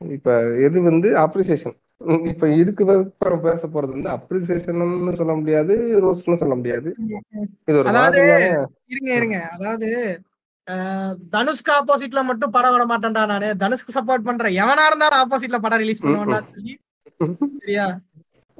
[0.00, 0.32] இப்போ
[0.66, 1.76] இது வந்து அப்ரிசியேஷன்
[2.32, 4.82] இப்போ இதுக்கு அப்புறம் பேச போறது வந்து அப்ரிசியேஷன்
[5.20, 5.74] சொல்ல முடியாது
[6.04, 6.88] ரோஸ்ட்னு சொல்ல முடியாது.
[7.68, 7.88] இது ஒரு
[8.92, 9.38] இருங்க இருங்க.
[9.56, 9.88] அதாவது
[11.34, 13.48] தனுஷ்க்கு ஆப்போசிட்ல மட்டும் படம் விட மாட்டேன்டா நானு.
[13.62, 16.74] தனுஷ்க்கு சப்போர்ட் பண்றேன் எவனா இருந்தாலும் ஆப்போசிட்ல படம் ரிலீஸ் பண்ணுவேன்டா சொல்லி.
[17.62, 17.86] சரியா?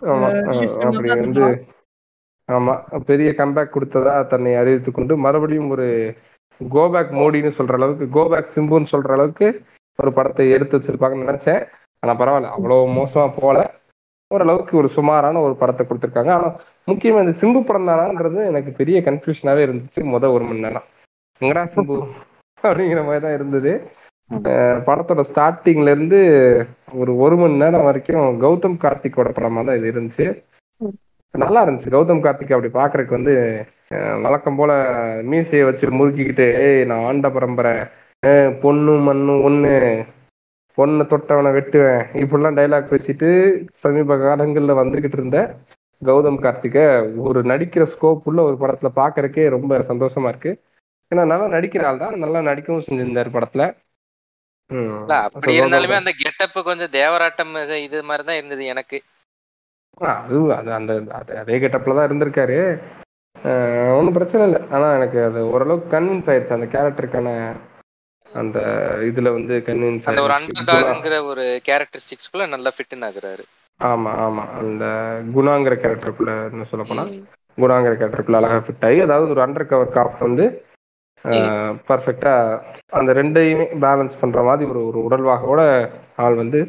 [0.03, 1.45] அப்படி வந்து
[2.49, 2.75] ஆமா
[3.07, 5.87] பெரிய கம்பேக் கொடுத்ததா தன்னை அறிவித்துக் கொண்டு மறுபடியும் ஒரு
[6.61, 9.49] கோபேக் மோடின்னு சொல்ற அளவுக்கு கோபேக் சிம்புன்னு சொல்ற அளவுக்கு
[9.99, 11.63] ஒரு படத்தை எடுத்து வச்சிருப்பாங்கன்னு நினைச்சேன்.
[12.03, 13.59] ஆனா பரவாயில்ல அவ்வளவு மோசமா போல
[14.31, 16.33] ஓரளவுக்கு ஒரு சுமாரான ஒரு படத்தை கொடுத்துருக்காங்க.
[16.39, 16.49] ஆனா
[16.89, 20.87] முக்கியமா இந்த சிம்பு படம் தானான்றது எனக்கு பெரிய கன்ஃபியூஷனாவே இருந்துச்சு முத ஒரு மணி நேரம்.
[21.41, 21.97] எங்கடா சிம்பு
[22.69, 23.73] அப்படிங்கிற மாதிரி தான் இருந்தது.
[24.31, 26.19] படத்தோட ஸ்டார்டிங்ல இருந்து
[27.01, 30.27] ஒரு ஒரு மணி நேரம் வரைக்கும் கௌதம் கார்த்திக்கோட படமா தான் இது இருந்துச்சு.
[31.35, 31.95] நல்லா இருந்துச்சு.
[31.97, 33.35] கௌதம் கார்த்திக் அப்படி பாக்குறதுக்கு வந்து
[34.25, 34.73] வழக்கம் போல
[35.31, 37.75] மீசையை வச்சு முறுக்கிக்கிட்டு ஏய் நான் ஆண்ட பரம்பரை.
[38.63, 39.73] பொண்ணு மண்ணு ஒண்ணு.
[40.79, 42.03] பொண்ணை தொட்டவனை வெட்டுவேன்.
[42.23, 43.29] இப்படிலாம் டைலாக் பேசிட்டு
[43.83, 45.39] சமீப காலங்கள்ல வந்துகிட்டு இருந்த
[46.03, 46.85] கௌதம் கார்த்திகை
[47.29, 50.53] ஒரு நடிக்கிற ஸ்கோப் உள்ள ஒரு படத்துல பாக்குறதுக்கே ரொம்ப சந்தோஷமா இருக்கு.
[51.13, 52.17] ஏன்னா நல்லா நடிக்கிற ஆள் தான்.
[52.25, 53.65] நல்லா நடிக்கவும் செஞ்சிருந்தாரு படத்துல.
[55.19, 58.99] அப்படி இருந்தாலுமே அந்த கெட்டப் கொஞ்சம் தேவராட்டம் இது மாதிரி தான் இருந்தது எனக்கு.
[59.99, 62.59] அது அது அந்த அது- கெட்டப்ல தான் இருந்திருக்காரு.
[63.97, 64.61] ஒன்றும் பிரச்சனை இல்லை.
[64.71, 66.53] ஆனா எனக்கு அது ஓரளவுக்கு கன்வின்ஸ் ஆயிடுச்சு.
[66.53, 67.31] அந்த கேரக்டருக்கான
[68.31, 68.59] அந்த
[69.01, 73.45] இதுல வந்து கன்வின்ஸ் அந்த ஒரு அண்டர்டாக்ங்கிற ஒரு கேரக்டரிஸ்டிக்ஸ்குள்ள நல்லா ஃபிட் ஆகுறாரு.
[73.81, 74.45] ஆமா ஆமா.
[74.59, 74.85] அந்த
[75.35, 77.05] குணாங்கிற கேரக்டருக்குள்ள என்ன சொல்ல போனா
[77.59, 80.45] குணாங்கிற கேரக்டருக்குள்ள அழகா ஃபிட் ஆகி அதாவது ஒரு அண்டர் கவர் காப் வந்து
[81.89, 82.35] பர்ஃபெக்டா
[82.93, 85.61] அந்த ரெண்டையுமே பேலன்ஸ் பண்ற மாதிரி ஒரு ஒரு உடல்வாகோட
[86.25, 86.61] ஆள் வந்து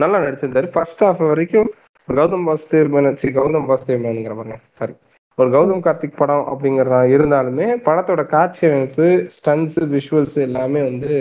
[0.00, 0.68] நல்லா நடிச்சிருந்தாரு.
[0.74, 1.70] ஃபர்ஸ்ட் ஹாஃப் வரைக்கும்
[2.08, 4.94] கௌதம் வாசுதேவ் மேனச்சி கௌதம் வாசுதேவ் மேனுங்கிற பாருங்க சாரி
[5.38, 9.06] ஒரு கௌதம் கார்த்திக் படம் அப்படிங்கிறதா இருந்தாலுமே படத்தோட காட்சி அமைப்பு
[9.36, 11.12] ஸ்டன்ஸ் விஷுவல்ஸ் எல்லாமே வந்து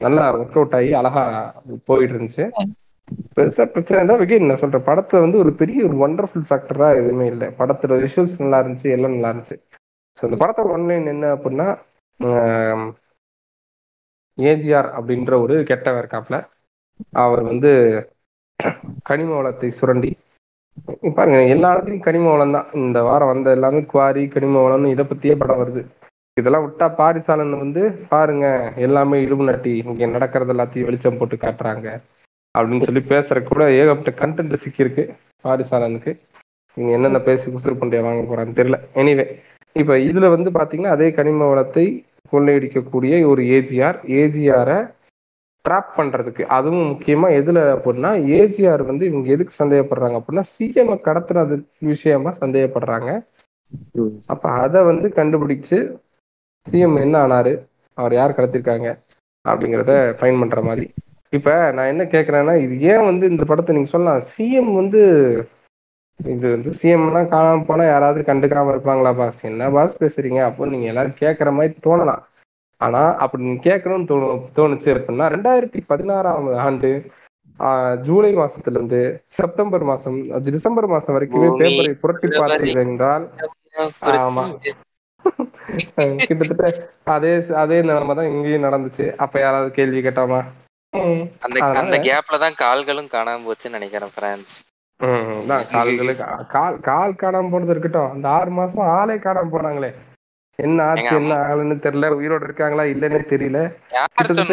[0.00, 1.22] நல்லா ஒர்க் அவுட் ஆகி அழகா
[1.88, 2.44] போயிட்டு இருந்துச்சு.
[3.36, 7.46] பெருசா பிரச்சனை தான் விகேன் நான் சொல்றேன் படத்துல வந்து ஒரு பெரிய ஒரு ஒண்டர்ஃபுல் ஃபேக்டரா எதுவுமே இல்லை.
[7.60, 9.56] படத்தோட விஷுவல்ஸ் நல்லா இருந்துச்சு எல்லாம் நல்லா இருந்துச்சு.
[10.18, 11.68] ஸோ அந்த படத்தோட ஒன்லைன் என்ன அப்படின்னா
[14.38, 16.38] ஏஜிஆர் அப்படின்ற ஒரு கெட்டவர் இருக்காப்ல
[17.22, 17.70] அவர் வந்து
[19.08, 20.10] கனிம வளத்தை சுரண்டி
[21.16, 22.68] பாருங்க எல்லா இடத்துலையும் கனிம வளம் தான்.
[22.80, 25.82] இந்த வாரம் வந்த எல்லாமே குவாரி கனிம வளம்னு இதை பத்தியே படம் வருது.
[26.36, 27.82] இதெல்லாம் விட்டா பாரிசாலன் வந்து
[28.12, 28.46] பாருங்க
[28.86, 31.86] எல்லாமே இலுமினாட்டி இங்க நடக்கிறது எல்லாத்தையும் வெளிச்சம் போட்டு காட்டுறாங்க
[32.54, 35.04] அப்படின்னு சொல்லி பேசுற கூட ஏகப்பட்ட கண்டென்ட் சிக்கியிருக்கு
[35.44, 36.12] பாரிசாலனுக்கு.
[36.76, 38.78] நீங்க என்னென்ன பேசி குசுறு பண்றியா வாங்க போறான்னு தெரியல.
[39.00, 39.26] எனிவே
[39.76, 41.84] இப்ப இதுல வந்து பாத்தீங்கன்னா அதே கனிம வளத்தை
[42.32, 44.78] கொள்ளையடிக்கக்கூடிய ஒரு ஏஜிஆர் ஏஜிஆரை
[45.64, 52.30] ட்ராப் பண்றதுக்கு அதுவும் முக்கியமா எதுல அப்படின்னா ஏஜிஆர் வந்து இவங்க எதுக்கு சந்தேகப்படுறாங்க அப்படின்னா சிஎம் கடத்துறது விஷயமா
[52.40, 53.10] சந்தேகப்படுறாங்க.
[54.26, 55.78] அப்ப அதை வந்து கண்டுபிடிச்சு
[56.66, 57.52] சிஎம் என்ன ஆனாரு?
[57.98, 58.88] அவர் யார் கடத்திருக்காங்க?
[59.44, 60.86] அப்படிங்கிறத ஃபைன் பண்ற மாதிரி.
[61.32, 64.22] இப்ப நான் என்ன கேக்குறேன்னா இது ஏன் வந்து இந்த படத்தை நீங்க சொல்லலாம்?
[64.36, 65.00] சிஎம் வந்து
[66.20, 70.40] இது வந்து சிஎம்லாம் காணாம போனா யாராவது கண்டுக்காம இருப்பாங்களா பாஸ் என்ன பாஸ் பேசுறீங்க.
[70.48, 72.22] அப்போ நீங்க எல்லாரும் கேட்கற மாதிரி தோணலாம்.
[72.80, 76.90] ஆனா அப்படி நீங்க கேட்கணும்னு தோணு தோணுச்சு அப்படின்னா ரெண்டாயிரத்தி பதினாறாம் ஆண்டு
[77.60, 78.98] ஆஹ், ஜூலை மாசத்துல இருந்து
[79.36, 83.24] செப்டம்பர் மாசம் டிசம்பர் மாசம் வரைக்குமே பேப்பரை புரட்டி பார்த்தீர்கள் என்றால்
[84.18, 84.44] ஆமா.
[86.22, 86.66] கிட்டத்தட்ட
[87.12, 89.06] அதே அதே நிலைமை தான் இங்கேயும் நடந்துச்சு.
[89.24, 90.40] அப்ப யாராவது கேள்வி கேட்டாமா?
[91.46, 94.56] அந்த அந்த கேப்ல தான் கால்களும் காணாம போச்சுன்னு நினைக்கிறேன் பிரான்ஸ்
[95.72, 98.12] கால்களுக்கு கால் கால் காணாம போனது இருக்கட்டும்.
[98.14, 99.90] அந்த ஆறு மாசம் ஆளே காணாம போனாங்களே.
[100.58, 102.10] என்ன ஆச்சு என்ன ஆளுன்னு தெரியல.
[102.16, 103.60] உயிரோட இருக்காங்களா இல்லன்னு தெரியல.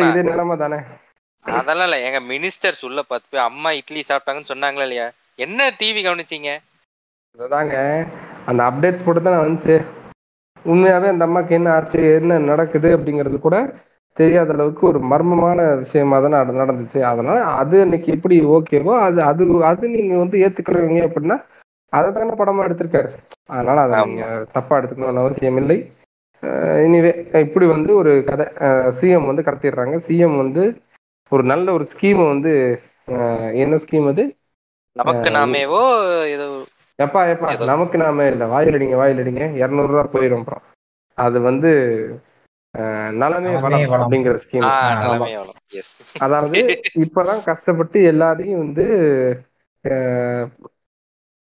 [0.03, 0.79] இதே நிலைமை தானே.
[1.45, 1.97] அதெல்லாம் இல்ல.
[2.07, 5.07] எங்க மினிஸ்டர்ஸ் உள்ள பார்த்து போய் அம்மா இட்லி சாப்பிட்டாங்கன்னு சொன்னாங்களா இல்லையா?
[5.39, 6.51] என்ன டிவி கவனிச்சீங்க?
[7.35, 7.75] அதுதாங்க
[8.47, 9.75] அந்த அப்டேட்ஸ் போட்டு தான் வந்துச்சு.
[10.65, 13.55] உண்மையாவே அந்த அம்மாக்கு என்ன ஆச்சு என்ன நடக்குது அப்படிங்கிறது கூட
[14.17, 16.99] தெரியாத அளவுக்கு ஒரு மர்மமான விஷயமா தான் நட- நடந்துச்சு.
[17.01, 21.37] அதனால அது இன்னைக்கு எப்படி ஓகேவோ அது அது அது நீங்க வந்து ஏத்துக்கிறவங்க அப்படின்னா
[21.93, 23.09] அதை தானே படமா எடுத்திருக்காரு.
[23.49, 24.05] அதனால அதை.
[24.05, 25.77] நீங்க தப்பா எடுத்துக்கணும்னு அவசியம் இல்லை.
[26.85, 28.45] இனிவே இப்படி வந்து ஒரு கதை
[28.99, 29.95] சிஎம் வந்து கடத்திடுறாங்க.
[30.07, 30.63] சிஎம் வந்து
[31.31, 32.53] ஒரு நல்ல ஒரு ஸ்கீம் வந்து
[33.63, 34.23] என்ன ஸ்கீம் அது?
[34.95, 35.81] நமக்கு நாமேவோ
[36.33, 36.47] ஏதோ
[36.99, 38.43] எப்பா எப்பா நமக்கு நாம இல்ல.
[38.45, 40.63] வாயில் அடிங்க வாயில் அடிங்க இருநூறு ரூபா போயிடும் அப்புறம்.
[41.17, 41.71] அது வந்து
[43.13, 43.83] நலமே வளம்.
[43.95, 44.67] அப்படிங்கிற ஸ்கீம்
[46.19, 46.59] அதாவது
[47.05, 48.85] இப்பதான் கஷ்டப்பட்டு எல்லாரையும் வந்து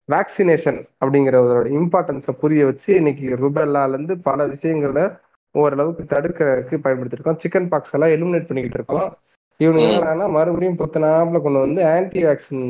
[0.08, 5.04] வேக்சினேஷன் அப்படிங்கிறதோட இம்பார்ட்டன்ஸை புரிய வச்சு இன்னைக்கு ருபெல்லால இருந்து பல விஷயங்களை
[5.54, 7.38] ஓரளவுக்கு தடுக்கிறதுக்கு பயன்படுத்திருக்கோம்.
[7.42, 9.08] சிக்கன் பாக்ஸ் எல்லாம் எலிமினேட் பண்ணிக்கிட்டு இருக்கோம்.
[9.60, 9.94] இவனுங்க ம்.
[9.96, 11.00] என்னன்னா மறுபடியும் பத்து
[11.42, 12.64] கொண்டு வந்து ஆன்டி வேக்சின்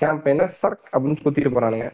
[0.00, 1.88] கேம்பெயினை சர்க் அப்படின்னு குத்திட்டு போறானுங்க.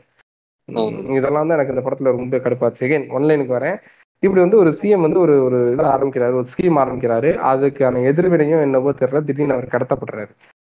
[1.16, 2.82] இதெல்லாம் தான் எனக்கு இந்த படத்துல ரொம்ப கடுப்பாச்சு.
[2.86, 3.78] அகைன் ஒன்லைனுக்கு வரேன்.
[4.23, 7.31] இப்படி வந்து ஒரு சிஎம் வந்து ஒரு ஒரு இதை ஆரம்பிக்கிறாரு ஒரு ஸ்கீம் ஆரம்பிக்கிறாரு.
[7.51, 9.21] அதுக்கான எதிர்வினையும் என்னவோ தெரியல.
[9.29, 10.33] திடீர்னு அவர் கடத்தப்படுறாரு.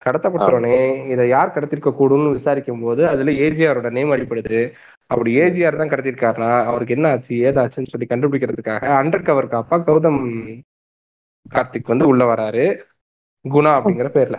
[0.07, 0.76] கடத்தப்பட்டவனே
[1.12, 4.61] இதை யார் கடத்திருக்க கூடும்னு விசாரிக்கும் போது அதுல ஏஜிஆரோட நேம் அடிப்படுது
[5.11, 10.20] அப்படி ஏஜிஆர் தான் கடத்திருக்காருனா அவருக்கு என்ன ஆச்சு ஏதாச்சுன்னு சொல்லி கண்டுபிடிக்கிறதுக்காக அண்டர் கவர் காப்பா கௌதம்
[11.47, 12.64] கார்த்திக் வந்து உள்ள வராரு.
[13.45, 14.36] குணா அப்படிங்கிற பேர்ல.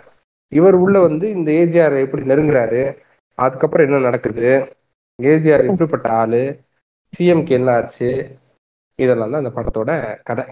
[0.52, 2.82] இவர் உள்ள வந்து இந்த ஏஜிஆர் எப்படி நெருங்குறாரு
[3.38, 4.48] அதுக்கப்புறம் என்ன நடக்குது
[5.18, 6.42] ஏஜிஆர் எப்படிப்பட்ட ஆளு
[7.12, 8.10] சிஎம்க்கு என்ன ஆச்சு
[8.98, 9.90] இதெல்லாம் தான் இந்த படத்தோட
[10.28, 10.44] கதை.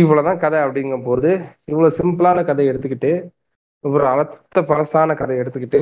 [0.00, 1.30] இவ்வளவுதான் கதை அப்படிங்கும் போது
[1.70, 3.12] இவ்வளவு சிம்பிளான கதையை எடுத்துக்கிட்டு
[3.84, 5.80] இவ்வளவு அலத்த பழசான கதையை எடுத்துக்கிட்டு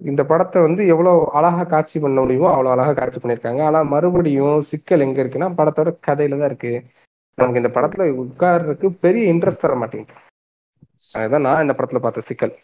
[0.00, 3.60] இந்த படத்தை வந்து எவ்வளவு அழகா காட்சி பண்ண முடியுமோ அவ்வளவு அழகா காட்சி பண்ணியிருக்காங்க.
[3.62, 6.72] ஆனா மறுபடியும் சிக்கல் எங்க இருக்குன்னா படத்தோட கதையில தான் இருக்கு.
[7.38, 10.14] நமக்கு இந்த படத்துல உட்கார்றதுக்கு பெரிய இன்ட்ரெஸ்ட் தர மாட்டேங்குது.
[11.16, 12.54] அதுதான் நான் இந்த படத்துல பார்த்த சிக்கல்.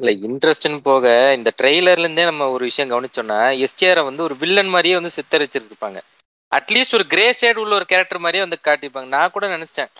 [0.00, 4.94] இல்ல இன்ட்ரெஸ்ட்னு போக இந்த ட்ரெய்லர்ல இருந்தே நம்ம ஒரு விஷயம் கவனிச்சோம்னா எஸ்டிஆரை வந்து ஒரு வில்லன் மாதிரியே
[4.94, 5.98] வந்து சித்தரிச்சிருப்பாங்க.
[6.56, 9.10] அட்லீஸ்ட் ஒரு கிரே ஷேட் உள்ள ஒரு கேரக்டர் மாதிரியே வந்து காட்டியிருப்பாங்க.
[9.16, 9.90] நான் கூட நினைச்சேன்.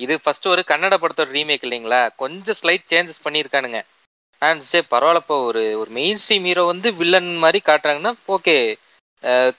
[0.00, 2.00] இது ஃபர்ஸ்ட் ஒரு கன்னட படத்தோட ரீமேக் இல்லைங்களா?
[2.22, 3.80] கொஞ்சம் ஸ்லைட் சேஞ்சஸ் பண்ணியிருக்கானுங்க.
[4.42, 8.56] நான் சரி பரவாயில்லப்போ ஒரு ஒரு மெயின் ஸ்ட்ரீம் ஹீரோ வந்து வில்லன் மாதிரி காட்டுறாங்கன்னா ஓகே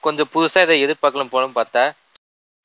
[0.06, 1.84] கொஞ்சம் புதுசாக இதை எதிர்பார்க்கலாம் போலன்னு பார்த்தா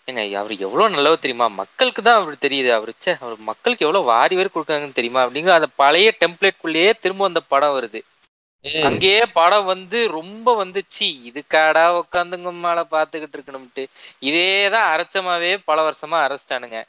[0.09, 1.47] ஏங்க அவர் எவ்வளோ நல்லவர் தெரியுமா?
[1.62, 2.70] மக்களுக்கு தான் அவர் தெரியுது.
[2.76, 5.22] அவர் சே அவர் மக்களுக்கு எவ்வளோ வாரி வரி கொடுக்குறாங்கன்னு தெரியுமா?
[5.24, 8.01] அப்படிங்கிற அந்த பழைய டெம்ப்ளேட்குள்ளேயே திரும்ப அந்த படம் வருது
[8.88, 13.84] அங்கேயே படம் வந்து ரொம்ப வந்து சி இதுக்காடா உட்காந்துங்க மேல பாத்துக்கிட்டு இருக்கணும்ட்டு.
[14.28, 16.80] இதே தான் அரைச்சமாவே பல வருஷமா அரைச்சிட்டானுங்க.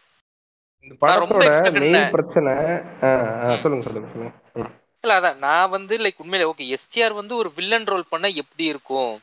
[2.16, 2.52] பிரச்சனை
[3.64, 4.34] சொல்லுங்க சொல்லுங்க சொல்லுங்க.
[5.04, 9.14] இல்ல அதான் நான் வந்து லைக் உண்மையில ஓகே எஸ்டிஆர் வந்து ஒரு வில்லன் ரோல் பண்ணா எப்படி இருக்கும்?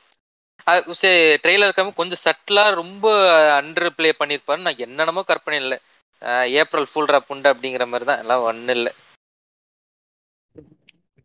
[1.43, 3.07] ட்ரெய்லர் இருக்காம கொஞ்சம் சட்டிலா ரொம்ப
[3.59, 5.79] அண்டர் ப்ளே பண்ணிருப்பாரு நான் என்னென்னமோ கற்பனை இல்லை.
[6.61, 8.93] ஏப்ரல் ஃபுல்ரா புண்டு அப்படிங்கிற மாதிரி தான் எல்லாம் ஒன்றும் இல்லை.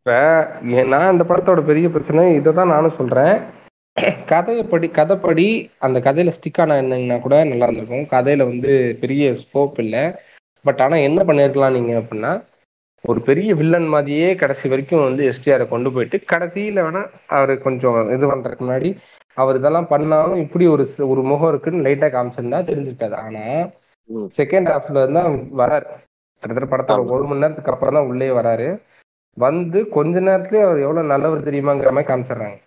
[0.06, 0.14] இப்ப
[0.86, 3.36] நான் இந்த படத்தோட பெரிய பிரச்சனை இதை தான் நானும் சொல்றேன்.
[4.32, 5.46] கதையப்படி கதைப்படி
[5.78, 8.08] அந்த கதையில ஸ்டிக் ஆன என்னங்கன்னா கூட நல்லா இருந்திருக்கும்.
[8.14, 8.72] கதையில வந்து
[9.02, 10.04] பெரிய ஸ்கோப் இல்லை.
[10.66, 12.32] பட் ஆனா என்ன பண்ணிருக்கலாம் நீங்க அப்படின்னா
[13.04, 17.02] ஒரு பெரிய வில்லன் மாதிரியே கடைசி வரைக்கும் வந்து எஸ்டிஆரை கொண்டு போயிட்டு கடைசியில வேணா
[17.36, 18.90] அவர் கொஞ்சம் இது பண்றதுக்கு முன்னாடி
[19.38, 23.44] அவர் இதெல்லாம் பண்ணாலும் இப்படி ஒரு ஒரு முகம் இருக்குன்னு லைட்டா காமிச்சிருந்தா தெரிஞ்சுக்காது ஆனா
[24.10, 24.28] ம்.
[24.38, 25.32] செகண்ட் ஹாஃப்ல தான்
[25.62, 25.88] வராரு.
[26.44, 27.02] கிட்டத்தட்ட படத்தோட.
[27.16, 28.68] ஒரு மணி நேரத்துக்கு அப்புறம் தான் உள்ளே வராரு.
[29.38, 32.58] வந்து கொஞ்ச நேரத்துலயே அவர் எவ்வளவு நல்லவர் தெரியுமாங்கிற மாதிரி காமிச்சிடுறாங்க.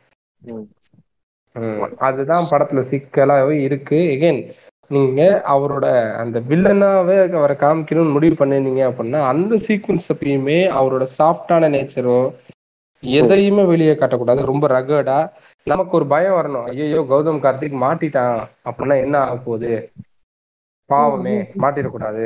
[2.07, 3.99] அதுதான் படத்துல சிக்கலாவே இருக்கு.
[4.15, 4.41] எகைன்
[4.91, 5.21] நீங்க
[5.55, 5.87] அவரோட
[6.23, 12.19] அந்த வில்லனாவே அவரை காமிக்கணும்னு முடிவு பண்ணிருந்தீங்க அப்படின்னா அந்த சீக்வன்ஸ் அப்பயுமே அவரோட சாஃப்டான நேச்சரோ
[13.03, 14.51] எதையுமே வெளியே காட்டக்கூடாது.
[14.51, 15.19] ரொம்ப ரகடா
[15.67, 16.67] நமக்கு ஒரு பயம் வரணும்.
[16.71, 18.39] ஐயோ கௌதம் கார்த்திக் மாட்டிட்டான்
[18.69, 19.73] அப்படின்னா என்ன ஆக போகுது
[20.91, 22.25] பாவமே மாட்டிடக்கூடாது.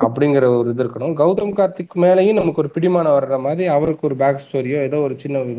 [0.00, 1.14] அப்படிங்கிற ஒரு இது இருக்கணும்.
[1.20, 5.38] கௌதம் கார்த்திக் மேலேயும் நமக்கு ஒரு பிடிமானம் வர்ற மாதிரி அவருக்கு ஒரு பேக் ஸ்டோரியோ ஏதோ ஒரு சின்ன
[5.44, 5.54] ஒரு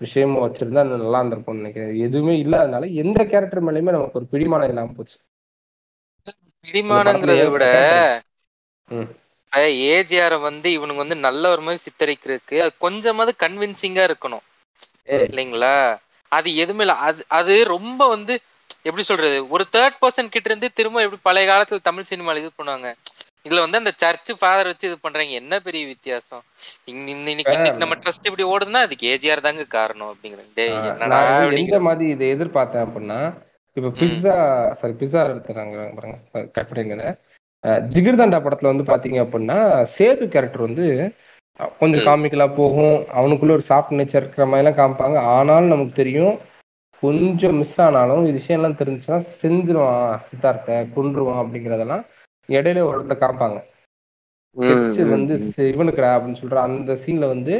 [0.00, 1.92] விஷயமும் வச்சிருந்தா நல்லா இருந்திருக்கும் நினைக்கிறேன்.
[2.06, 5.16] எதுவுமே இல்லாதனால எந்த கேரக்டர் மேலேயுமே நமக்கு ஒரு பிடிமானம் இல்லாம போச்சு.
[6.64, 7.66] பிடிமானங்கிறத விட.
[9.92, 14.44] ஏஜிஆர வந்து இவனுங்க வந்து நல்லவர் மாதிரி சித்தரிக்கிறதுக்கு அது கொஞ்சமாவது கன்வின்சிங்கா இருக்கணும்.
[15.26, 15.74] இல்லைங்களா?
[16.32, 16.94] அது எதுவுமே இல்ல.
[17.08, 18.34] அது அது ரொம்ப வந்து
[18.86, 19.38] எப்படி சொல்றது?
[19.54, 22.88] ஒரு தேர்ட் பர்சன் கிட்ட இருந்து திரும்ப எப்படி பழைய காலத்துல தமிழ் சினிமால இது பண்ணுவாங்க.
[23.46, 25.32] இதுல வந்து அந்த சர்ச் ஃபாதர் வச்சு இது பண்றாங்க.
[25.40, 26.42] என்ன பெரிய வித்தியாசம்?
[26.92, 30.66] இன்னைக்கு நம்ம ட்ரஸ்ட் இப்படி ஓடுதுன்னா அதுக்கு ஏஜிஆர் தாங்க காரணம் வந்து
[31.62, 33.20] எந்த மாதிரி இதை எதிர்பார்த்தேன் அப்படின்னா
[33.76, 34.36] இப்ப பிஸ்ஸா
[34.80, 36.16] சாரி பிஸ்ஸா எடுத்துறாங்க பாருங்க
[36.56, 37.08] கட் பண்ணிங்க
[37.94, 39.58] ஜிகிர்தண்டா படத்துல வந்து பாத்தீங்க அப்படின்னா
[39.96, 40.86] சேது கேரக்டர் வந்து
[41.80, 42.06] கொஞ்சம்.
[42.06, 42.96] காமிக்கலா போகும்.
[43.18, 45.18] அவனுக்குள்ள ஒரு சாஃப்ட் நேச்சர் இருக்கிற மாதிரி எல்லாம் காமிப்பாங்க.
[45.34, 46.34] ஆனாலும் நமக்கு தெரியும்
[47.02, 52.04] கொஞ்சம் மிஸ் ஆனாலும் இது விஷயம் எல்லாம் தெரிஞ்சுன்னா செஞ்சிருவான் சித்தார்த்த கொன்றுவான் அப்படிங்கறதெல்லாம்
[52.48, 53.58] இடையில ஒரு இடத்துல காமிப்பாங்க
[54.56, 55.34] ஸ்கெட்ச் வந்து
[55.70, 57.54] இவனுக்குடா அப்படின்னு சொல்ற அந்த சீன்ல வந்து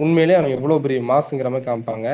[0.00, 2.06] உண்மையிலேயே அவன் எவ்வளவு பெரிய மாசுங்கிற மாதிரி காமிப்பாங்க.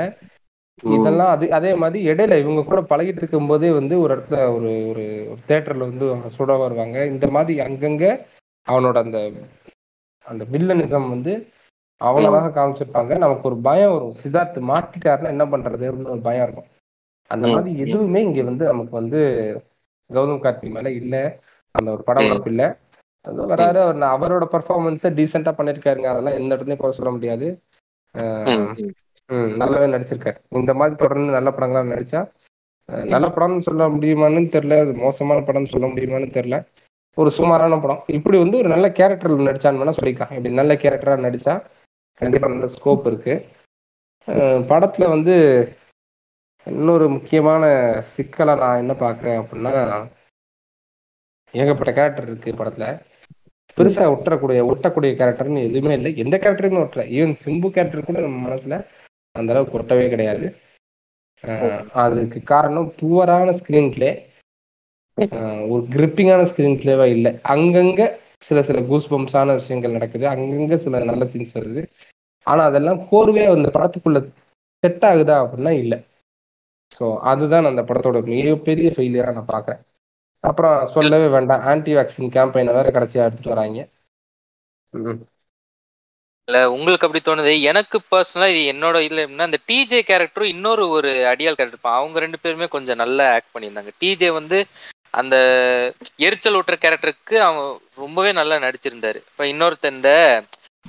[0.95, 5.05] இதெல்லாம் அது அதே மாதிரி இடையில இவங்க கூட பழகிட்டு இருக்கும் போதே வந்து ஒரு இடத்துல ஒரு ஒரு
[5.49, 6.99] தேட்டர்ல வந்து அவங்க சுட வருவாங்க.
[7.13, 8.05] இந்த மாதிரி அங்கங்க
[8.67, 9.19] அவனோட அந்த
[10.27, 11.33] அந்த வில்லனிசம் வந்து
[12.01, 13.13] அவ்வளவாக காமிச்சிருப்பாங்க.
[13.19, 14.17] நமக்கு ஒரு பயம் வரும்.
[14.21, 16.69] சித்தார்த் மாட்டிட்டாருன்னா என்ன பண்றது அப்படின்னு ஒரு பயம் இருக்கும்.
[17.31, 17.47] அந்த.
[17.55, 19.21] மாதிரி எதுவுமே இங்க வந்து நமக்கு வந்து
[20.11, 21.15] கௌதம் கார்த்திக் மேல இல்ல.
[21.79, 22.63] அந்த ஒரு படபடப்பு இல்ல
[23.25, 23.81] அது வராரு.
[24.15, 26.09] அவரோட பர்ஃபார்மன்ஸை டீசெண்டா பண்ணிருக்காருங்க.
[26.13, 27.49] அதெல்லாம் எந்த இடத்துலயும் குறை சொல்ல முடியாது.
[29.61, 30.39] நல்லாவே நடிச்சிருக்காரு.
[30.59, 32.21] இந்த மாதிரி தொடர்ந்து நல்ல படங்களா நடிச்சா
[33.11, 34.79] நல்ல படம்னு சொல்ல முடியுமான்னு தெரியல.
[34.85, 36.59] அது மோசமான படம்னு சொல்ல முடியுமான்னு தெரியல.
[37.17, 38.03] ஒரு சுமாரான படம்.
[38.17, 40.35] இப்படி வந்து ஒரு நல்ல கேரக்டர்ல நடிச்சான்னு வேணா சொல்லிக்கலாம்.
[40.37, 41.55] இப்படி நல்ல கேரக்டரா நடிச்சா
[42.21, 43.35] கண்டிப்பா நல்ல ஸ்கோப் இருக்கு.
[44.71, 45.35] படத்துல வந்து
[46.67, 47.65] இன்னொரு முக்கியமான
[48.13, 49.73] சிக்கலை நான் என்ன பாக்குறேன் அப்படின்னா
[51.55, 52.87] ஏகப்பட்ட கேரக்டர் இருக்கு படத்துல.
[53.77, 56.11] பெருசா ஒட்டக்கூடிய ஒட்டக்கூடிய கேரக்டர்னு எதுவுமே இல்லை.
[56.23, 57.03] எந்த கேரக்டருமே ஒட்டல.
[57.17, 58.77] ஈவன் சிம்பு கேரக்டர் கூட நம்ம மனசுல
[59.35, 60.47] அந்த அளவுக்கு ஒட்டவே கிடையாது.
[62.05, 64.11] அதுக்கு காரணம் புவரான ஸ்கிரீன் பிளே
[65.73, 67.31] ஒரு கிரிப்பிங்கான ஸ்கிரீன் பிளேவா இல்லை.
[67.55, 68.03] அங்கங்க
[68.47, 70.25] சில சில கூஸ் பம்ப்ஸான விஷயங்கள் நடக்குது.
[70.35, 71.83] அங்கங்க சில நல்ல சீன்ஸ் வருது.
[72.47, 74.21] ஆனா அதெல்லாம் கோர்வே அந்த படத்துக்குள்ள
[74.83, 75.99] செட் ஆகுதா அப்படின்னா இல்லை.
[76.97, 79.83] ஸோ அதுதான் அந்த படத்தோட மிகப்பெரிய ஃபெயிலியரா நான் பாக்குறேன்
[80.41, 81.61] அப்புறம் சொல்லவே வேண்டாம்.
[81.63, 83.89] ஆன்டி வேக்சின் கேம்பெயினை வேற கடைசியா எடுத்துட்டு வராங்க.
[84.93, 85.19] ம்.
[86.49, 87.61] இல்ல உங்களுக்கு அப்படி தோணுது.
[87.63, 92.39] எனக்கு பர்சனலா இது என்னோட இதுல எப்படின்னா இந்த டிஜே கேரக்டரும் இன்னொரு ஒரு அடியால் கேரக்டர் அவங்க ரெண்டு
[92.39, 93.91] பேருமே கொஞ்சம் நல்லா ஆக்ட் பண்ணியிருந்தாங்க.
[94.01, 94.67] டிஜே வந்து
[95.11, 95.37] அந்த
[96.17, 99.17] எரிச்சல் ஊட்டுற கேரக்டருக்கு அவன் ரொம்பவே நல்லா நடிச்சிருந்தாரு.
[99.31, 100.11] இப்ப இன்னொருத்தர் இந்த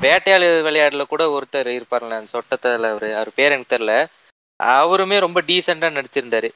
[0.01, 3.93] வேட்டையாளு விளையாடுல கூட ஒருத்தர் இருப்பாருல்ல அந்த சொட்டத்துல அவரு அவர் பேர் எனக்கு தெரியல.
[4.59, 6.49] அவருமே ரொம்ப டீசெண்டா நடிச்சிருந்தாரு.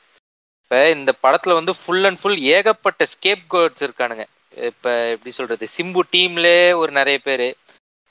[0.73, 4.23] இப்ப இந்த படத்துல வந்து ஃபுல் அண்ட் ஃபுல் ஏகப்பட்ட ஸ்கேப் கோட்ஸ் இருக்கானுங்க.
[4.69, 5.65] இப்ப எப்படி சொல்றது?
[5.75, 6.47] சிம்பு டீம்ல
[6.79, 7.47] ஒரு நிறைய பேரு.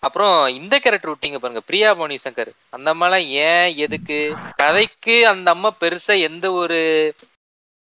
[0.03, 4.21] அப்புறம் இந்த கேரக்டர் விட்டீங்க பாருங்க பிரியா மணி சங்கர் அந்த அம்மாலாம் ஏன் எதுக்கு?
[4.63, 6.79] கதைக்கு அந்த அம்மா பெருசா எந்த ஒரு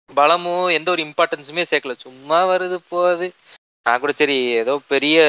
[0.10, 1.96] பலமும் எந்த ஒரு இம்பார்ட்டன்ஸுமே சேர்க்கல.
[2.06, 3.28] சும்மா வருது போகுது.
[3.86, 5.20] நான் கூட சரி ஏதோ பெரிய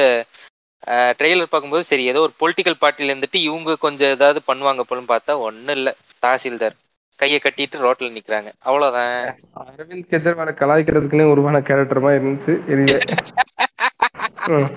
[1.19, 5.77] ட்ரெய்லர் பார்க்கும்போது சரி ஏதோ ஒரு பொலிட்டிக்கல் பார்ட்டில இருந்துட்டு இவங்க கொஞ்சம் ஏதாவது பண்ணுவாங்க போலன்னு பார்த்தா ஒன்றும்
[5.77, 5.93] இல்லை.
[6.23, 6.77] தாசில்தார்.
[7.19, 8.49] கையை கட்டிட்டு ரோட்ல நிக்கிறாங்க.
[8.59, 9.17] அவ்வளவுதான்.
[9.55, 12.53] அரவிந்த் கெஜ்ரிவாலை கலாய்க்கிறதுக்குன்னே உருவான கேரக்டர் மாதிரி இருந்துச்சு.
[14.49, 14.69] ம்.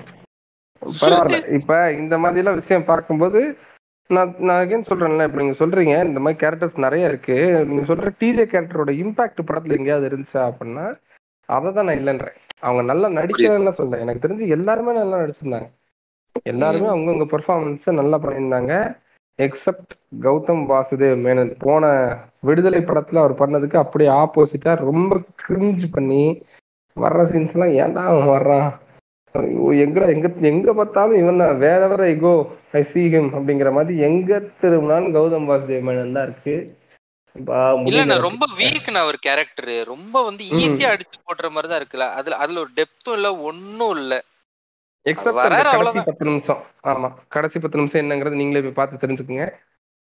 [1.01, 1.53] பரவாயில்ல.
[1.53, 3.41] இப்ப இந்த மாதிரி எல்லாம் விஷயம் பார்க்கும்போது
[4.11, 7.37] நான் நான் அகைன் சொல்றேன்ல இப்ப நீங்க சொல்றீங்க இந்த மாதிரி கேரக்டர்ஸ் நிறைய இருக்கு.
[7.67, 10.87] நீங்க சொல்ற டிஜே கேரக்டரோட இம்பாக்ட் படத்துல எங்கேயாவது இருந்துச்சா அப்படின்னா
[11.49, 12.37] அதை தான் நான் இல்லைன்றேன்.
[12.61, 14.01] அவங்க நல்லா நடிக்கலன்னு சொல்றேன்.
[14.01, 15.69] எனக்கு தெரிஞ்சு எல்லாருமே நல்லா நடிச்சிருந்தாங்க.
[16.43, 18.73] எல்லாருமே அவங்கவுங்க பெர்ஃபார்மன்ஸை நல்லா பண்ணியிருந்தாங்க.
[19.39, 21.53] எக்ஸப்ட் கௌதம் வாசுதேவ் மேனன்.
[21.65, 21.85] போன
[22.49, 25.13] விடுதலை படத்துல அவர் பண்ணதுக்கு அப்படியே ஆப்போசிட்டா ரொம்ப
[25.43, 26.23] கிரிஞ்சு பண்ணி
[26.97, 28.69] வர்ற சீன்ஸ் எல்லாம் ஏன்டா அவன் வர்றான்?
[29.85, 31.59] எங்கடா எங்க எங்க பார்த்தாலும் இவன் தான்.
[31.65, 32.33] வேற வேற எகோ
[32.81, 34.31] ஐ see him அப்படிங்கிற மாதிரி எங்க
[34.61, 36.55] திரும்பினாலும் கௌதம் வாசுதேவ் மேனன் தான் இருக்கு.
[37.37, 40.45] பா, இல்ல முடியல நான் ரொம்ப வீக் நான் ஒரு கேரக்டர் ரொம்ப வந்து.
[40.61, 42.07] ஈஸியா அடிச்சு போடுற மாதிரி தான் இருக்குல்ல.
[42.21, 44.15] அதுல அதுல ஒரு டெப்த்தும் இல்ல ஒன்னும் இல்ல.
[45.07, 46.01] எக்ஸப்ட் கடைசி.
[46.05, 46.63] பத்து நிமிஷம்.
[46.83, 47.09] ஆமா.
[47.29, 49.45] கடைசி பத்து நிமிஷம் என்னங்கிறது நீங்களே போய் பார்த்து தெரிஞ்சுக்குங்க.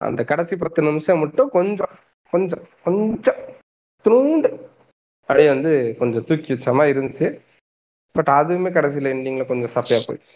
[0.01, 1.95] அந்த கடைசி பத்து நிமிஷம் மட்டும் கொஞ்சம்
[2.33, 3.41] கொஞ்சம் கொஞ்சம்
[4.05, 4.51] துண்டு
[5.21, 7.29] அப்படியே வந்து கொஞ்சம் தூக்கி வச்ச மாதிரி இருந்துச்சு.
[8.15, 10.35] பட் அதுவுமே கடைசியில எண்டிங்ல கொஞ்சம் சப்பையா போயிடுச்சு.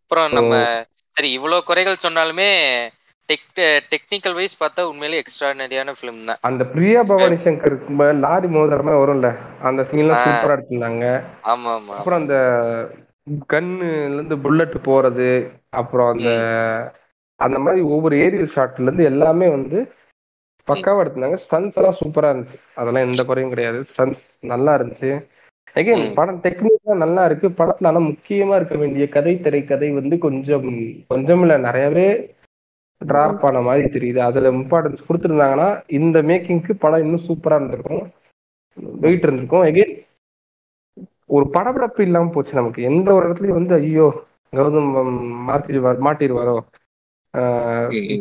[0.00, 2.50] அப்புறம் நம்ம சரி இவ்வளவு குறைகள் சொன்னாலுமே
[3.28, 6.40] டெக்னிக்கல் வைஸ் பார்த்தா உண்மையிலேயே எக்ஸ்ட்ரானரியான ஃபிலிம் தான்.
[6.48, 7.76] அந்த பிரியா பவானி சங்கர்
[8.20, 9.28] லாரி மோதிரமே வரும்ல
[9.62, 10.22] அந்த சீன்லாம்.
[10.24, 11.04] சூப்பரா எடுத்திருந்தாங்க.
[11.52, 12.36] ஆமா ஆமா அப்புறம் அந்த
[13.50, 15.30] கன்னுல இருந்து புல்லட் போறது
[15.80, 16.30] அப்புறம் அந்த
[17.40, 19.78] அந்த மாதிரி ஒவ்வொரு ஏரியல் ஷாட்ல இருந்து எல்லாமே வந்து
[20.68, 21.38] பக்காவா எடுத்திருந்தாங்க.
[21.44, 22.58] ஸ்டன்ஸ் எல்லாம் சூப்பரா இருந்துச்சு.
[22.74, 23.78] அதெல்லாம் எந்த குறையும் கிடையாது.
[23.90, 25.10] ஸ்டன்ஸ் நல்லா இருந்துச்சு.
[25.76, 26.04] அகைன்.
[26.16, 27.48] படம் டெக்னிக்கா நல்லா இருக்கு.
[27.58, 30.66] படத்துல ஆனா முக்கியமா இருக்க வேண்டிய கதை திரைக்கதை வந்து கொஞ்சம்
[31.10, 31.56] கொஞ்சம் இல்ல.
[31.66, 32.06] நிறையவே
[33.06, 34.20] டிராப் ஆன மாதிரி தெரியுது.
[34.28, 38.04] அதுல இம்பார்ட்டன்ஸ் கொடுத்துருந்தாங்கன்னா இந்த மேக்கிங்க்கு படம் இன்னும் சூப்பரா இருந்திருக்கும்.
[39.02, 39.64] வெயிட் இருந்திருக்கும்.
[39.70, 39.94] எகைன்
[41.26, 42.80] ஒரு படபடப்பு இல்லாம போச்சு நமக்கு.
[42.82, 44.06] எந்த ஒரு இடத்துலயும் வந்து ஐயோ
[44.52, 44.90] கௌதம்
[45.48, 46.56] மாத்தி மாட்டிடுவாரோ.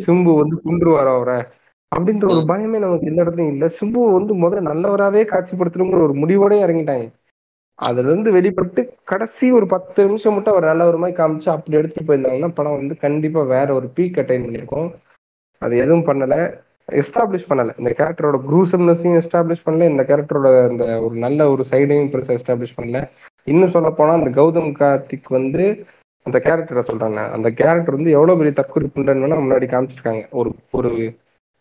[0.06, 1.40] சிம்பு வந்து குன்றுவாரோ அவரை?
[1.92, 3.66] அப்படின்ற ஒரு பயமே நமக்கு எந்த இடத்துலயும் இல்ல.
[3.80, 7.08] சிம்பு வந்து முதல்ல நல்லவராவே காட்சிப்படுத்தணுங்கிற ஒரு முடிவோட இறங்கிட்டாங்க.
[7.82, 12.08] அதுல இருந்து வெளிப்பட்டு கடைசி ஒரு பத்து நிமிஷம் மட்டும் அவர் நல்ல ஒரு மாதிரி காமிச்சு அப்படி எடுத்துட்டு
[12.08, 14.90] போயிருந்தாங்கன்னா படம் வந்து கண்டிப்பா வேற ஒரு பீக் அட்டைன் பண்ணியிருக்கும்
[15.62, 16.36] அது எதுவும் பண்ணல.
[17.00, 17.74] எஸ்டாப்ளிஷ் பண்ணல.
[17.78, 19.90] இந்த கேரக்டரோட குரூசம்னஸையும் எஸ்டாப்ளிஷ் பண்ணல.
[19.92, 23.00] இந்த கேரக்டரோட அந்த ஒரு நல்ல ஒரு சைடையும் பெருசாக எஸ்டாப்ளிஷ் பண்ணல.
[23.48, 25.64] இன்னும் சொல்ல போனா அந்த கௌதம் கார்த்திக் வந்து
[26.26, 27.20] அந்த கேரக்டரை சொல்றாங்க.
[27.36, 28.88] அந்த கேரக்டர் வந்து எவ்வளவு பெரிய தற்கொலை
[29.20, 30.24] வேணா முன்னாடி காமிச்சிருக்காங்க.
[30.32, 30.92] ஒரு ஒரு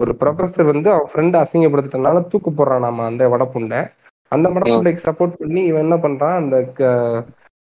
[0.00, 3.80] ஒரு ப்ரொஃபஸர் வந்து அவன் ஃப்ரெண்ட் அசிங்கப்படுத்திட்டனால தூக்கு போடுறான் நாம அந்த வடப்புண்டை
[4.32, 6.36] அந்த வடப்புண்டைக்கு சப்போர்ட் பண்ணி இவன் என்ன பண்றான்?
[6.40, 6.56] அந்த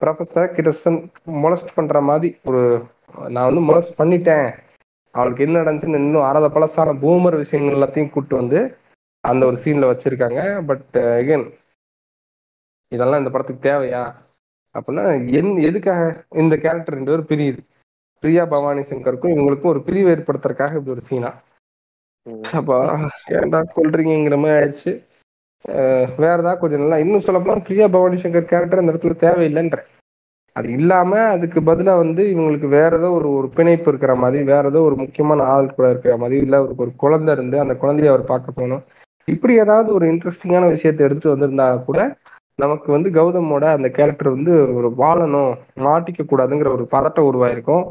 [0.01, 0.71] ப்ரொஃபஸர் கிட்ட
[1.43, 2.61] மொலஸ்ட் பண்ற மாதிரி ஒரு
[3.33, 4.47] நான் வந்து மொலஸ்ட் பண்ணிட்டேன்.
[5.15, 8.59] அவளுக்கு என்ன நடந்துச்சுன்னு இன்னும் அறத பழசான பூமர் விஷயங்கள் எல்லாத்தையும் கூட்டு வந்து
[9.23, 10.41] அந்த ஒரு சீன்ல வச்சிருக்காங்க.
[10.69, 11.45] பட் அகைன்
[12.91, 14.03] இதெல்லாம் இந்த படத்துக்கு தேவையா?
[14.75, 15.03] அப்படின்னா
[15.39, 16.03] என் எதுக்காக
[16.43, 17.61] இந்த கேரக்டர் ரெண்டு பேரும் பிரியுது?
[18.23, 21.31] பிரியா பவானி சங்கருக்கும் இவங்களுக்கும் ஒரு பிரிவு ஏற்படுத்துறதுக்காக இப்படி ஒரு சீனா
[22.59, 22.77] அப்பா
[23.37, 24.91] ஏன்டா சொல்றீங்கிற மாதிரி ஆயிடுச்சு.
[26.17, 29.79] வேற ஏதாவது கொஞ்சம் நல்லா இன்னும் சொல்ல பிரியா பவானி சங்கர் கேரக்டர் அந்த இடத்துல தேவையில்லைன்ற
[30.55, 34.81] அது இல்லாம அதுக்கு பதிலா வந்து இவங்களுக்கு வேற ஏதோ ஒரு ஒரு பிணைப்பு இருக்கிற மாதிரி வேற ஏதோ
[34.81, 38.57] ஒரு முக்கியமான ஆள் கூட இருக்கிற மாதிரி இல்ல ஒரு ஒரு குழந்தை இருந்து அந்த குழந்தைய அவர் பார்க்க
[38.57, 38.83] போகணும்.
[39.27, 41.99] இப்படி ஏதாவது ஒரு இன்ட்ரெஸ்டிங்கான விஷயத்தை எடுத்துட்டு வந்திருந்தா கூட
[42.59, 45.51] நமக்கு வந்து கௌதமோட அந்த கேரக்டர் வந்து ஒரு வாழணும்
[45.85, 47.83] மாட்டிக்க கூடாதுங்கிற ஒரு பதட்டம் உருவாயிருக்கும்.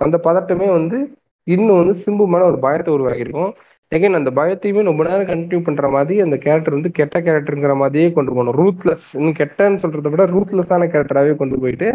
[0.00, 0.98] அந்த பதட்டமே வந்து
[1.46, 3.52] இன்னும் வந்து சிம்பு மேல ஒரு பயத்தை உருவாகியிருக்கும்
[3.92, 8.34] எகைன் அந்த பயத்தையுமே ரொம்ப நேரம் கண்டினியூ பண்ற மாதிரி அந்த கேரக்டர் வந்து கெட்ட கேரக்டருங்கிற மாதிரியே கொண்டு
[8.34, 8.58] போகணும்.
[8.58, 11.88] ரூத்லெஸ் இன்னும் கெட்டன்னு சொல்றதை விட ரூத்லெஸ்ஸான கேரக்டராகவே கொண்டு போயிட்டு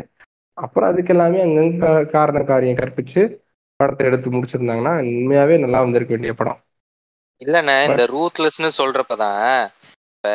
[0.53, 3.21] அப்புறம் அதுக்கு எல்லாமே அங்கங்க காரண காரியம் கற்பிச்சு
[3.75, 6.59] படத்தை எடுத்து முடிச்சிருந்தாங்கன்னா உண்மையாவே நல்லா வந்திருக்க வேண்டிய படம்.
[7.45, 9.67] இல்லண்ணே இந்த ரூத்லெஸ்னு சொல்றப்பதான்
[10.13, 10.31] இப்ப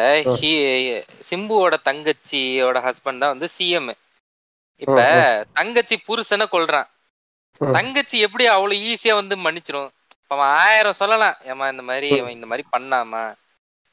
[1.30, 3.90] சிம்புவோட தங்கச்சியோட ஹஸ்பண்ட் தான் வந்து சிஎம்
[4.76, 5.46] இப்ப.
[5.52, 6.88] தங்கச்சி புருஷனை கொல்றான்.
[7.60, 7.70] ஆ.
[7.70, 9.90] தங்கச்சி எப்படி அவ்வளவு ஈஸியா வந்து மன்னிச்சிரும்?
[10.32, 12.08] அவன் ஆயிரம் சொல்லலாம் ஏமா இந்த மாதிரி.
[12.18, 13.22] அவன் இந்த மாதிரி பண்ணாமா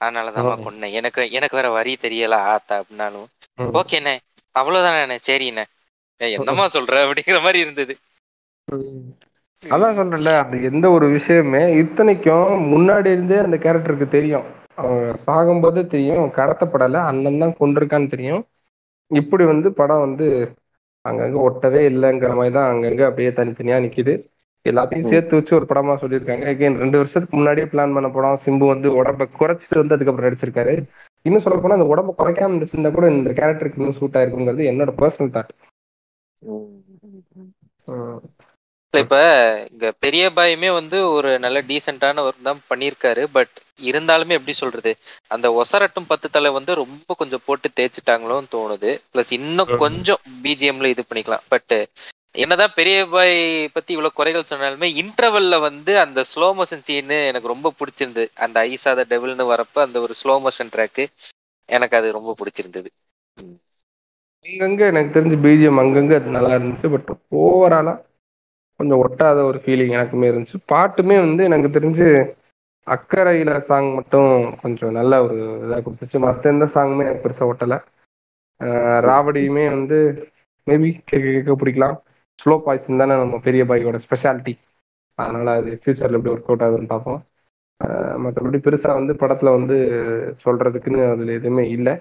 [0.02, 0.64] அதனாலதாம்மா ம்.
[0.66, 3.28] கொன்னேன் எனக்கு எனக்கு வேற வரி தெரியல ஆத்தா அப்படின்னாலும்.
[3.80, 4.14] ஓகேண்ணே
[4.56, 5.66] அவ்வளவுதானே சரிண்ணே.
[6.22, 7.94] ஏய், என்னம்மா சொல்ற அப்படிங்கிற மாதிரி இருந்தது.
[9.64, 14.46] அதான் சொல்றேன்ல அந்த எந்த ஒரு விஷயமே இத்தனைக்கும் முன்னாடி இருந்தே அந்த கேரக்டருக்கு தெரியும்.
[14.78, 18.44] அவன் சாகும்போது தெரியும் கடத்தப்படலை அண்ணன் தான் கொண்டிருக்கான்னு தெரியும்.
[19.12, 20.28] இப்படி வந்து படம் வந்து
[21.06, 24.14] அங்கங்க ஒட்டவே இல்லைங்கிற மாதிரி தான் அங்கங்க அப்படியே தனித்தனியா நிக்குது.
[24.66, 25.10] எல்லாத்தையும்.
[25.10, 26.44] சேர்த்து வச்சு ஒரு படமா சொல்லியிருக்காங்க.
[26.52, 30.74] அகைன் ரெண்டு வருஷத்துக்கு முன்னாடியே பிளான் பண்ண படம் சிம்பு வந்து உடம்ப குறைச்சிட்டு வந்து அதுக்கப்புறம் நடிச்சிருக்காரு.
[31.26, 35.34] இன்னும் சொல்ல போனா அந்த உடம்ப குறைக்காம நடிச்சிருந்தா கூட இந்த கேரக்டருக்கு இன்னும் சூட் ஆயிருக்குங்கிறது என்னோட பர்சனல்
[35.38, 35.54] தாட்
[38.94, 39.16] இப்ப
[39.72, 43.24] இங்க பெரிய பாயுமே வந்து ஒரு நல்ல டீசென்டான ஒர்க் தான் பண்ணியிருக்காரு.
[43.32, 44.92] பட் இருந்தாலுமே எப்படி சொல்றது?
[45.28, 48.92] அந்த ஒசரட்டும் பத்து தலை வந்து ரொம்ப கொஞ்சம் போட்டு தேய்ச்சிட்டாங்களோன்னு தோணுது.
[49.14, 49.72] பிளஸ் இன்னும்.
[49.78, 51.46] கொஞ்சம் பிஜிஎம்ல இது பண்ணிக்கலாம்.
[51.48, 51.76] பட்
[52.36, 53.36] என்னதான் பெரிய பாய்
[53.74, 58.30] பத்தி இவ்வளவு குறைகள் சொன்னாலுமே இன்டர்வல்ல வந்து அந்த ஸ்லோ மோஷன் சீனு எனக்கு ரொம்ப பிடிச்சிருந்தது.
[58.36, 61.06] அந்த ஐசாத டெவில்னு வரப்ப அந்த ஒரு ஸ்லோ மோஷன் ட்ராக்கு
[61.70, 62.90] எனக்கு அது ரொம்ப பிடிச்சிருந்தது.
[64.46, 66.88] அங்கங்க எனக்கு தெரிஞ்சு பிஜிஎம் அங்கங்க அது நல்லா இருந்துச்சு.
[66.94, 67.10] பட்
[67.42, 67.94] ஓவராலா
[68.80, 70.60] கொஞ்சம் ஒட்டாத ஒரு ஃபீலிங் எனக்குமே இருந்துச்சு.
[70.72, 72.08] பாட்டுமே வந்து எனக்கு தெரிஞ்சு
[72.88, 74.30] அக்கறையில சாங் மட்டும்
[74.62, 76.18] கொஞ்சம் நல்ல ஒரு இதாக கொடுத்துச்சு.
[76.20, 77.78] மற்ற எந்த சாங்குமே எனக்கு பெருசாக ஒட்டலை.
[79.08, 79.98] ராவடியுமே வந்து
[80.68, 81.98] மேபி கேட்க கேட்க பிடிக்கலாம்.
[82.40, 84.54] ஸ்லோ பாய்சன் தானே நம்ம பெரிய பாய்க்கோட ஸ்பெஷாலிட்டி
[85.20, 87.20] அதனால அது ஃபியூச்சர்ல எப்படி ஒர்க் அவுட் ஆகுதுன்னு பார்ப்போம்.
[88.24, 89.76] மற்றபடி பெருசா வந்து படத்துல வந்து
[90.44, 91.94] சொல்றதுக்குன்னு அதுல எதுவுமே இல்லை.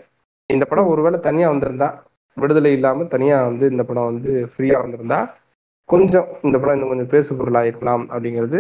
[0.50, 1.88] இந்த படம் ஒருவேளை தனியா வந்திருந்தா
[2.36, 5.20] விடுதலை இல்லாம தனியா வந்து இந்த படம் வந்து ஃப்ரீயா வந்திருந்தா
[5.88, 8.58] கொஞ்சம் இந்த படம் இன்னும் கொஞ்சம் பேசு பொருளாயிருக்கலாம் அப்படிங்கிறது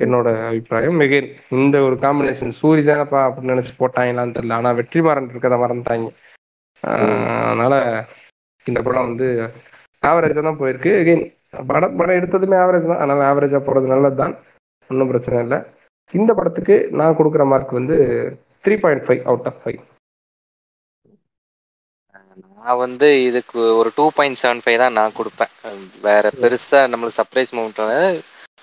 [0.00, 1.00] என்னோட அபிப்பிராயம்.
[1.02, 1.14] மிக
[1.58, 4.58] இந்த ஒரு காம்பினேஷன் சூரி தானப்பா அப்படின்னு நினைச்சு போட்டாங்களான்னு தெரியல.
[4.60, 6.08] ஆனா வெற்றிமாறன் இருக்கதை மறந்துட்டாங்க.
[7.48, 7.74] அதனால
[8.66, 9.28] இந்த படம் வந்து
[10.02, 10.92] ஆவரேஜா தான் போயிருக்கு.
[11.70, 13.02] படம் படம் எடுத்ததுமே ஆவரேஜ் தான்.
[13.02, 14.34] அதனால ஆவரேஜா போறது நல்லது தான்
[14.90, 15.58] ஒன்றும் பிரச்சனை இல்லை.
[16.14, 17.96] இந்த படத்துக்கு நான் கொடுக்குற மார்க் வந்து
[18.64, 19.80] three point five out of five
[22.58, 25.52] நான் வந்து இதுக்கு ஒரு டூ பாயிண்ட் செவன் ஃபைவ் தான் நான் கொடுப்பேன்.
[26.06, 27.80] வேற பெருசா நம்மளுக்கு சர்ப்ரைஸ் மூமெண்ட்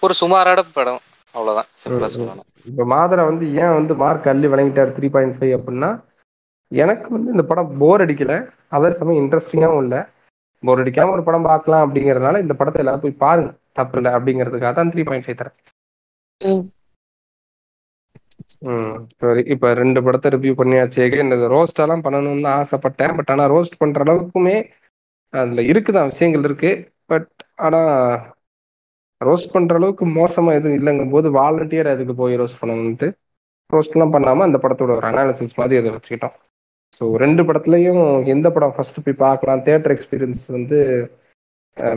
[0.05, 1.01] ஒரு சுமாரான படம்.
[1.35, 1.69] அவ்வளவுதான்.
[1.81, 2.09] சிம்பிளா.
[2.15, 5.89] சொல்லணும் இப்ப மாதரா வந்து ஏன் வந்து மார்க் அள்ளி வழங்கிட்டார் த்ரீ பாயிண்ட் ஃபைவ் அப்படின்னா
[6.71, 8.33] எனக்கு வந்து இந்த படம் போர் அடிக்கல.
[8.77, 10.01] அதே சமயம் இன்ட்ரெஸ்டிங்காகவும் இல்லை.
[10.63, 13.49] போர் அடிக்காம ஒரு படம் பார்க்கலாம் அப்படிங்கறதுனால இந்த படத்தை எல்லாரும் போய் பாருங்க.
[13.79, 15.57] தப்பு இல்லை அப்படிங்கிறதுக்காக தான் த்ரீ பாயிண்ட் ஃபைவ் தரேன்
[19.21, 21.03] சரி இப்போ ரெண்டு படத்தை ரிவ்யூ பண்ணியாச்சு.
[21.25, 23.13] இந்த ரோஸ்ட் எல்லாம் பண்ணணும்னு தான் ஆசைப்பட்டேன்.
[23.17, 24.57] பட் ஆனால் ரோஸ்ட் பண்ற அளவுக்குமே
[25.33, 26.71] அதுல இருக்குதான் விஷயங்கள் இருக்கு.
[27.11, 27.29] பட்
[27.65, 27.81] ஆனா
[29.21, 33.07] ரோஸ்ட் பண்ற அளவுக்கு மோசமா எதுவும் இல்லைங்கும் போது வாலண்டியர் அதுக்கு போய் ரோஸ்ட் பண்ணணும்ட்டு
[33.69, 36.35] ரோஸ்ட்லாம் பண்ணாம அந்த படத்தோட ஒரு அனாலிசிஸ் மாதிரி அதை வச்சுக்கிட்டோம்.
[36.97, 38.03] ஸோ ரெண்டு படத்துலையும்
[38.33, 39.63] எந்த படம் ஃபர்ஸ்ட் போய் பார்க்கலாம்?
[39.67, 40.79] தேட்டர் எக்ஸ்பீரியன்ஸ் வந்து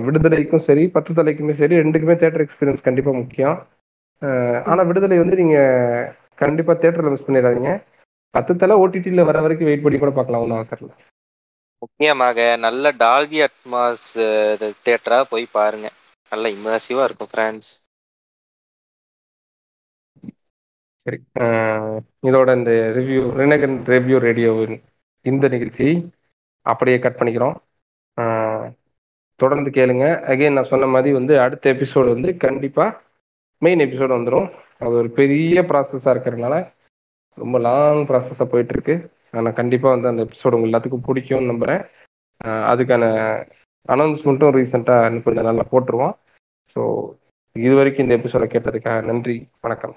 [0.06, 3.56] விடுதலைக்கும் சரி பத்து தலைக்குமே சரி ரெண்டுக்குமே தேட்டர் எக்ஸ்பீரியன்ஸ் கண்டிப்பாக முக்கியம்.
[4.70, 6.10] ஆனால் விடுதலை வந்து நீங்கள்
[6.43, 7.73] கண்டிப்பாக தேட்டரில் மிஸ் பண்ணிடாதீங்க.
[8.35, 10.97] பத்து தலை ஓடிடியில் வர வரைக்கும் வெயிட் பண்ணி கூட பார்க்கலாம் ஒன்றும் அவசரம் இல்லை.
[11.85, 14.06] முக்கியமாக நல்ல டால்பி அட்மாஸ்
[14.86, 15.89] தேட்டராக போய் பாருங்க.
[16.32, 17.73] நல்ல இமர்சிவா இருக்கும் ஃப்ரெண்ட்ஸ்
[21.07, 21.19] சரி
[22.29, 24.77] இதோட இந்த ரிவ்யூ ரினகன் ரிவ்யூ ரேடியோவின்
[25.24, 25.95] இந்த நிகழ்ச்சியை
[26.66, 27.57] அப்படியே கட் பண்ணிக்கிறோம்.
[29.41, 30.07] தொடர்ந்து கேளுங்க.
[30.33, 32.91] அகைன் நான் சொன்ன மாதிரி வந்து அடுத்த எபிசோடு வந்து கண்டிப்பாக
[33.62, 34.47] மெயின் எபிசோடு வந்துடும்
[34.85, 36.55] அது ஒரு பெரிய ப்ராசஸாக இருக்கிறதுனால
[37.39, 38.95] ரொம்ப லாங் ப்ராசஸாக போயிட்டுருக்கு.
[39.39, 41.83] ஆனால் கண்டிப்பாக வந்து அந்த எபிசோடு உங்கள் எல்லாத்துக்கும் பிடிக்கும்னு நம்புகிறேன்
[42.73, 43.05] அதுக்கான
[43.89, 46.15] அனௌன்ஸ்மெண்ட்டும் ரீசெண்டாக கொஞ்சம் நல்லா போட்டுருவோம்.
[46.77, 46.83] ஸோ
[47.57, 49.97] இது வரைக்கும் இந்த எபிசோடை கேட்டதுக்காக நன்றி வணக்கம்.